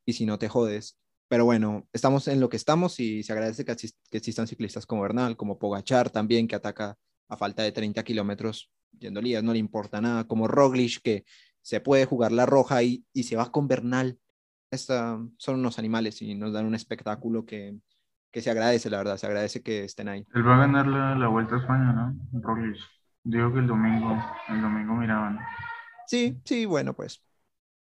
y 0.06 0.12
si 0.14 0.26
no 0.26 0.38
te 0.38 0.48
jodes. 0.48 0.98
Pero 1.28 1.44
bueno, 1.44 1.88
estamos 1.92 2.28
en 2.28 2.40
lo 2.40 2.48
que 2.48 2.56
estamos 2.56 3.00
y 3.00 3.22
se 3.22 3.32
agradece 3.32 3.64
que, 3.64 3.74
que 3.74 4.18
existan 4.18 4.46
ciclistas 4.46 4.86
como 4.86 5.02
Bernal, 5.02 5.36
como 5.36 5.58
Pogachar 5.58 6.10
también, 6.10 6.46
que 6.46 6.54
ataca 6.54 6.96
a 7.28 7.36
falta 7.36 7.62
de 7.62 7.72
30 7.72 8.04
kilómetros 8.04 8.70
yendo 8.98 9.20
lías, 9.20 9.42
no 9.42 9.52
le 9.52 9.58
importa 9.58 10.00
nada, 10.00 10.24
como 10.24 10.48
Roglic, 10.48 11.00
que 11.02 11.24
se 11.62 11.80
puede 11.80 12.04
jugar 12.04 12.32
la 12.32 12.46
roja 12.46 12.82
y, 12.82 13.04
y 13.12 13.24
se 13.24 13.36
va 13.36 13.50
con 13.50 13.66
Bernal. 13.66 14.18
Esta, 14.74 15.18
son 15.38 15.60
unos 15.60 15.78
animales 15.78 16.20
y 16.22 16.34
nos 16.34 16.52
dan 16.52 16.66
un 16.66 16.74
espectáculo 16.74 17.46
que, 17.46 17.76
que 18.30 18.42
se 18.42 18.50
agradece, 18.50 18.90
la 18.90 18.98
verdad, 18.98 19.16
se 19.16 19.26
agradece 19.26 19.62
que 19.62 19.84
estén 19.84 20.08
ahí. 20.08 20.26
Él 20.34 20.46
va 20.46 20.56
a 20.56 20.58
ganar 20.58 20.86
la, 20.86 21.14
la 21.14 21.28
Vuelta 21.28 21.56
a 21.56 21.58
España, 21.58 21.92
¿no? 21.92 22.40
Roglic. 22.40 22.76
Digo 23.22 23.52
que 23.52 23.60
el 23.60 23.66
domingo, 23.66 24.22
el 24.48 24.60
domingo 24.60 24.94
miraban. 24.94 25.38
Sí, 26.06 26.38
sí, 26.44 26.66
bueno, 26.66 26.94
pues, 26.94 27.24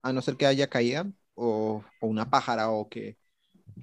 a 0.03 0.13
no 0.13 0.21
ser 0.21 0.37
que 0.37 0.45
haya 0.45 0.67
caída 0.67 1.09
o, 1.33 1.83
o 1.99 2.07
una 2.07 2.29
pájara 2.29 2.69
o 2.69 2.87
que 2.87 3.17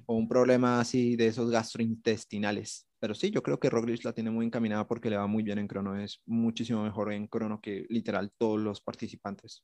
o 0.05 0.15
un 0.15 0.27
problema 0.27 0.79
así 0.79 1.15
de 1.15 1.27
esos 1.27 1.51
gastrointestinales. 1.51 2.87
Pero 2.99 3.13
sí, 3.15 3.31
yo 3.31 3.43
creo 3.43 3.59
que 3.59 3.69
Roglic 3.69 4.03
la 4.03 4.13
tiene 4.13 4.31
muy 4.31 4.45
encaminada 4.45 4.87
porque 4.87 5.09
le 5.09 5.17
va 5.17 5.27
muy 5.27 5.43
bien 5.43 5.59
en 5.59 5.67
crono. 5.67 5.97
Es 5.97 6.21
muchísimo 6.25 6.83
mejor 6.83 7.13
en 7.13 7.27
crono 7.27 7.61
que 7.61 7.85
literal 7.89 8.31
todos 8.37 8.59
los 8.59 8.81
participantes. 8.81 9.63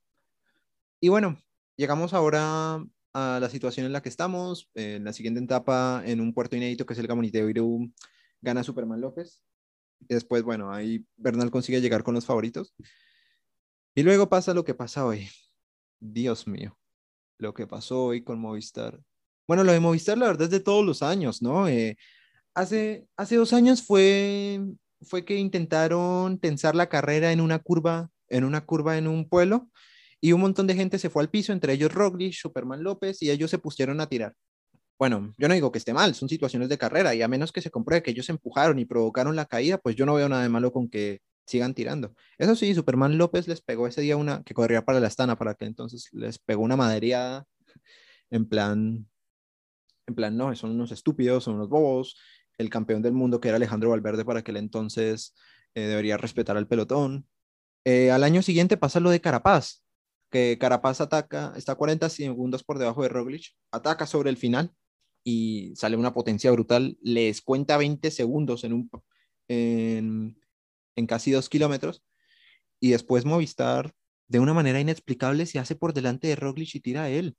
Y 0.99 1.09
bueno, 1.09 1.37
llegamos 1.75 2.13
ahora 2.13 2.83
a 3.15 3.39
la 3.39 3.49
situación 3.49 3.85
en 3.85 3.93
la 3.93 4.01
que 4.01 4.09
estamos. 4.09 4.69
En 4.75 5.05
la 5.05 5.13
siguiente 5.13 5.41
etapa, 5.41 6.03
en 6.05 6.19
un 6.19 6.33
puerto 6.33 6.57
inédito 6.57 6.85
que 6.85 6.93
es 6.93 6.99
el 6.99 7.07
Gamonite 7.07 7.39
Irú, 7.49 7.89
gana 8.41 8.61
Superman 8.61 8.99
López. 8.99 9.41
Después, 9.99 10.43
bueno, 10.43 10.71
ahí 10.71 11.05
Bernal 11.15 11.49
consigue 11.49 11.79
llegar 11.79 12.03
con 12.03 12.13
los 12.13 12.25
favoritos. 12.25 12.75
Y 13.95 14.03
luego 14.03 14.27
pasa 14.27 14.53
lo 14.53 14.65
que 14.65 14.73
pasa 14.73 15.05
hoy. 15.05 15.29
Dios 16.01 16.45
mío, 16.45 16.77
lo 17.37 17.53
que 17.53 17.65
pasó 17.65 18.03
hoy 18.03 18.21
con 18.21 18.37
Movistar. 18.37 18.99
Bueno, 19.47 19.63
lo 19.63 19.71
de 19.71 19.79
Movistar, 19.79 20.17
la 20.17 20.27
verdad, 20.27 20.43
es 20.43 20.49
de 20.49 20.59
todos 20.59 20.85
los 20.85 21.01
años, 21.01 21.41
¿no? 21.41 21.69
Eh, 21.69 21.97
hace, 22.53 23.07
hace 23.15 23.37
dos 23.37 23.53
años 23.53 23.81
fue, 23.81 24.59
fue 25.01 25.23
que 25.23 25.37
intentaron 25.37 26.37
tensar 26.37 26.75
la 26.75 26.89
carrera 26.89 27.31
en 27.31 27.39
una 27.39 27.59
curva, 27.59 28.09
en 28.27 28.43
una 28.43 28.65
curva 28.65 28.97
en 28.97 29.07
un 29.07 29.29
pueblo, 29.29 29.69
y 30.21 30.31
un 30.31 30.41
montón 30.41 30.67
de 30.67 30.75
gente 30.75 30.99
se 30.99 31.09
fue 31.09 31.23
al 31.23 31.29
piso, 31.29 31.53
entre 31.53 31.73
ellos 31.73 31.93
Roglic, 31.93 32.33
Superman 32.33 32.83
López, 32.83 33.21
y 33.21 33.31
ellos 33.31 33.51
se 33.51 33.59
pusieron 33.59 34.01
a 34.01 34.07
tirar. 34.07 34.33
Bueno, 34.97 35.33
yo 35.37 35.47
no 35.47 35.53
digo 35.53 35.71
que 35.71 35.77
esté 35.77 35.93
mal, 35.93 36.15
son 36.15 36.29
situaciones 36.29 36.69
de 36.69 36.77
carrera, 36.77 37.13
y 37.15 37.21
a 37.21 37.27
menos 37.27 37.51
que 37.51 37.61
se 37.61 37.69
compruebe 37.71 38.01
que 38.01 38.11
ellos 38.11 38.29
empujaron 38.29 38.79
y 38.79 38.85
provocaron 38.85 39.35
la 39.35 39.45
caída, 39.45 39.77
pues 39.77 39.95
yo 39.95 40.05
no 40.05 40.15
veo 40.15 40.29
nada 40.29 40.43
de 40.43 40.49
malo 40.49 40.71
con 40.71 40.89
que 40.89 41.21
sigan 41.45 41.73
tirando. 41.73 42.13
Eso 42.37 42.55
sí, 42.55 42.73
Superman 42.73 43.17
López 43.17 43.47
les 43.47 43.61
pegó 43.61 43.87
ese 43.87 44.01
día 44.01 44.17
una, 44.17 44.43
que 44.43 44.53
corría 44.53 44.83
para 44.85 44.99
la 44.99 45.07
Astana, 45.07 45.37
para 45.37 45.53
que 45.55 45.65
entonces 45.65 46.09
les 46.13 46.39
pegó 46.39 46.63
una 46.63 46.75
madería 46.75 47.45
en 48.31 48.47
plan, 48.47 49.07
en 50.07 50.15
plan, 50.15 50.37
no, 50.37 50.55
son 50.55 50.71
unos 50.71 50.91
estúpidos, 50.91 51.43
son 51.43 51.55
unos 51.55 51.69
bobos. 51.69 52.17
El 52.57 52.69
campeón 52.69 53.01
del 53.01 53.13
mundo, 53.13 53.39
que 53.39 53.49
era 53.49 53.57
Alejandro 53.57 53.89
Valverde, 53.89 54.23
para 54.23 54.39
aquel 54.39 54.57
entonces 54.57 55.35
eh, 55.73 55.81
debería 55.81 56.17
respetar 56.17 56.57
al 56.57 56.67
pelotón. 56.67 57.27
Eh, 57.83 58.11
al 58.11 58.23
año 58.23 58.41
siguiente 58.41 58.77
pasa 58.77 58.99
lo 58.99 59.09
de 59.09 59.21
Carapaz, 59.21 59.84
que 60.35 60.57
Carapaz 60.57 60.99
ataca, 60.99 61.53
está 61.55 61.75
40 61.75 62.09
segundos 62.09 62.61
por 62.61 62.77
debajo 62.77 63.01
de 63.01 63.07
Roglic, 63.07 63.55
ataca 63.71 64.05
sobre 64.05 64.29
el 64.29 64.35
final 64.35 64.73
y 65.23 65.73
sale 65.77 65.95
una 65.95 66.13
potencia 66.13 66.51
brutal, 66.51 66.97
les 67.01 67.41
cuenta 67.41 67.77
20 67.77 68.11
segundos 68.11 68.65
en, 68.65 68.73
un, 68.73 68.89
en, 69.47 70.37
en 70.97 71.07
casi 71.07 71.31
dos 71.31 71.47
kilómetros 71.47 72.03
y 72.81 72.89
después 72.89 73.23
Movistar 73.23 73.93
de 74.27 74.41
una 74.41 74.53
manera 74.53 74.81
inexplicable 74.81 75.45
se 75.45 75.57
hace 75.57 75.73
por 75.73 75.93
delante 75.93 76.27
de 76.27 76.35
Roglic 76.35 76.75
y 76.75 76.81
tira 76.81 77.03
a 77.03 77.09
él. 77.09 77.37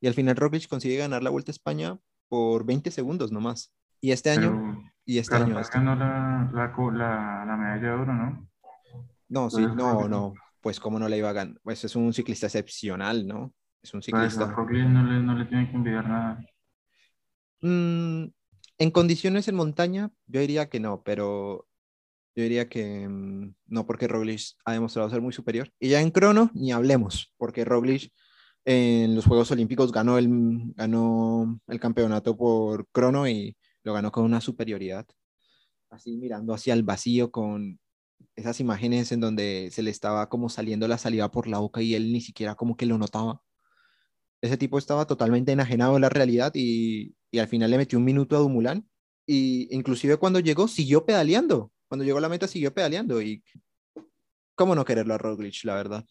Y 0.00 0.06
al 0.06 0.14
final 0.14 0.36
Roglic 0.36 0.66
consigue 0.66 0.96
ganar 0.96 1.22
la 1.22 1.28
Vuelta 1.28 1.50
a 1.50 1.52
España 1.52 1.98
por 2.30 2.64
20 2.64 2.90
segundos 2.90 3.32
nomás. 3.32 3.74
Y 4.00 4.12
este 4.12 4.30
año... 4.30 4.90
y 5.04 5.18
este 5.18 5.36
año... 5.36 5.60
Este 5.60 5.76
ganó 5.76 5.94
la, 5.94 6.50
la, 6.54 7.44
la, 7.44 7.56
medalla 7.58 7.86
de 7.86 7.90
oro, 7.90 8.14
¿no? 8.14 8.48
No, 9.28 9.50
sí, 9.50 9.60
no, 9.60 10.08
no. 10.08 10.32
Pues 10.60 10.80
cómo 10.80 10.98
no 10.98 11.08
le 11.08 11.18
iba 11.18 11.30
a 11.30 11.34
ganar. 11.34 11.58
Pues 11.62 11.84
es 11.84 11.96
un 11.96 12.12
ciclista 12.12 12.46
excepcional, 12.46 13.26
¿no? 13.26 13.54
Es 13.82 13.94
un 13.94 14.00
Pues 14.00 14.06
ciclista... 14.06 14.44
a 14.44 14.52
Roglic 14.52 14.86
no 14.86 15.04
le, 15.04 15.20
no 15.20 15.34
le 15.34 15.46
tiene 15.46 15.70
que 15.70 15.76
envidiar 15.76 16.08
nada. 16.08 16.44
Mm, 17.62 18.26
en 18.78 18.90
condiciones 18.90 19.48
en 19.48 19.54
montaña, 19.54 20.10
yo 20.26 20.40
diría 20.40 20.68
que 20.68 20.80
no, 20.80 21.02
pero 21.02 21.66
yo 22.34 22.42
diría 22.42 22.68
que 22.68 23.08
mm, 23.08 23.54
no, 23.66 23.86
porque 23.86 24.08
Roglic 24.08 24.40
ha 24.64 24.72
demostrado 24.72 25.10
ser 25.10 25.20
muy 25.20 25.32
superior. 25.32 25.70
Y 25.78 25.88
ya 25.88 26.00
en 26.00 26.10
crono, 26.10 26.50
ni 26.54 26.72
hablemos, 26.72 27.32
porque 27.36 27.64
Roglic 27.64 28.12
en 28.64 29.14
los 29.14 29.24
Juegos 29.26 29.50
Olímpicos 29.50 29.92
ganó 29.92 30.18
el, 30.18 30.28
ganó 30.76 31.60
el 31.66 31.80
campeonato 31.80 32.36
por 32.36 32.86
crono 32.92 33.26
y 33.26 33.56
lo 33.82 33.94
ganó 33.94 34.12
con 34.12 34.24
una 34.24 34.40
superioridad. 34.40 35.06
Así 35.90 36.16
mirando 36.16 36.54
hacia 36.54 36.74
el 36.74 36.82
vacío 36.82 37.30
con 37.30 37.80
esas 38.36 38.60
imágenes 38.60 39.12
en 39.12 39.20
donde 39.20 39.70
se 39.72 39.82
le 39.82 39.90
estaba 39.90 40.28
como 40.28 40.48
saliendo 40.48 40.88
la 40.88 40.98
saliva 40.98 41.30
por 41.30 41.46
la 41.46 41.58
boca 41.58 41.82
y 41.82 41.94
él 41.94 42.12
ni 42.12 42.20
siquiera 42.20 42.54
como 42.54 42.76
que 42.76 42.86
lo 42.86 42.98
notaba. 42.98 43.42
Ese 44.40 44.56
tipo 44.56 44.78
estaba 44.78 45.06
totalmente 45.06 45.52
enajenado 45.52 45.94
de 45.94 46.00
la 46.00 46.08
realidad 46.08 46.52
y, 46.54 47.14
y 47.30 47.38
al 47.38 47.48
final 47.48 47.70
le 47.70 47.78
metió 47.78 47.98
un 47.98 48.04
minuto 48.04 48.36
a 48.36 48.40
Dumoulin 48.40 48.88
y 49.26 49.68
inclusive 49.74 50.16
cuando 50.16 50.40
llegó 50.40 50.68
siguió 50.68 51.04
pedaleando. 51.04 51.72
Cuando 51.88 52.04
llegó 52.04 52.18
a 52.18 52.22
la 52.22 52.28
meta 52.28 52.46
siguió 52.46 52.72
pedaleando 52.72 53.20
y 53.20 53.42
cómo 54.54 54.74
no 54.74 54.84
quererlo 54.84 55.14
a 55.14 55.18
Roglic, 55.18 55.64
la 55.64 55.74
verdad. 55.74 56.04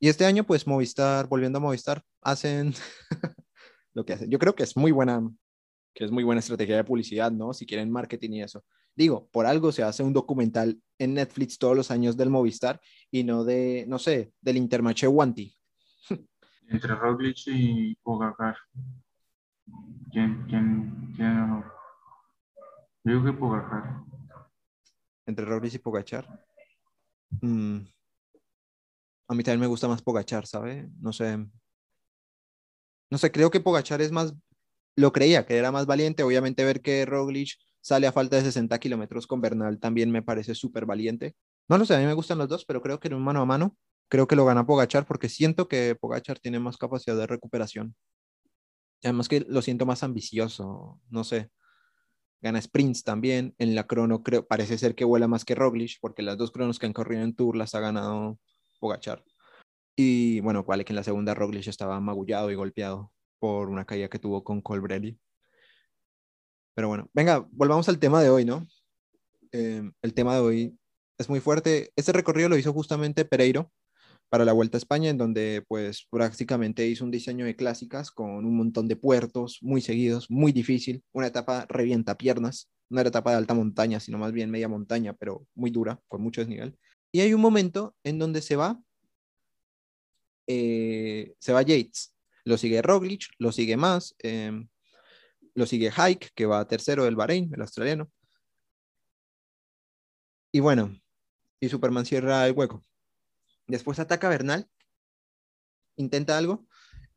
Y 0.00 0.08
este 0.08 0.24
año, 0.24 0.44
pues 0.44 0.66
Movistar, 0.66 1.28
volviendo 1.28 1.58
a 1.58 1.60
Movistar, 1.60 2.02
hacen 2.20 2.74
lo 3.94 4.04
que 4.04 4.12
hacen. 4.12 4.30
Yo 4.30 4.38
creo 4.38 4.54
que 4.54 4.62
es 4.62 4.76
muy 4.76 4.92
buena, 4.92 5.28
que 5.94 6.04
es 6.04 6.10
muy 6.10 6.24
buena 6.24 6.40
estrategia 6.40 6.76
de 6.76 6.84
publicidad, 6.84 7.30
¿no? 7.30 7.52
Si 7.52 7.66
quieren 7.66 7.90
marketing 7.90 8.30
y 8.30 8.42
eso. 8.42 8.64
Digo, 8.98 9.28
por 9.30 9.46
algo 9.46 9.70
se 9.70 9.84
hace 9.84 10.02
un 10.02 10.12
documental 10.12 10.82
en 10.98 11.14
Netflix 11.14 11.56
todos 11.56 11.76
los 11.76 11.92
años 11.92 12.16
del 12.16 12.30
Movistar 12.30 12.80
y 13.12 13.22
no 13.22 13.44
de, 13.44 13.84
no 13.86 13.96
sé, 14.00 14.32
del 14.40 14.56
Intermarché 14.56 15.06
Wanty. 15.06 15.54
Entre 16.68 16.96
Roglic 16.96 17.38
y 17.46 17.94
Pogacar. 18.02 18.56
¿Quién, 20.10 20.44
quién 20.48 21.12
tiene 21.14 21.32
mejor? 21.32 21.72
Yo 23.04 23.12
digo 23.12 23.24
que 23.26 23.32
Pogacar. 23.34 24.02
Entre 25.26 25.44
Roglic 25.44 25.74
y 25.74 25.78
Pogachar. 25.78 26.44
Mm. 27.40 27.82
A 29.28 29.34
mí 29.34 29.44
también 29.44 29.60
me 29.60 29.68
gusta 29.68 29.86
más 29.86 30.02
Pogachar, 30.02 30.44
¿sabe? 30.44 30.88
No 30.98 31.12
sé. 31.12 31.38
No 33.10 33.16
sé, 33.16 33.30
creo 33.30 33.52
que 33.52 33.60
Pogachar 33.60 34.00
es 34.00 34.10
más, 34.10 34.34
lo 34.96 35.12
creía, 35.12 35.46
que 35.46 35.56
era 35.56 35.70
más 35.70 35.86
valiente. 35.86 36.24
Obviamente 36.24 36.64
ver 36.64 36.82
que 36.82 37.06
Roglic 37.06 37.50
sale 37.80 38.06
a 38.06 38.12
falta 38.12 38.36
de 38.36 38.42
60 38.42 38.78
kilómetros 38.78 39.26
con 39.26 39.40
Bernal 39.40 39.78
también 39.78 40.10
me 40.10 40.22
parece 40.22 40.54
súper 40.54 40.86
valiente. 40.86 41.36
No 41.68 41.78
lo 41.78 41.84
sé, 41.84 41.94
a 41.94 41.98
mí 41.98 42.06
me 42.06 42.14
gustan 42.14 42.38
los 42.38 42.48
dos, 42.48 42.64
pero 42.64 42.82
creo 42.82 43.00
que 43.00 43.08
en 43.08 43.14
un 43.14 43.22
mano 43.22 43.40
a 43.40 43.46
mano, 43.46 43.76
creo 44.08 44.26
que 44.26 44.36
lo 44.36 44.44
gana 44.44 44.66
Pogachar 44.66 45.06
porque 45.06 45.28
siento 45.28 45.68
que 45.68 45.94
Pogachar 45.94 46.38
tiene 46.38 46.58
más 46.58 46.76
capacidad 46.76 47.16
de 47.16 47.26
recuperación. 47.26 47.94
Además 49.02 49.28
que 49.28 49.40
lo 49.40 49.62
siento 49.62 49.86
más 49.86 50.02
ambicioso, 50.02 51.00
no 51.10 51.24
sé. 51.24 51.50
Gana 52.40 52.60
sprints 52.60 53.04
también. 53.04 53.54
En 53.58 53.74
la 53.74 53.86
crono 53.86 54.22
creo, 54.22 54.46
parece 54.46 54.78
ser 54.78 54.94
que 54.94 55.04
vuela 55.04 55.28
más 55.28 55.44
que 55.44 55.54
Roglic, 55.54 55.98
porque 56.00 56.22
las 56.22 56.38
dos 56.38 56.50
cronos 56.52 56.78
que 56.78 56.86
han 56.86 56.92
corrido 56.92 57.22
en 57.22 57.34
Tour 57.34 57.56
las 57.56 57.74
ha 57.74 57.80
ganado 57.80 58.38
Pogachar. 58.80 59.24
Y 59.96 60.40
bueno, 60.40 60.64
vale 60.64 60.84
que 60.84 60.92
en 60.92 60.96
la 60.96 61.04
segunda 61.04 61.34
Roglic 61.34 61.66
estaba 61.68 62.00
magullado 62.00 62.50
y 62.50 62.54
golpeado 62.54 63.12
por 63.38 63.68
una 63.68 63.84
caída 63.84 64.08
que 64.08 64.18
tuvo 64.18 64.44
con 64.44 64.60
Colbrelli. 64.62 65.18
Pero 66.78 66.86
bueno, 66.86 67.10
venga, 67.12 67.44
volvamos 67.50 67.88
al 67.88 67.98
tema 67.98 68.22
de 68.22 68.30
hoy, 68.30 68.44
¿no? 68.44 68.64
Eh, 69.50 69.82
el 70.00 70.14
tema 70.14 70.36
de 70.36 70.40
hoy 70.40 70.78
es 71.18 71.28
muy 71.28 71.40
fuerte. 71.40 71.90
Este 71.96 72.12
recorrido 72.12 72.48
lo 72.48 72.56
hizo 72.56 72.72
justamente 72.72 73.24
Pereiro 73.24 73.72
para 74.28 74.44
la 74.44 74.52
Vuelta 74.52 74.76
a 74.76 74.78
España, 74.78 75.10
en 75.10 75.18
donde 75.18 75.64
pues 75.66 76.06
prácticamente 76.08 76.86
hizo 76.86 77.04
un 77.04 77.10
diseño 77.10 77.46
de 77.46 77.56
clásicas 77.56 78.12
con 78.12 78.46
un 78.46 78.56
montón 78.56 78.86
de 78.86 78.94
puertos 78.94 79.58
muy 79.60 79.80
seguidos, 79.80 80.30
muy 80.30 80.52
difícil, 80.52 81.02
una 81.10 81.26
etapa 81.26 81.66
revienta 81.68 82.16
piernas, 82.16 82.70
no 82.88 83.00
era 83.00 83.08
etapa 83.08 83.32
de 83.32 83.38
alta 83.38 83.54
montaña, 83.54 83.98
sino 83.98 84.18
más 84.18 84.30
bien 84.30 84.48
media 84.48 84.68
montaña, 84.68 85.14
pero 85.14 85.48
muy 85.56 85.72
dura, 85.72 86.00
con 86.06 86.22
mucho 86.22 86.42
desnivel. 86.42 86.78
Y 87.10 87.22
hay 87.22 87.34
un 87.34 87.40
momento 87.40 87.96
en 88.04 88.20
donde 88.20 88.40
se 88.40 88.54
va, 88.54 88.80
eh, 90.46 91.34
se 91.40 91.52
va 91.52 91.62
Yates, 91.62 92.14
lo 92.44 92.56
sigue 92.56 92.82
Roglic, 92.82 93.24
lo 93.40 93.50
sigue 93.50 93.76
más, 93.76 94.14
em, 94.20 94.68
lo 95.58 95.66
sigue 95.66 95.90
Hike, 95.90 96.30
que 96.34 96.46
va 96.46 96.66
tercero 96.66 97.04
del 97.04 97.16
Bahrein, 97.16 97.52
el 97.52 97.60
australiano. 97.60 98.10
Y 100.52 100.60
bueno, 100.60 100.96
y 101.60 101.68
Superman 101.68 102.06
cierra 102.06 102.46
el 102.46 102.52
hueco. 102.52 102.84
Después 103.66 103.98
ataca 103.98 104.28
Bernal, 104.28 104.68
intenta 105.96 106.38
algo, 106.38 106.66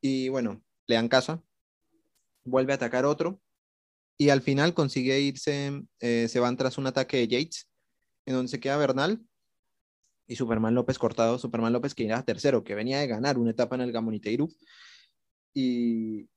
y 0.02 0.30
bueno, 0.30 0.62
le 0.88 0.96
dan 0.96 1.08
casa, 1.08 1.42
vuelve 2.44 2.74
a 2.74 2.78
atacar 2.78 3.06
otro, 3.06 3.40
y 4.18 4.30
al 4.30 4.42
final 4.42 4.74
consigue 4.74 5.20
irse, 5.20 5.84
eh, 6.00 6.28
se 6.28 6.40
van 6.40 6.58
tras 6.58 6.78
un 6.80 6.88
ataque 6.88 7.18
de 7.18 7.28
Yates, 7.28 7.70
en 8.26 8.34
donde 8.34 8.50
se 8.50 8.60
queda 8.60 8.78
Bernal 8.78 9.24
y 10.28 10.36
Superman 10.36 10.74
López 10.74 10.98
cortado, 10.98 11.38
Superman 11.38 11.74
López 11.74 11.94
que 11.94 12.06
era 12.06 12.24
tercero, 12.24 12.64
que 12.64 12.76
venía 12.76 13.00
de 13.00 13.08
ganar 13.08 13.38
una 13.38 13.52
etapa 13.52 13.76
en 13.76 13.82
el 13.82 13.92
Gamoniteiru. 13.92 14.50
Y, 15.54 16.28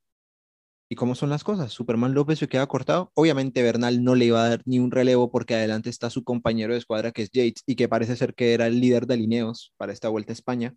¿Y 0.88 0.96
cómo 0.96 1.14
son 1.14 1.30
las 1.30 1.44
cosas? 1.44 1.72
Superman 1.72 2.14
López 2.14 2.38
se 2.38 2.48
queda 2.48 2.66
cortado. 2.66 3.10
Obviamente 3.14 3.62
Bernal 3.62 4.04
no 4.04 4.14
le 4.14 4.26
iba 4.26 4.44
a 4.44 4.48
dar 4.50 4.62
ni 4.66 4.78
un 4.78 4.90
relevo 4.90 5.30
porque 5.30 5.54
adelante 5.54 5.90
está 5.90 6.10
su 6.10 6.24
compañero 6.24 6.72
de 6.72 6.78
escuadra 6.78 7.10
que 7.10 7.22
es 7.22 7.30
Yates 7.30 7.62
y 7.66 7.76
que 7.76 7.88
parece 7.88 8.16
ser 8.16 8.34
que 8.34 8.52
era 8.54 8.66
el 8.66 8.80
líder 8.80 9.06
de 9.06 9.16
Lineos 9.16 9.72
para 9.76 9.92
esta 9.92 10.08
vuelta 10.08 10.32
a 10.32 10.34
España. 10.34 10.74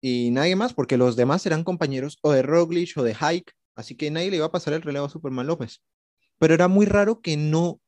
Y 0.00 0.30
nadie 0.30 0.56
más 0.56 0.74
porque 0.74 0.96
los 0.96 1.16
demás 1.16 1.46
eran 1.46 1.64
compañeros 1.64 2.18
o 2.22 2.32
de 2.32 2.42
Roglic 2.42 2.96
o 2.96 3.02
de 3.02 3.14
Hike, 3.14 3.52
así 3.76 3.96
que 3.96 4.10
nadie 4.10 4.30
le 4.30 4.36
iba 4.38 4.46
a 4.46 4.52
pasar 4.52 4.74
el 4.74 4.82
relevo 4.82 5.06
a 5.06 5.10
Superman 5.10 5.46
López. 5.46 5.82
Pero 6.38 6.54
era 6.54 6.68
muy 6.68 6.86
raro 6.86 7.20
que 7.20 7.36
no 7.36 7.80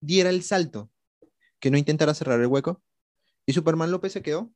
diera 0.00 0.30
el 0.30 0.42
salto, 0.42 0.90
que 1.58 1.70
no 1.70 1.78
intentara 1.78 2.14
cerrar 2.14 2.40
el 2.40 2.46
hueco 2.46 2.82
y 3.46 3.52
Superman 3.52 3.90
López 3.90 4.12
se 4.12 4.22
quedó. 4.22 4.52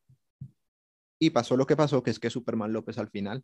Y 1.21 1.31
pasó 1.31 1.57
lo 1.57 1.65
que 1.65 1.75
pasó, 1.75 2.01
que 2.01 2.11
es 2.11 2.19
que 2.19 2.29
Superman 2.29 2.71
López 2.71 2.97
al 2.97 3.09
final, 3.09 3.43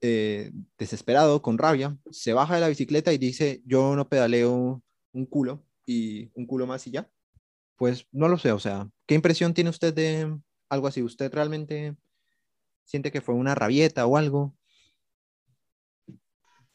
eh, 0.00 0.52
desesperado, 0.78 1.42
con 1.42 1.58
rabia, 1.58 1.96
se 2.10 2.32
baja 2.32 2.54
de 2.54 2.60
la 2.60 2.68
bicicleta 2.68 3.12
y 3.12 3.18
dice, 3.18 3.62
yo 3.64 3.96
no 3.96 4.08
pedaleo 4.08 4.82
un 5.12 5.26
culo 5.26 5.64
y 5.86 6.30
un 6.34 6.46
culo 6.46 6.66
más 6.66 6.86
y 6.86 6.92
ya. 6.92 7.08
Pues 7.76 8.06
no 8.12 8.28
lo 8.28 8.38
sé, 8.38 8.52
o 8.52 8.58
sea, 8.58 8.88
¿qué 9.06 9.14
impresión 9.14 9.54
tiene 9.54 9.70
usted 9.70 9.94
de 9.94 10.38
algo 10.68 10.86
así? 10.86 11.02
¿Usted 11.02 11.32
realmente 11.32 11.96
siente 12.84 13.12
que 13.12 13.20
fue 13.20 13.34
una 13.34 13.54
rabieta 13.54 14.06
o 14.06 14.16
algo? 14.16 14.54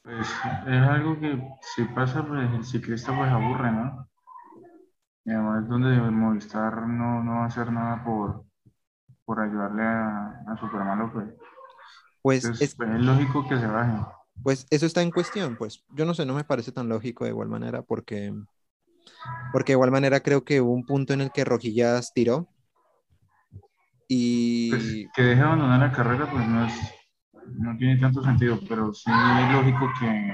Pues 0.02 0.28
es 0.28 0.82
algo 0.82 1.20
que 1.20 1.42
si 1.62 1.84
pasa, 1.86 2.26
pues 2.28 2.54
el 2.54 2.66
ciclista 2.66 3.16
pues 3.16 3.32
aburre, 3.32 3.72
¿no? 3.72 4.10
Y 5.26 5.32
además 5.32 5.68
donde 5.70 5.96
Movistar 6.12 6.88
no, 6.88 7.24
no 7.24 7.36
va 7.36 7.44
a 7.44 7.48
hacer 7.48 7.72
nada 7.72 8.04
por, 8.04 8.46
por 9.24 9.40
ayudarle 9.40 9.84
a, 9.84 10.44
a 10.48 10.58
Superman 10.58 11.00
López. 11.00 11.36
Pues 12.24 12.46
es, 12.46 12.76
pues, 12.76 12.90
es 12.90 13.02
lógico 13.02 13.48
que 13.48 13.60
se 13.60 13.68
baje. 13.68 14.02
Pues 14.42 14.66
eso 14.72 14.86
está 14.86 15.02
en 15.02 15.12
cuestión, 15.12 15.58
pues 15.58 15.84
yo 15.90 16.06
no 16.06 16.14
sé, 16.14 16.26
no 16.26 16.34
me 16.34 16.46
parece 16.46 16.72
tan 16.72 16.90
lógico 16.90 17.26
de 17.26 17.32
igual 17.32 17.50
manera 17.50 17.84
porque, 17.84 18.34
porque 19.52 19.74
de 19.74 19.76
igual 19.76 19.92
manera 19.92 20.22
creo 20.22 20.44
que 20.44 20.62
hubo 20.62 20.72
un 20.72 20.86
punto 20.86 21.14
en 21.14 21.22
el 21.22 21.32
que 21.32 21.44
Rojillas 21.44 22.14
tiró 22.14 22.50
y... 24.08 24.70
Pues 24.70 24.84
que 25.14 25.22
deje 25.22 25.42
abandonar 25.42 25.80
la 25.82 25.92
carrera 25.92 26.32
pues 26.32 26.48
no 26.48 26.66
es, 26.66 26.74
no 27.58 27.78
tiene 27.78 28.00
tanto 28.00 28.24
sentido, 28.24 28.58
pero 28.68 28.94
sí 28.94 29.12
es 29.12 29.52
lógico 29.54 29.92
que 30.00 30.34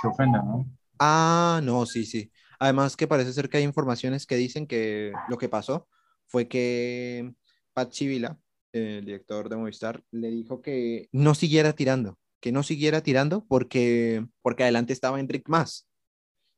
se 0.00 0.08
ofenda, 0.08 0.42
¿no? 0.42 0.66
Ah, 0.98 1.60
no, 1.62 1.86
sí, 1.86 2.04
sí. 2.04 2.32
Además 2.58 2.96
que 2.96 3.06
parece 3.06 3.32
ser 3.32 3.48
que 3.48 3.58
hay 3.58 3.64
informaciones 3.64 4.26
que 4.26 4.34
dicen 4.34 4.66
que 4.66 5.12
lo 5.28 5.38
que 5.38 5.48
pasó 5.48 5.88
fue 6.26 6.48
que 6.48 7.32
Pat 7.72 7.90
Chivila, 7.90 8.38
el 8.86 9.04
director 9.04 9.48
de 9.48 9.56
Movistar, 9.56 10.02
le 10.10 10.30
dijo 10.30 10.62
que 10.62 11.08
no 11.12 11.34
siguiera 11.34 11.72
tirando, 11.72 12.18
que 12.40 12.52
no 12.52 12.62
siguiera 12.62 13.02
tirando 13.02 13.44
porque, 13.46 14.26
porque 14.42 14.62
adelante 14.62 14.92
estaba 14.92 15.20
Enric 15.20 15.48
Más. 15.48 15.88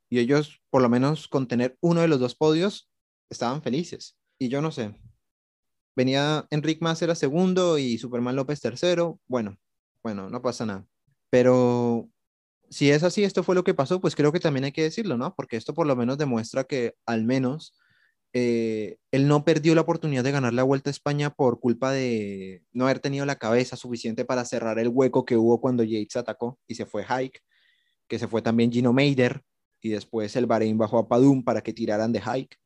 Y 0.08 0.18
ellos, 0.18 0.60
por 0.70 0.82
lo 0.82 0.88
menos 0.88 1.28
con 1.28 1.46
tener 1.46 1.76
uno 1.80 2.00
de 2.00 2.08
los 2.08 2.20
dos 2.20 2.34
podios, 2.34 2.90
estaban 3.30 3.62
felices. 3.62 4.16
Y 4.38 4.48
yo 4.48 4.60
no 4.60 4.72
sé, 4.72 4.94
venía 5.96 6.46
Enric 6.50 6.82
Más 6.82 7.00
era 7.02 7.14
segundo 7.14 7.78
y 7.78 7.98
Superman 7.98 8.36
López 8.36 8.60
tercero. 8.60 9.20
Bueno, 9.26 9.56
bueno, 10.02 10.30
no 10.30 10.42
pasa 10.42 10.66
nada. 10.66 10.86
Pero 11.30 12.08
si 12.70 12.90
es 12.90 13.02
así, 13.02 13.24
esto 13.24 13.42
fue 13.42 13.54
lo 13.54 13.64
que 13.64 13.74
pasó, 13.74 14.00
pues 14.00 14.14
creo 14.14 14.32
que 14.32 14.40
también 14.40 14.64
hay 14.64 14.72
que 14.72 14.82
decirlo, 14.82 15.16
¿no? 15.16 15.34
Porque 15.34 15.56
esto 15.56 15.74
por 15.74 15.86
lo 15.86 15.96
menos 15.96 16.18
demuestra 16.18 16.64
que 16.64 16.94
al 17.06 17.24
menos 17.24 17.74
eh, 18.32 18.98
él 19.10 19.26
no 19.28 19.44
perdió 19.44 19.74
la 19.74 19.80
oportunidad 19.80 20.24
de 20.24 20.30
ganar 20.30 20.52
la 20.52 20.62
Vuelta 20.62 20.90
a 20.90 20.92
España 20.92 21.30
por 21.30 21.60
culpa 21.60 21.92
de 21.92 22.62
no 22.72 22.84
haber 22.84 23.00
tenido 23.00 23.26
la 23.26 23.36
cabeza 23.36 23.76
suficiente 23.76 24.24
para 24.24 24.44
cerrar 24.44 24.78
el 24.78 24.88
hueco 24.88 25.24
que 25.24 25.36
hubo 25.36 25.60
cuando 25.60 25.82
Yates 25.82 26.16
atacó 26.16 26.58
y 26.66 26.74
se 26.74 26.86
fue 26.86 27.04
Hike, 27.04 27.40
que 28.08 28.18
se 28.18 28.28
fue 28.28 28.42
también 28.42 28.72
Gino 28.72 28.92
Meider 28.92 29.42
y 29.80 29.90
después 29.90 30.36
el 30.36 30.46
Bahrein 30.46 30.78
bajó 30.78 30.98
a 30.98 31.08
Padum 31.08 31.42
para 31.42 31.62
que 31.62 31.72
tiraran 31.72 32.12
de 32.12 32.20
Hike. 32.20 32.56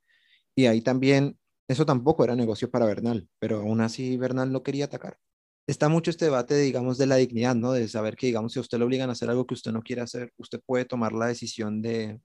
Y 0.57 0.67
ahí 0.67 0.81
también, 0.81 1.39
eso 1.69 1.87
tampoco 1.87 2.25
era 2.25 2.37
negocio 2.37 2.71
para 2.71 2.87
Bernal, 2.87 3.29
pero 3.39 3.61
aún 3.61 3.81
así 3.81 4.17
Bernal 4.17 4.53
no 4.53 4.63
quería 4.63 4.87
atacar 4.87 5.19
está 5.67 5.89
mucho 5.89 6.11
este 6.11 6.27
debate, 6.27 6.57
digamos, 6.59 6.99
de 6.99 7.07
la 7.07 7.17
dignidad, 7.17 7.55
¿no? 7.55 7.73
De 7.73 7.89
saber 7.89 8.17
que, 8.17 8.27
digamos, 8.27 8.53
si 8.53 8.59
a 8.59 8.63
usted 8.63 8.79
le 8.79 8.85
obligan 8.85 9.09
a 9.09 9.13
hacer 9.13 9.31
algo 9.31 9.47
que 9.47 9.55
usted 9.55 9.73
no 9.73 9.83
quiere 9.83 10.03
hacer, 10.03 10.33
usted 10.37 10.61
puede 10.65 10.85
tomar 10.85 11.13
la 11.13 11.27
decisión 11.27 11.83
de 11.83 12.21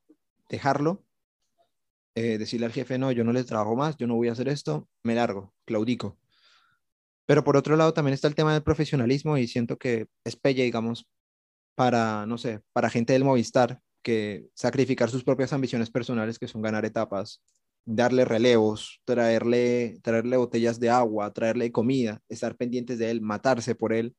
dejarlo, 0.50 1.04
eh, 2.16 2.38
decirle 2.38 2.66
al 2.66 2.72
jefe, 2.72 2.98
no, 2.98 3.12
yo 3.12 3.24
no 3.24 3.34
le 3.34 3.44
trabajo 3.44 3.76
más, 3.76 3.98
yo 3.98 4.08
no 4.08 4.16
voy 4.16 4.30
a 4.30 4.34
hacer 4.34 4.48
esto, 4.50 4.88
me 5.04 5.16
largo, 5.16 5.54
claudico. 5.66 6.18
Pero 7.26 7.44
por 7.44 7.58
otro 7.58 7.76
lado 7.76 7.94
también 7.94 8.14
está 8.14 8.28
el 8.28 8.36
tema 8.36 8.54
del 8.54 8.64
profesionalismo 8.64 9.38
y 9.38 9.48
siento 9.48 9.78
que 9.78 10.08
es 10.24 10.36
pelle, 10.36 10.64
digamos, 10.64 11.08
para, 11.76 12.26
no 12.26 12.38
sé, 12.38 12.62
para 12.74 12.90
gente 12.90 13.14
del 13.14 13.24
Movistar, 13.24 13.80
que 14.02 14.48
sacrificar 14.56 15.10
sus 15.10 15.24
propias 15.24 15.54
ambiciones 15.54 15.92
personales, 15.92 16.40
que 16.40 16.48
son 16.48 16.62
ganar 16.62 16.86
etapas, 16.86 17.42
darle 17.86 18.26
relevos, 18.26 19.02
traerle, 19.06 20.00
traerle 20.02 20.38
botellas 20.38 20.80
de 20.80 20.90
agua, 20.90 21.32
traerle 21.32 21.72
comida, 21.72 22.22
estar 22.30 22.56
pendientes 22.56 23.00
de 23.00 23.12
él, 23.12 23.22
matarse 23.22 23.76
por 23.76 23.94
él, 23.94 24.16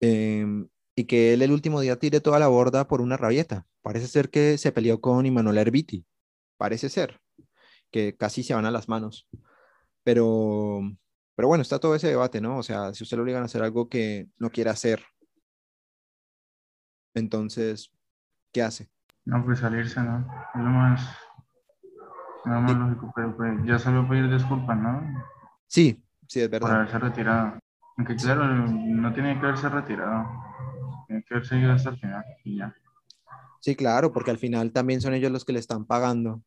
em, 0.00 0.68
y 0.96 1.04
que 1.04 1.34
él 1.34 1.42
el 1.42 1.52
último 1.52 1.80
día 1.80 1.98
tire 1.98 2.20
toda 2.20 2.38
la 2.38 2.48
borda 2.48 2.86
por 2.88 3.00
una 3.00 3.16
rabieta. 3.16 3.66
Parece 3.82 4.06
ser 4.08 4.30
que 4.30 4.58
se 4.58 4.72
peleó 4.72 5.00
con 5.00 5.26
Immanuel 5.26 5.58
Herbiti, 5.58 6.04
parece 6.56 6.88
ser, 6.88 7.20
que 7.90 8.16
casi 8.16 8.42
se 8.42 8.54
van 8.54 8.66
a 8.66 8.70
las 8.70 8.88
manos. 8.88 9.28
Pero, 10.02 10.80
pero 11.34 11.48
bueno, 11.48 11.62
está 11.62 11.78
todo 11.78 11.94
ese 11.94 12.08
debate, 12.08 12.40
¿no? 12.40 12.58
O 12.58 12.62
sea, 12.62 12.92
si 12.92 13.04
usted 13.04 13.16
lo 13.16 13.22
obligan 13.22 13.42
a 13.42 13.46
hacer 13.46 13.62
algo 13.62 13.88
que 13.88 14.28
no 14.38 14.50
quiere 14.50 14.70
hacer, 14.70 15.02
entonces, 17.14 17.92
¿qué 18.52 18.62
hace? 18.62 18.90
No, 19.24 19.44
pues 19.44 19.60
salirse, 19.60 20.00
¿no? 20.02 20.26
Es 20.54 20.60
lo 20.60 20.70
más, 20.70 21.16
no, 22.44 22.60
más 22.60 22.76
lógico, 22.76 23.12
pero 23.14 23.36
pues 23.36 23.52
ya 23.64 23.78
salió 23.78 24.06
pedir 24.08 24.30
disculpas, 24.30 24.76
¿no? 24.76 25.24
Sí, 25.66 26.04
sí, 26.26 26.40
es 26.40 26.50
verdad. 26.50 26.68
Por 26.68 26.76
haberse 26.76 26.98
retirado. 26.98 27.58
Aunque 27.96 28.16
claro, 28.16 28.46
no 28.46 29.12
tiene 29.14 29.38
que 29.38 29.46
haberse 29.46 29.68
retirado. 29.68 30.26
Tiene 31.06 31.22
que 31.22 31.34
haber 31.34 31.46
seguido 31.46 31.72
hasta 31.72 31.90
el 31.90 31.98
final 31.98 32.24
y 32.44 32.58
ya. 32.58 32.74
Sí, 33.64 33.76
claro, 33.76 34.12
porque 34.12 34.30
al 34.30 34.36
final 34.36 34.72
también 34.72 35.00
son 35.00 35.14
ellos 35.14 35.32
los 35.32 35.46
que 35.46 35.54
le 35.54 35.58
están 35.58 35.86
pagando. 35.86 36.42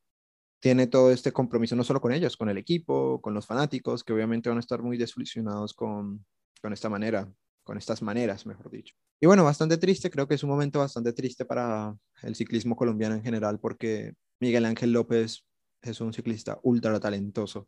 Tiene 0.59 0.85
todo 0.85 1.09
este 1.11 1.31
compromiso 1.31 1.75
no 1.75 1.83
solo 1.83 1.99
con 1.99 2.11
ellos, 2.11 2.37
con 2.37 2.47
el 2.47 2.59
equipo, 2.59 3.19
con 3.21 3.33
los 3.33 3.47
fanáticos, 3.47 4.03
que 4.03 4.13
obviamente 4.13 4.49
van 4.49 4.59
a 4.59 4.61
estar 4.61 4.83
muy 4.83 4.97
desilusionados 4.97 5.73
con, 5.73 6.23
con 6.61 6.73
esta 6.73 6.89
manera, 6.89 7.27
con 7.63 7.75
estas 7.79 8.03
maneras, 8.03 8.45
mejor 8.45 8.69
dicho. 8.69 8.93
Y 9.19 9.25
bueno, 9.25 9.43
bastante 9.43 9.77
triste, 9.79 10.11
creo 10.11 10.27
que 10.27 10.35
es 10.35 10.43
un 10.43 10.51
momento 10.51 10.77
bastante 10.77 11.11
triste 11.11 11.43
para 11.43 11.97
el 12.21 12.35
ciclismo 12.35 12.75
colombiano 12.75 13.15
en 13.15 13.23
general, 13.23 13.59
porque 13.59 14.13
Miguel 14.39 14.65
Ángel 14.65 14.91
López 14.91 15.43
es 15.81 15.99
un 16.01 16.13
ciclista 16.13 16.59
ultra 16.61 16.99
talentoso, 16.99 17.67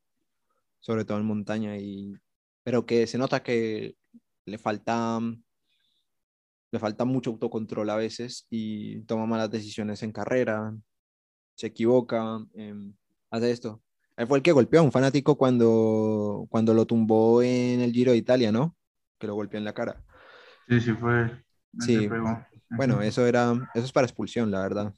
sobre 0.79 1.05
todo 1.05 1.17
en 1.17 1.25
montaña, 1.25 1.75
y, 1.75 2.13
pero 2.61 2.85
que 2.85 3.07
se 3.07 3.17
nota 3.17 3.41
que 3.41 3.95
le 4.45 4.59
falta, 4.59 5.19
le 6.71 6.79
falta 6.79 7.05
mucho 7.05 7.31
autocontrol 7.31 7.89
a 7.89 7.95
veces 7.95 8.45
y 8.49 9.01
toma 9.01 9.25
malas 9.25 9.49
decisiones 9.49 10.03
en 10.03 10.11
carrera, 10.11 10.75
se 11.55 11.67
equivoca, 11.67 12.39
em, 12.53 12.93
hace 13.31 13.51
esto. 13.51 13.81
Él 14.17 14.27
fue 14.27 14.37
el 14.37 14.43
que 14.43 14.51
golpeó 14.51 14.81
a 14.81 14.83
un 14.83 14.91
fanático 14.91 15.37
cuando, 15.37 16.45
cuando 16.49 16.73
lo 16.73 16.85
tumbó 16.85 17.41
en 17.41 17.81
el 17.81 17.91
Giro 17.91 18.11
de 18.11 18.17
Italia, 18.17 18.51
¿no? 18.51 18.75
Que 19.17 19.27
lo 19.27 19.35
golpeó 19.35 19.57
en 19.57 19.65
la 19.65 19.73
cara. 19.73 20.03
Sí, 20.67 20.81
sí 20.81 20.93
fue. 20.93 21.43
Sí. 21.79 22.07
Bueno, 22.69 23.01
eso 23.01 23.25
era, 23.25 23.53
eso 23.73 23.85
es 23.85 23.91
para 23.91 24.05
expulsión, 24.05 24.51
la 24.51 24.61
verdad. 24.61 24.93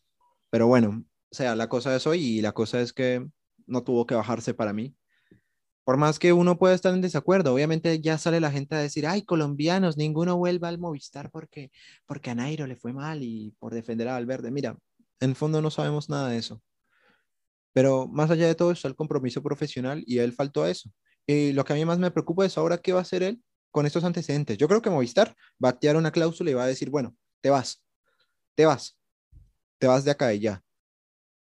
Pero 0.50 0.68
bueno, 0.68 1.06
o 1.32 1.36
sea, 1.36 1.56
la 1.56 1.70
cosa 1.70 1.96
es 1.96 2.06
hoy 2.08 2.20
y 2.20 2.42
la 2.42 2.52
cosa 2.52 2.82
es 2.82 2.94
que 2.94 3.26
no 3.66 3.84
tuvo 3.84 4.06
que 4.06 4.16
bajarse 4.16 4.54
para 4.54 4.74
mí. 4.74 4.96
Por 5.84 5.98
más 5.98 6.20
que 6.20 6.32
uno 6.32 6.60
pueda 6.60 6.76
estar 6.76 6.94
en 6.94 7.02
desacuerdo, 7.02 7.54
obviamente 7.54 8.00
ya 8.00 8.18
sale 8.18 8.40
la 8.40 8.52
gente 8.52 8.76
a 8.76 8.80
decir, 8.80 9.08
ay, 9.08 9.24
colombianos, 9.24 9.98
ninguno 9.98 10.38
vuelva 10.38 10.68
al 10.68 10.78
Movistar 10.78 11.32
porque, 11.32 11.72
porque 12.06 12.30
a 12.30 12.36
le 12.36 12.76
fue 12.76 12.94
mal 12.94 13.24
y 13.24 13.56
por 13.60 13.74
defender 13.74 14.08
a 14.08 14.14
Valverde. 14.14 14.52
Mira, 14.52 14.78
en 15.20 15.36
fondo 15.36 15.62
no 15.62 15.72
sabemos 15.72 16.10
nada 16.10 16.30
de 16.30 16.38
eso. 16.38 16.62
Pero 17.74 18.08
más 18.08 18.30
allá 18.30 18.48
de 18.48 18.56
todo 18.56 18.72
está 18.72 18.88
el 18.88 18.96
compromiso 18.96 19.42
profesional 19.42 20.04
y 20.06 20.20
él 20.20 20.34
faltó 20.34 20.64
a 20.64 20.70
eso. 20.70 20.92
Y 21.26 21.54
lo 21.54 21.64
que 21.66 21.74
a 21.74 21.76
mí 21.76 21.86
más 21.86 22.00
me 22.00 22.12
preocupa 22.12 22.46
es 22.46 22.58
ahora 22.58 22.78
qué 22.78 22.94
va 22.94 23.00
a 23.00 23.04
hacer 23.04 23.24
él 23.24 23.42
con 23.72 23.86
estos 23.86 24.04
antecedentes. 24.04 24.58
Yo 24.58 24.68
creo 24.68 24.82
que 24.82 24.90
Movistar 24.90 25.36
va 25.64 25.70
a 25.70 25.72
activar 25.72 25.96
una 25.96 26.12
cláusula 26.12 26.52
y 26.52 26.54
va 26.54 26.64
a 26.64 26.68
decir, 26.68 26.90
bueno, 26.90 27.16
te 27.42 27.50
vas, 27.50 27.84
te 28.56 28.66
vas, 28.66 29.00
te 29.80 29.88
vas 29.88 30.04
de 30.04 30.12
acá 30.12 30.34
y 30.34 30.42
ya. 30.42 30.64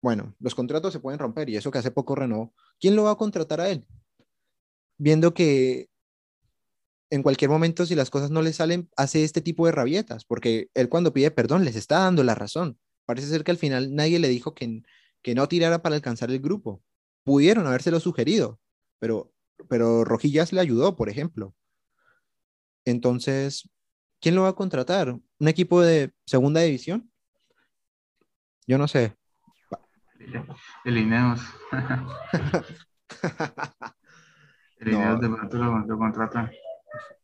Bueno, 0.02 0.36
los 0.40 0.56
contratos 0.56 0.94
se 0.94 1.00
pueden 1.00 1.20
romper 1.20 1.50
y 1.50 1.58
eso 1.58 1.72
que 1.72 1.80
hace 1.80 1.92
poco 1.92 2.16
renovó. 2.16 2.54
¿Quién 2.80 2.96
lo 2.96 3.04
va 3.04 3.12
a 3.12 3.18
contratar 3.18 3.62
a 3.62 3.70
él? 3.70 3.86
Viendo 5.04 5.34
que 5.34 5.90
en 7.10 7.24
cualquier 7.24 7.50
momento, 7.50 7.88
si 7.88 7.96
las 7.96 8.12
cosas 8.12 8.30
no 8.30 8.44
le 8.44 8.54
salen, 8.54 8.88
hace 8.96 9.24
este 9.24 9.42
tipo 9.42 9.66
de 9.66 9.72
rabietas, 9.72 10.26
porque 10.26 10.70
él 10.76 10.90
cuando 10.90 11.12
pide 11.12 11.32
perdón 11.32 11.66
les 11.66 11.76
está 11.76 12.02
dando 12.02 12.24
la 12.24 12.36
razón. 12.36 12.78
Parece 13.08 13.26
ser 13.26 13.44
que 13.44 13.50
al 13.50 13.58
final 13.58 13.96
nadie 13.96 14.20
le 14.20 14.28
dijo 14.28 14.54
que, 14.54 14.84
que 15.24 15.34
no 15.34 15.48
tirara 15.48 15.82
para 15.82 15.96
alcanzar 15.96 16.30
el 16.30 16.40
grupo. 16.40 16.84
Pudieron 17.24 17.66
habérselo 17.66 18.00
sugerido, 18.00 18.60
pero, 19.00 19.34
pero 19.68 20.06
Rojillas 20.06 20.54
le 20.54 20.62
ayudó, 20.62 20.96
por 20.96 21.10
ejemplo. 21.10 21.56
Entonces, 22.86 23.68
¿quién 24.20 24.36
lo 24.36 24.44
va 24.44 24.50
a 24.50 24.56
contratar? 24.56 25.10
¿Un 25.10 25.48
equipo 25.48 25.82
de 25.82 26.14
segunda 26.28 26.62
división? 26.62 27.12
Yo 28.68 28.78
no 28.78 28.88
sé. 28.88 29.16
El 30.86 30.98
Ineos. 31.00 31.42
el 34.82 34.94
Ineos 34.94 35.22
de 35.22 35.30
pronto 35.30 35.58
lo, 35.58 35.98
contrata. 35.98 36.52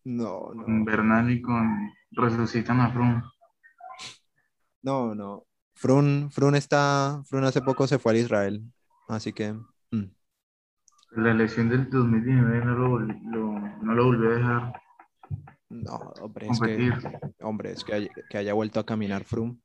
No, 0.06 0.54
no. 0.54 0.64
Con 0.64 0.86
Bernal 0.86 1.30
y 1.30 1.42
con 1.42 1.92
resucitan 2.12 2.80
a 2.80 2.92
Froome. 2.92 3.22
No, 4.82 5.14
no. 5.14 5.46
Frun, 5.76 6.32
Frun 6.32 6.56
está, 6.56 7.22
Frun 7.26 7.44
hace 7.44 7.62
poco 7.62 7.86
se 7.86 8.00
fue 8.00 8.14
a 8.14 8.18
Israel, 8.18 8.64
así 9.10 9.34
que. 9.34 9.54
Mm. 9.92 10.06
La 11.12 11.32
elección 11.32 11.70
del 11.70 11.90
2019 11.90 12.66
no 12.66 12.76
lo, 12.76 13.00
no 13.00 13.94
lo 13.94 14.06
volvió 14.06 14.30
a 14.30 14.36
dejar. 14.36 14.82
No, 15.70 16.14
hombre, 16.22 16.48
es 16.48 16.60
que, 16.60 16.94
hombre, 17.42 17.72
es 17.72 17.84
que, 17.84 17.94
haya, 17.94 18.10
que 18.30 18.38
haya 18.38 18.54
vuelto 18.54 18.80
a 18.80 18.86
caminar 18.86 19.26
Froome 19.26 19.60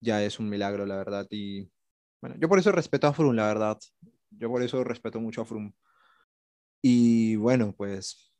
ya 0.00 0.22
es 0.22 0.38
un 0.38 0.48
milagro, 0.48 0.86
la 0.86 0.96
verdad. 0.96 1.26
Y 1.30 1.70
bueno, 2.20 2.36
yo 2.38 2.48
por 2.48 2.58
eso 2.58 2.72
respeto 2.72 3.06
a 3.06 3.12
Froome, 3.12 3.36
la 3.36 3.46
verdad. 3.46 3.78
Yo 4.30 4.48
por 4.48 4.62
eso 4.62 4.82
respeto 4.84 5.20
mucho 5.20 5.42
a 5.42 5.44
Froome. 5.44 5.72
Y 6.82 7.36
bueno, 7.36 7.74
pues 7.76 8.32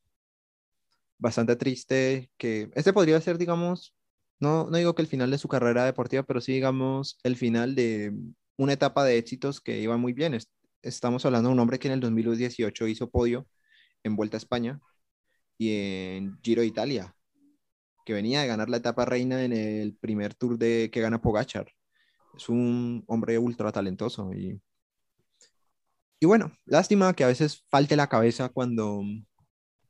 bastante 1.18 1.56
triste 1.56 2.30
que 2.36 2.70
este 2.74 2.92
podría 2.92 3.20
ser, 3.20 3.38
digamos, 3.38 3.94
no, 4.38 4.68
no 4.70 4.76
digo 4.76 4.94
que 4.94 5.02
el 5.02 5.08
final 5.08 5.30
de 5.30 5.38
su 5.38 5.48
carrera 5.48 5.84
deportiva, 5.84 6.22
pero 6.22 6.40
sí, 6.40 6.52
digamos, 6.52 7.18
el 7.22 7.36
final 7.36 7.74
de 7.74 8.14
una 8.56 8.74
etapa 8.74 9.04
de 9.04 9.18
éxitos 9.18 9.60
que 9.60 9.80
iba 9.80 9.96
muy 9.96 10.12
bien. 10.12 10.38
Estamos 10.82 11.24
hablando 11.24 11.48
de 11.48 11.54
un 11.54 11.60
hombre 11.60 11.78
que 11.78 11.88
en 11.88 11.94
el 11.94 12.00
2018 12.00 12.86
hizo 12.88 13.10
podio 13.10 13.46
en 14.04 14.16
Vuelta 14.16 14.36
a 14.36 14.38
España 14.38 14.80
y 15.58 15.72
en 15.72 16.38
Giro 16.42 16.60
de 16.62 16.68
Italia, 16.68 17.14
que 18.04 18.12
venía 18.12 18.42
de 18.42 18.46
ganar 18.46 18.68
la 18.68 18.76
etapa 18.78 19.04
reina 19.04 19.42
en 19.44 19.52
el 19.52 19.94
primer 19.96 20.34
tour 20.34 20.58
de 20.58 20.90
que 20.92 21.00
gana 21.00 21.20
Pogachar. 21.20 21.66
Es 22.36 22.48
un 22.50 23.04
hombre 23.06 23.38
ultra 23.38 23.72
talentoso 23.72 24.32
y, 24.34 24.60
y 26.18 26.26
bueno, 26.26 26.52
lástima 26.64 27.12
que 27.12 27.24
a 27.24 27.28
veces 27.28 27.64
falte 27.68 27.94
la 27.94 28.08
cabeza 28.08 28.48
cuando, 28.48 29.02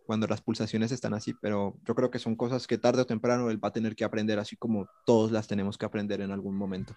cuando 0.05 0.27
las 0.27 0.41
pulsaciones 0.41 0.91
están 0.91 1.15
así, 1.15 1.35
pero 1.41 1.79
yo 1.85 1.95
creo 1.95 2.11
que 2.11 2.19
son 2.19 2.35
cosas 2.35 2.67
que 2.67 2.79
tarde 2.79 3.03
o 3.03 3.07
temprano 3.07 3.51
él 3.51 3.63
va 3.63 3.69
a 3.69 3.73
tener 3.73 3.95
que 3.95 4.05
aprender, 4.05 4.39
así 4.39 4.57
como 4.57 4.89
todos 5.05 5.31
las 5.31 5.47
tenemos 5.47 5.79
que 5.79 5.87
aprender 5.87 6.21
en 6.21 6.33
algún 6.33 6.57
momento. 6.57 6.97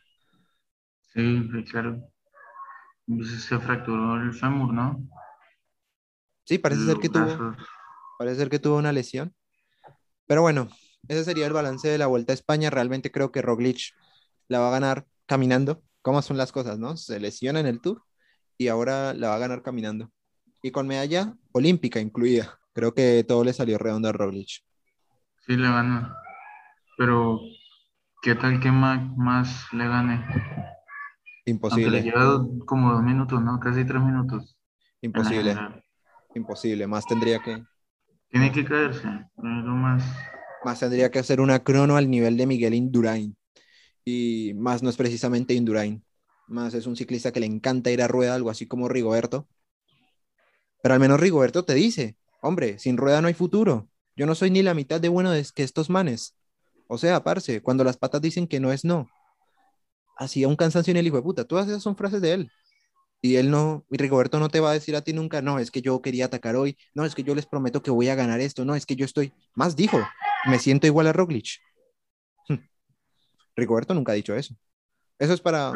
Sí, 1.13 1.43
claro. 1.69 2.11
Se 3.47 3.59
fracturó 3.59 4.17
el 4.17 4.33
fémur, 4.33 4.73
¿no? 4.73 5.07
Sí, 6.43 6.57
parece 6.57 6.85
ser 6.85 6.97
que 6.97 7.09
tuvo, 7.09 7.55
parece 8.17 8.37
ser 8.37 8.49
que 8.49 8.59
tuvo 8.59 8.77
una 8.77 8.91
lesión. 8.91 9.35
Pero 10.25 10.41
bueno, 10.41 10.69
ese 11.07 11.23
sería 11.23 11.45
el 11.45 11.53
balance 11.53 11.87
de 11.87 11.97
la 11.97 12.07
Vuelta 12.07 12.33
a 12.33 12.35
España. 12.35 12.69
Realmente 12.69 13.11
creo 13.11 13.31
que 13.31 13.41
Roglic 13.41 13.93
la 14.47 14.59
va 14.59 14.69
a 14.69 14.71
ganar 14.71 15.07
caminando. 15.27 15.83
¿Cómo 16.01 16.21
son 16.21 16.37
las 16.37 16.51
cosas, 16.51 16.79
no? 16.79 16.97
Se 16.97 17.19
lesiona 17.19 17.59
en 17.59 17.67
el 17.67 17.81
Tour 17.81 18.03
y 18.59 18.67
ahora 18.67 19.13
la 19.13 19.29
va 19.29 19.35
a 19.35 19.39
ganar 19.39 19.63
caminando. 19.63 20.11
Y 20.61 20.71
con 20.71 20.85
medalla 20.85 21.33
olímpica 21.53 22.01
incluida. 22.01 22.59
Creo 22.73 22.93
que 22.93 23.23
todo 23.25 23.43
le 23.45 23.53
salió 23.53 23.77
redondo 23.77 24.09
a 24.09 24.11
Roglic. 24.11 24.49
Sí, 25.47 25.55
le 25.55 25.63
gana. 25.63 26.13
Pero, 26.97 27.39
¿qué 28.21 28.35
tal 28.35 28.59
que 28.59 28.69
más, 28.69 29.71
le 29.71 29.87
gane? 29.87 30.25
Imposible. 31.45 31.89
le 31.89 32.03
lleva 32.03 32.45
como 32.65 32.91
dos 32.91 33.01
minutos, 33.01 33.41
¿no? 33.41 33.59
Casi 33.59 33.85
tres 33.85 34.01
minutos. 34.01 34.57
Imposible. 35.01 35.57
Imposible. 36.35 36.85
Más 36.85 37.05
tendría 37.05 37.39
que. 37.39 37.63
Tiene 38.29 38.51
que 38.51 38.65
caerse. 38.65 39.07
más 39.37 40.03
más 40.65 40.79
tendría 40.81 41.09
que 41.09 41.19
hacer 41.19 41.39
una 41.39 41.63
crono 41.63 41.95
al 41.95 42.09
nivel 42.09 42.35
de 42.35 42.45
Miguel 42.45 42.73
Indurain. 42.73 43.37
Y 44.03 44.53
más 44.55 44.83
no 44.83 44.89
es 44.89 44.97
precisamente 44.97 45.53
Indurain. 45.53 46.03
Más 46.49 46.73
es 46.73 46.87
un 46.87 46.95
ciclista 46.95 47.31
que 47.31 47.39
le 47.39 47.45
encanta 47.45 47.91
ir 47.91 48.01
a 48.01 48.07
rueda, 48.07 48.35
algo 48.35 48.49
así 48.49 48.65
como 48.65 48.89
Rigoberto. 48.89 49.47
Pero 50.81 50.93
al 50.93 50.99
menos 50.99 51.19
Rigoberto 51.19 51.63
te 51.63 51.75
dice, 51.75 52.17
hombre, 52.41 52.79
sin 52.79 52.97
rueda 52.97 53.21
no 53.21 53.27
hay 53.27 53.33
futuro. 53.33 53.87
Yo 54.15 54.25
no 54.25 54.35
soy 54.35 54.49
ni 54.49 54.63
la 54.63 54.73
mitad 54.73 54.99
de 54.99 55.09
bueno 55.09 55.31
que 55.53 55.63
estos 55.63 55.89
manes. 55.89 56.35
O 56.87 56.97
sea, 56.97 57.23
parce, 57.23 57.61
cuando 57.61 57.83
las 57.83 57.97
patas 57.97 58.21
dicen 58.21 58.47
que 58.47 58.59
no 58.59 58.71
es 58.71 58.83
no. 58.83 59.07
Hacía 60.17 60.47
un 60.47 60.55
cansancio 60.55 60.91
en 60.91 60.97
el 60.97 61.07
hijo 61.07 61.17
de 61.17 61.21
puta. 61.21 61.45
Todas 61.45 61.67
esas 61.67 61.83
son 61.83 61.95
frases 61.95 62.21
de 62.21 62.33
él. 62.33 62.51
Y 63.21 63.35
él 63.35 63.51
no, 63.51 63.85
y 63.91 63.97
Rigoberto 63.97 64.39
no 64.39 64.49
te 64.49 64.59
va 64.59 64.71
a 64.71 64.73
decir 64.73 64.95
a 64.95 65.01
ti 65.01 65.13
nunca, 65.13 65.41
no, 65.41 65.59
es 65.59 65.71
que 65.71 65.81
yo 65.81 66.01
quería 66.01 66.25
atacar 66.25 66.55
hoy, 66.55 66.77
no, 66.93 67.03
es 67.03 67.15
que 67.15 67.23
yo 67.23 67.35
les 67.35 67.45
prometo 67.45 67.83
que 67.83 67.91
voy 67.91 68.07
a 68.07 68.15
ganar 68.15 68.39
esto, 68.39 68.63
no, 68.63 68.75
es 68.75 68.85
que 68.85 68.95
yo 68.95 69.03
estoy, 69.03 69.33
más 69.55 69.75
dijo, 69.75 69.99
me 70.45 70.57
siento 70.57 70.87
igual 70.87 71.07
a 71.07 71.11
Roglic. 71.11 71.59
Rigoberto 73.57 73.93
nunca 73.93 74.13
ha 74.13 74.15
dicho 74.15 74.33
eso. 74.35 74.55
Eso 75.19 75.33
es 75.33 75.41
para... 75.41 75.71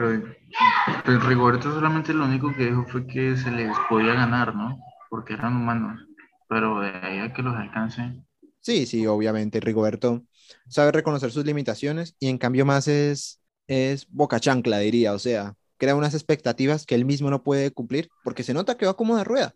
Pero, 1.06 1.20
Rigoberto 1.20 1.74
solamente 1.74 2.14
lo 2.14 2.26
único 2.26 2.54
que 2.56 2.66
dijo 2.66 2.86
fue 2.88 3.06
que 3.06 3.36
se 3.38 3.52
les 3.52 3.76
podía 3.89 4.14
ganar, 4.14 4.56
¿no? 4.56 4.80
Porque 5.10 5.34
eran 5.34 5.56
humanos. 5.58 6.00
Pero 6.48 6.80
de 6.80 6.89
ahí 6.89 7.20
a 7.20 7.34
que 7.34 7.41
los 7.41 7.56
alcance. 7.56 8.24
Sí, 8.62 8.86
sí, 8.86 9.06
obviamente. 9.06 9.60
Rigoberto 9.60 10.24
sabe 10.68 10.91
reconocer 10.91 11.32
sus 11.32 11.46
limitaciones 11.46 12.16
y 12.20 12.30
en 12.30 12.38
cambio 12.38 12.66
más 12.66 12.88
es, 12.88 13.41
es 13.68 14.08
boca 14.10 14.39
chancla, 14.39 14.80
diría. 14.80 15.14
O 15.14 15.20
sea, 15.20 15.56
crea 15.78 15.96
unas 15.96 16.14
expectativas 16.14 16.86
que 16.86 16.96
él 16.96 17.04
mismo 17.06 17.30
no 17.30 17.44
puede 17.44 17.72
cumplir 17.72 18.10
porque 18.24 18.44
se 18.44 18.54
nota 18.54 18.78
que 18.78 18.86
va 18.86 18.96
como 18.96 19.18
de 19.18 19.26
rueda 19.26 19.54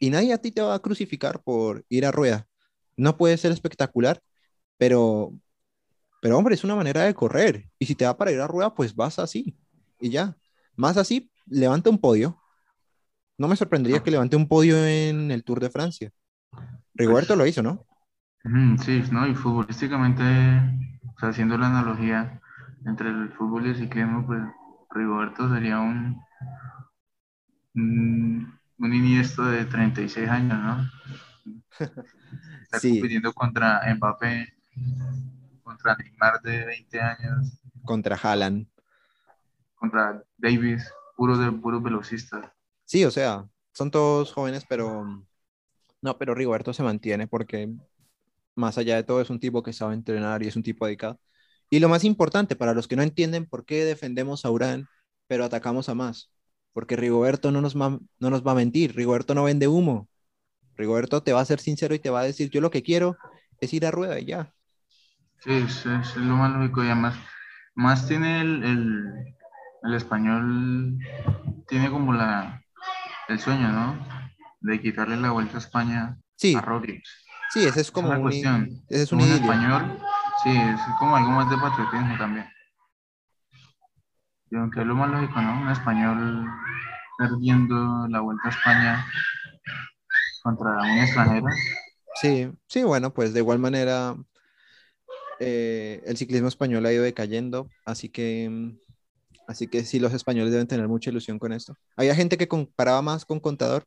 y 0.00 0.10
nadie 0.10 0.32
a 0.32 0.38
ti 0.38 0.50
te 0.50 0.62
va 0.62 0.74
a 0.74 0.80
crucificar 0.80 1.42
por 1.42 1.84
ir 1.88 2.06
a 2.06 2.10
rueda. 2.10 2.48
No 2.96 3.16
puede 3.16 3.36
ser 3.36 3.52
espectacular, 3.52 4.20
pero, 4.78 5.34
pero 6.20 6.36
hombre, 6.36 6.54
es 6.54 6.64
una 6.64 6.76
manera 6.76 7.02
de 7.04 7.14
correr. 7.14 7.70
Y 7.78 7.86
si 7.86 7.94
te 7.94 8.04
va 8.04 8.16
para 8.16 8.30
ir 8.30 8.40
a 8.40 8.46
rueda, 8.46 8.74
pues 8.74 8.94
vas 8.94 9.18
así. 9.18 9.56
Y 9.98 10.10
ya. 10.10 10.36
Más 10.76 10.96
así, 10.96 11.30
levanta 11.46 11.90
un 11.90 11.98
podio. 11.98 12.38
No 13.38 13.48
me 13.48 13.56
sorprendería 13.56 14.02
que 14.02 14.10
levante 14.10 14.36
un 14.36 14.46
podio 14.48 14.86
en 14.86 15.30
el 15.30 15.44
Tour 15.44 15.60
de 15.60 15.70
Francia. 15.70 16.12
Rigoberto 16.94 17.36
lo 17.36 17.46
hizo, 17.46 17.62
¿no? 17.62 17.86
Sí, 18.84 19.02
¿no? 19.10 19.26
Y 19.26 19.34
futbolísticamente, 19.34 20.24
haciendo 21.16 21.56
la 21.56 21.68
analogía 21.68 22.40
entre 22.84 23.08
el 23.08 23.30
fútbol 23.32 23.66
y 23.66 23.70
el 23.70 23.76
ciclismo, 23.76 24.26
pues 24.26 24.42
Rigoberto 24.90 25.52
sería 25.52 25.80
un, 25.80 26.20
un, 27.74 28.58
un 28.78 28.94
Iniesta 28.94 29.50
de 29.50 29.64
36 29.64 30.28
años, 30.28 30.58
¿no? 30.58 30.90
Está 32.62 32.80
compitiendo 32.80 33.32
contra 33.32 33.80
Mbappé, 33.94 34.54
contra 35.70 35.96
Neymar 35.96 36.42
de 36.42 36.64
20 36.64 37.00
años. 37.00 37.62
Contra 37.84 38.16
Haaland. 38.16 38.66
Contra 39.76 40.22
Davis, 40.36 40.92
puro 41.16 41.38
de 41.38 41.52
puros 41.52 41.82
velocistas. 41.82 42.50
Sí, 42.84 43.04
o 43.04 43.10
sea, 43.10 43.48
son 43.72 43.90
todos 43.90 44.32
jóvenes, 44.32 44.64
pero 44.68 45.24
no, 46.02 46.18
pero 46.18 46.34
Rigoberto 46.34 46.72
se 46.72 46.82
mantiene 46.82 47.28
porque 47.28 47.72
más 48.56 48.78
allá 48.78 48.96
de 48.96 49.04
todo 49.04 49.20
es 49.20 49.30
un 49.30 49.38
tipo 49.38 49.62
que 49.62 49.72
sabe 49.72 49.94
entrenar 49.94 50.42
y 50.42 50.48
es 50.48 50.56
un 50.56 50.64
tipo 50.64 50.86
dedicado. 50.86 51.20
Y 51.70 51.78
lo 51.78 51.88
más 51.88 52.02
importante, 52.02 52.56
para 52.56 52.74
los 52.74 52.88
que 52.88 52.96
no 52.96 53.02
entienden 53.02 53.46
por 53.46 53.64
qué 53.64 53.84
defendemos 53.84 54.44
a 54.44 54.50
Urán, 54.50 54.88
pero 55.28 55.44
atacamos 55.44 55.88
a 55.88 55.94
más, 55.94 56.32
porque 56.72 56.96
Rigoberto 56.96 57.52
no 57.52 57.60
nos, 57.60 57.76
no 57.76 58.00
nos 58.18 58.44
va 58.44 58.52
a 58.52 58.56
mentir, 58.56 58.96
Rigoberto 58.96 59.34
no 59.36 59.44
vende 59.44 59.68
humo, 59.68 60.08
Rigoberto 60.74 61.22
te 61.22 61.32
va 61.32 61.40
a 61.40 61.44
ser 61.44 61.60
sincero 61.60 61.94
y 61.94 62.00
te 62.00 62.10
va 62.10 62.20
a 62.20 62.24
decir, 62.24 62.50
yo 62.50 62.60
lo 62.60 62.70
que 62.70 62.82
quiero 62.82 63.16
es 63.60 63.72
ir 63.72 63.86
a 63.86 63.92
rueda 63.92 64.18
y 64.18 64.24
ya. 64.26 64.52
Sí, 65.40 65.52
es, 65.52 65.86
es 65.86 66.16
lo 66.16 66.36
más 66.36 66.52
lógico 66.52 66.84
y 66.84 66.86
además, 66.86 67.14
más 67.74 68.06
tiene 68.06 68.42
el, 68.42 68.62
el, 69.84 69.94
español, 69.94 70.98
tiene 71.66 71.90
como 71.90 72.12
la, 72.12 72.62
el 73.28 73.40
sueño, 73.40 73.68
¿no? 73.68 74.06
De 74.60 74.80
quitarle 74.80 75.16
la 75.16 75.30
vuelta 75.30 75.56
a 75.56 75.60
España 75.60 76.18
sí. 76.36 76.54
a 76.54 76.60
Roglic. 76.60 77.02
Sí, 77.50 77.64
ese 77.64 77.80
es 77.80 77.90
como 77.90 78.08
una 78.08 78.18
un, 78.18 78.22
cuestión. 78.22 78.68
Ese 78.88 79.02
es 79.04 79.12
un, 79.12 79.22
un 79.22 79.32
español, 79.32 79.98
sí, 80.42 80.50
es 80.50 80.80
como 80.98 81.16
algo 81.16 81.30
más 81.30 81.48
de 81.48 81.56
patriotismo 81.56 82.18
también. 82.18 82.46
Y 84.50 84.56
aunque 84.56 84.80
es 84.80 84.86
lo 84.86 84.94
más 84.94 85.10
lógico, 85.10 85.40
¿no? 85.40 85.62
Un 85.62 85.70
español 85.70 86.46
perdiendo 87.16 88.08
la 88.08 88.20
Vuelta 88.20 88.48
a 88.48 88.50
España 88.50 89.06
contra 90.42 90.82
un 90.82 90.98
extranjero. 90.98 91.46
Sí, 92.16 92.52
sí, 92.66 92.82
bueno, 92.82 93.14
pues 93.14 93.32
de 93.32 93.40
igual 93.40 93.58
manera 93.58 94.16
eh, 95.40 96.02
el 96.04 96.18
ciclismo 96.18 96.48
español 96.48 96.84
ha 96.84 96.92
ido 96.92 97.02
decayendo, 97.02 97.70
así 97.86 98.10
que, 98.10 98.48
mm, 98.50 98.78
así 99.48 99.68
que 99.68 99.84
sí, 99.84 99.98
los 99.98 100.12
españoles 100.12 100.52
deben 100.52 100.66
tener 100.66 100.86
mucha 100.86 101.08
ilusión 101.08 101.38
con 101.38 101.52
esto. 101.52 101.76
Había 101.96 102.14
gente 102.14 102.36
que 102.36 102.46
comparaba 102.46 103.00
más 103.00 103.24
con 103.24 103.40
Contador. 103.40 103.84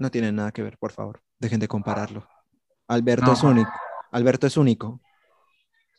No 0.00 0.10
tiene 0.10 0.32
nada 0.32 0.50
que 0.50 0.62
ver, 0.62 0.76
por 0.76 0.90
favor. 0.90 1.22
Dejen 1.38 1.60
de 1.60 1.68
compararlo. 1.68 2.28
Alberto 2.88 3.32
es 3.32 3.42
único. 3.44 3.70
Alberto 4.10 4.46
es 4.48 4.56
único. 4.56 5.00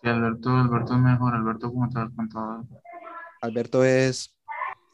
Sí, 0.02 0.10
Alberto, 0.10 0.50
Alberto 0.50 0.94
es 0.94 1.00
mejor. 1.00 1.36
Alberto 1.36 1.72
como 1.72 1.90
tal, 1.90 2.14
contador. 2.14 2.66
Alberto 3.42 3.84
es, 3.86 4.38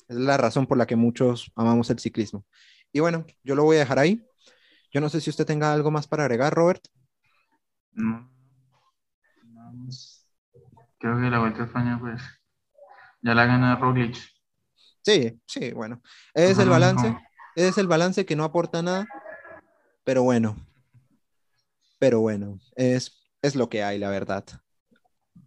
es 0.08 0.16
la 0.16 0.38
razón 0.38 0.68
por 0.68 0.78
la 0.78 0.86
que 0.86 0.96
muchos 0.96 1.52
amamos 1.56 1.90
el 1.90 2.00
ciclismo. 2.00 2.46
Y 2.92 3.00
bueno, 3.00 3.26
yo 3.44 3.56
lo 3.56 3.64
voy 3.64 3.78
a 3.78 3.80
dejar 3.80 3.98
ahí. 3.98 4.24
Yo 4.92 5.02
no 5.02 5.10
sé 5.10 5.22
si 5.22 5.32
usted 5.32 5.46
tenga 5.46 5.74
algo 5.74 5.90
más 5.90 6.08
para 6.08 6.24
agregar, 6.24 6.54
Robert. 6.54 6.84
No. 7.94 8.35
Creo 11.00 11.20
que 11.20 11.30
la 11.30 11.40
Vuelta 11.40 11.64
a 11.64 11.66
España, 11.66 11.98
pues, 12.00 12.22
ya 13.22 13.34
la 13.34 13.46
gana 13.46 13.76
Roglic. 13.76 14.18
Sí, 15.02 15.40
sí, 15.46 15.72
bueno. 15.72 16.02
Es 16.34 16.58
el 16.58 16.70
balance. 16.70 17.16
Es 17.56 17.78
el 17.78 17.88
balance 17.88 18.26
que 18.26 18.36
no 18.36 18.44
aporta 18.44 18.82
nada. 18.82 19.06
Pero 20.04 20.24
bueno. 20.24 20.56
Pero 22.00 22.20
bueno, 22.20 22.60
es, 22.76 23.30
es 23.42 23.56
lo 23.56 23.70
que 23.70 23.84
hay, 23.84 24.00
la 24.00 24.10
verdad 24.10 24.46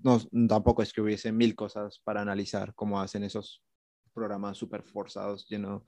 no, 0.02 0.20
tampoco 0.48 0.82
es 0.82 0.92
que 0.92 1.00
hubiese 1.00 1.32
mil 1.32 1.54
cosas 1.54 2.00
para 2.00 2.20
analizar 2.20 2.74
como 2.74 3.00
hacen 3.00 3.24
esos 3.24 3.62
programas 4.12 4.56
súper 4.56 4.82
forzados, 4.82 5.46
llenos 5.48 5.82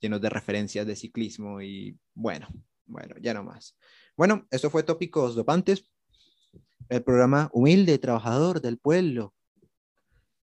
de 0.00 0.30
referencias 0.30 0.86
de 0.86 0.96
ciclismo 0.96 1.60
y 1.60 1.98
bueno, 2.14 2.48
bueno, 2.86 3.16
ya 3.20 3.34
no 3.34 3.44
más. 3.44 3.76
Bueno, 4.16 4.46
eso 4.50 4.70
fue 4.70 4.82
Tópicos 4.82 5.34
Dopantes, 5.34 5.90
el 6.88 7.02
programa 7.02 7.50
humilde, 7.52 7.98
trabajador 7.98 8.60
del 8.60 8.78
pueblo, 8.78 9.34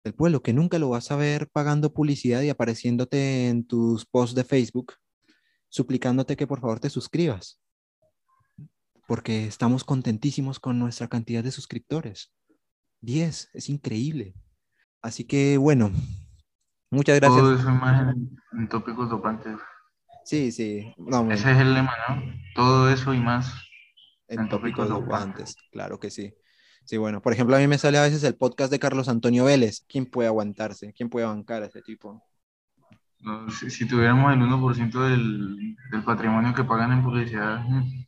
del 0.05 0.15
pueblo, 0.15 0.43
que 0.43 0.53
nunca 0.53 0.79
lo 0.79 0.91
vas 0.91 1.11
a 1.11 1.17
ver 1.17 1.49
pagando 1.51 1.93
publicidad 1.93 2.43
y 2.43 2.49
apareciéndote 2.49 3.49
en 3.49 3.67
tus 3.67 4.07
posts 4.07 4.35
de 4.35 4.45
Facebook, 4.45 4.95
suplicándote 5.69 6.37
que 6.37 6.47
por 6.47 6.61
favor 6.61 6.81
te 6.81 6.91
suscribas, 6.91 7.61
porque 9.07 9.47
estamos 9.47 9.85
contentísimos 9.85 10.61
con 10.61 10.79
nuestra 10.79 11.09
cantidad 11.09 11.45
de 11.45 11.51
suscriptores. 11.51 12.33
10, 13.03 13.51
es 13.55 13.69
increíble. 13.69 14.35
Así 15.03 15.25
que 15.25 15.57
bueno, 15.57 15.91
muchas 16.91 17.19
gracias. 17.19 17.41
Todo 17.41 17.55
eso 17.55 17.71
más 17.71 18.15
en, 18.53 18.69
tópicos 18.69 19.09
dopantes. 19.09 19.59
Sí, 20.25 20.53
sí. 20.53 20.95
Ese 21.31 21.53
es 21.53 21.59
el 21.59 21.75
lema, 21.75 21.95
¿no? 22.09 22.23
Todo 22.55 22.91
eso 22.91 23.15
y 23.15 23.19
más 23.19 23.53
en, 24.31 24.49
tópicos, 24.49 24.89
dopantes. 24.89 25.57
Claro 25.71 26.01
que 26.01 26.11
sí. 26.11 26.35
Sí, 26.85 26.97
bueno, 26.97 27.21
por 27.21 27.33
ejemplo, 27.33 27.57
a 27.57 27.59
mí 27.59 27.67
me 27.67 27.79
sale 27.79 27.99
a 27.99 28.03
veces 28.03 28.25
el 28.25 28.37
podcast 28.37 28.73
de 28.73 28.79
Carlos 28.79 29.09
Antonio 29.09 29.45
Vélez. 29.45 29.85
¿Quién 29.87 30.07
puede 30.07 30.29
aguantarse? 30.29 30.93
¿Quién 30.95 31.11
puede 31.11 31.27
bancar 31.27 31.63
a 31.63 31.67
ese 31.67 31.83
tipo? 31.83 32.25
si, 33.69 33.87
tuviéramos 33.87 34.33
el 34.33 34.41
1% 34.41 35.09
del, 35.09 35.77
del 35.91 36.05
patrimonio 36.05 36.55
que 36.55 36.65
pagan 36.65 36.93
en 36.93 37.05
publicidad. 37.05 37.61
Mm. 37.61 38.07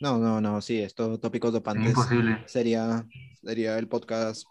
No, 0.00 0.18
no, 0.18 0.40
no, 0.40 0.60
sí, 0.60 0.80
esto 0.80 1.20
tópicos 1.20 1.52
dopantes. 1.52 1.90
Imposible. 1.90 2.42
Sería 2.46 3.06
sería 3.42 3.78
el 3.78 3.88
podcast 3.88 4.46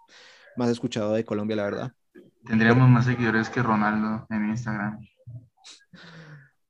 más 0.58 0.70
escuchado 0.70 1.14
de 1.14 1.24
Colombia, 1.24 1.56
la 1.56 1.64
verdad. 1.64 1.94
Tendríamos 2.46 2.90
más 2.90 3.06
seguidores 3.06 3.50
que 3.50 3.64
Ronaldo 3.64 4.26
en 4.30 4.50
Instagram. 4.50 5.00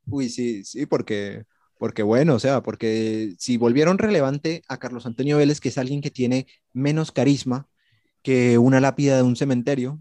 Uy, 0.06 0.30
sí, 0.30 0.64
sí, 0.64 0.86
porque, 0.86 1.46
porque 1.82 2.04
bueno, 2.04 2.36
o 2.36 2.40
sea, 2.40 2.62
porque 2.62 3.34
si 3.40 3.58
volvieron 3.58 3.98
relevante 3.98 4.62
a 4.68 4.78
Carlos 4.78 5.08
Antonio 5.08 5.38
Vélez, 5.38 5.60
que 5.60 5.70
es 5.70 5.80
alguien 5.80 6.00
que 6.00 6.12
tiene 6.12 6.46
menos 6.74 7.12
carisma 7.12 7.68
que 8.22 8.60
una 8.60 8.80
lápida 8.80 9.16
de 9.16 9.24
un 9.24 9.36
cementerio. 9.36 10.00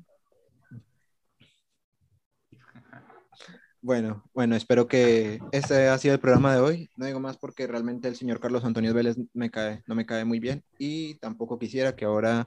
Bueno, 3.81 4.23
bueno, 4.35 4.57
espero 4.57 4.89
que 4.89 5.41
este 5.53 5.89
ha 5.89 5.97
sido 5.97 6.13
el 6.13 6.21
programa 6.21 6.55
de 6.55 6.61
hoy. 6.61 6.91
No 6.97 7.07
digo 7.07 7.19
más 7.19 7.39
porque 7.39 7.67
realmente 7.67 8.09
el 8.09 8.17
señor 8.17 8.41
Carlos 8.41 8.67
Antonio 8.67 8.93
Vélez 8.93 9.17
me 9.33 9.51
cae, 9.51 9.83
no 9.87 9.95
me 9.95 10.05
cae 10.05 10.27
muy 10.27 10.39
bien 10.39 10.63
y 10.79 11.15
tampoco 11.15 11.59
quisiera 11.59 11.97
que 11.97 12.05
ahora 12.05 12.47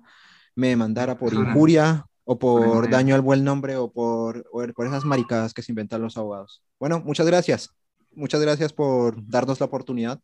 me 0.53 0.67
demandara 0.67 1.17
por 1.17 1.33
injuria 1.33 2.05
o 2.23 2.37
por 2.37 2.87
daño 2.87 3.15
al 3.15 3.21
buen 3.21 3.43
nombre 3.43 3.77
o 3.77 3.91
por, 3.91 4.47
por 4.51 4.85
esas 4.85 5.05
maricadas 5.05 5.55
que 5.55 5.63
se 5.63 5.71
inventan 5.71 6.03
los 6.03 6.17
abogados. 6.17 6.61
Bueno, 6.77 6.99
muchas 6.99 7.25
gracias. 7.25 7.73
Muchas 8.15 8.41
gracias 8.41 8.73
por 8.73 9.15
darnos 9.27 9.59
la 9.59 9.65
oportunidad. 9.65 10.19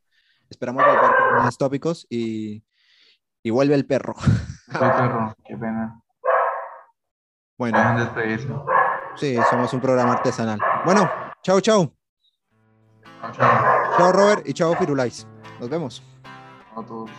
Esperamos 0.50 0.84
volver 0.84 1.00
con 1.00 1.44
más 1.44 1.58
tópicos 1.58 2.08
y, 2.10 2.64
y 3.44 3.50
vuelve 3.50 3.76
el 3.76 3.86
perro. 3.86 4.16
El 4.72 4.80
perro, 4.80 5.34
qué 5.44 5.58
pena. 5.58 6.00
Bueno. 7.58 7.78
Sí, 9.16 9.36
somos 9.50 9.74
un 9.74 9.82
programa 9.82 10.14
artesanal. 10.14 10.60
Bueno, 10.86 11.10
chao, 11.42 11.60
chao. 11.60 11.92
Chao, 13.22 13.32
chao. 13.34 13.98
Chao, 13.98 14.12
Robert, 14.12 14.48
y 14.48 14.54
chao, 14.54 14.76
Firulais. 14.76 15.28
Nos 15.60 15.70
vemos. 15.70 16.04
A 16.76 16.86
todos. 16.86 17.10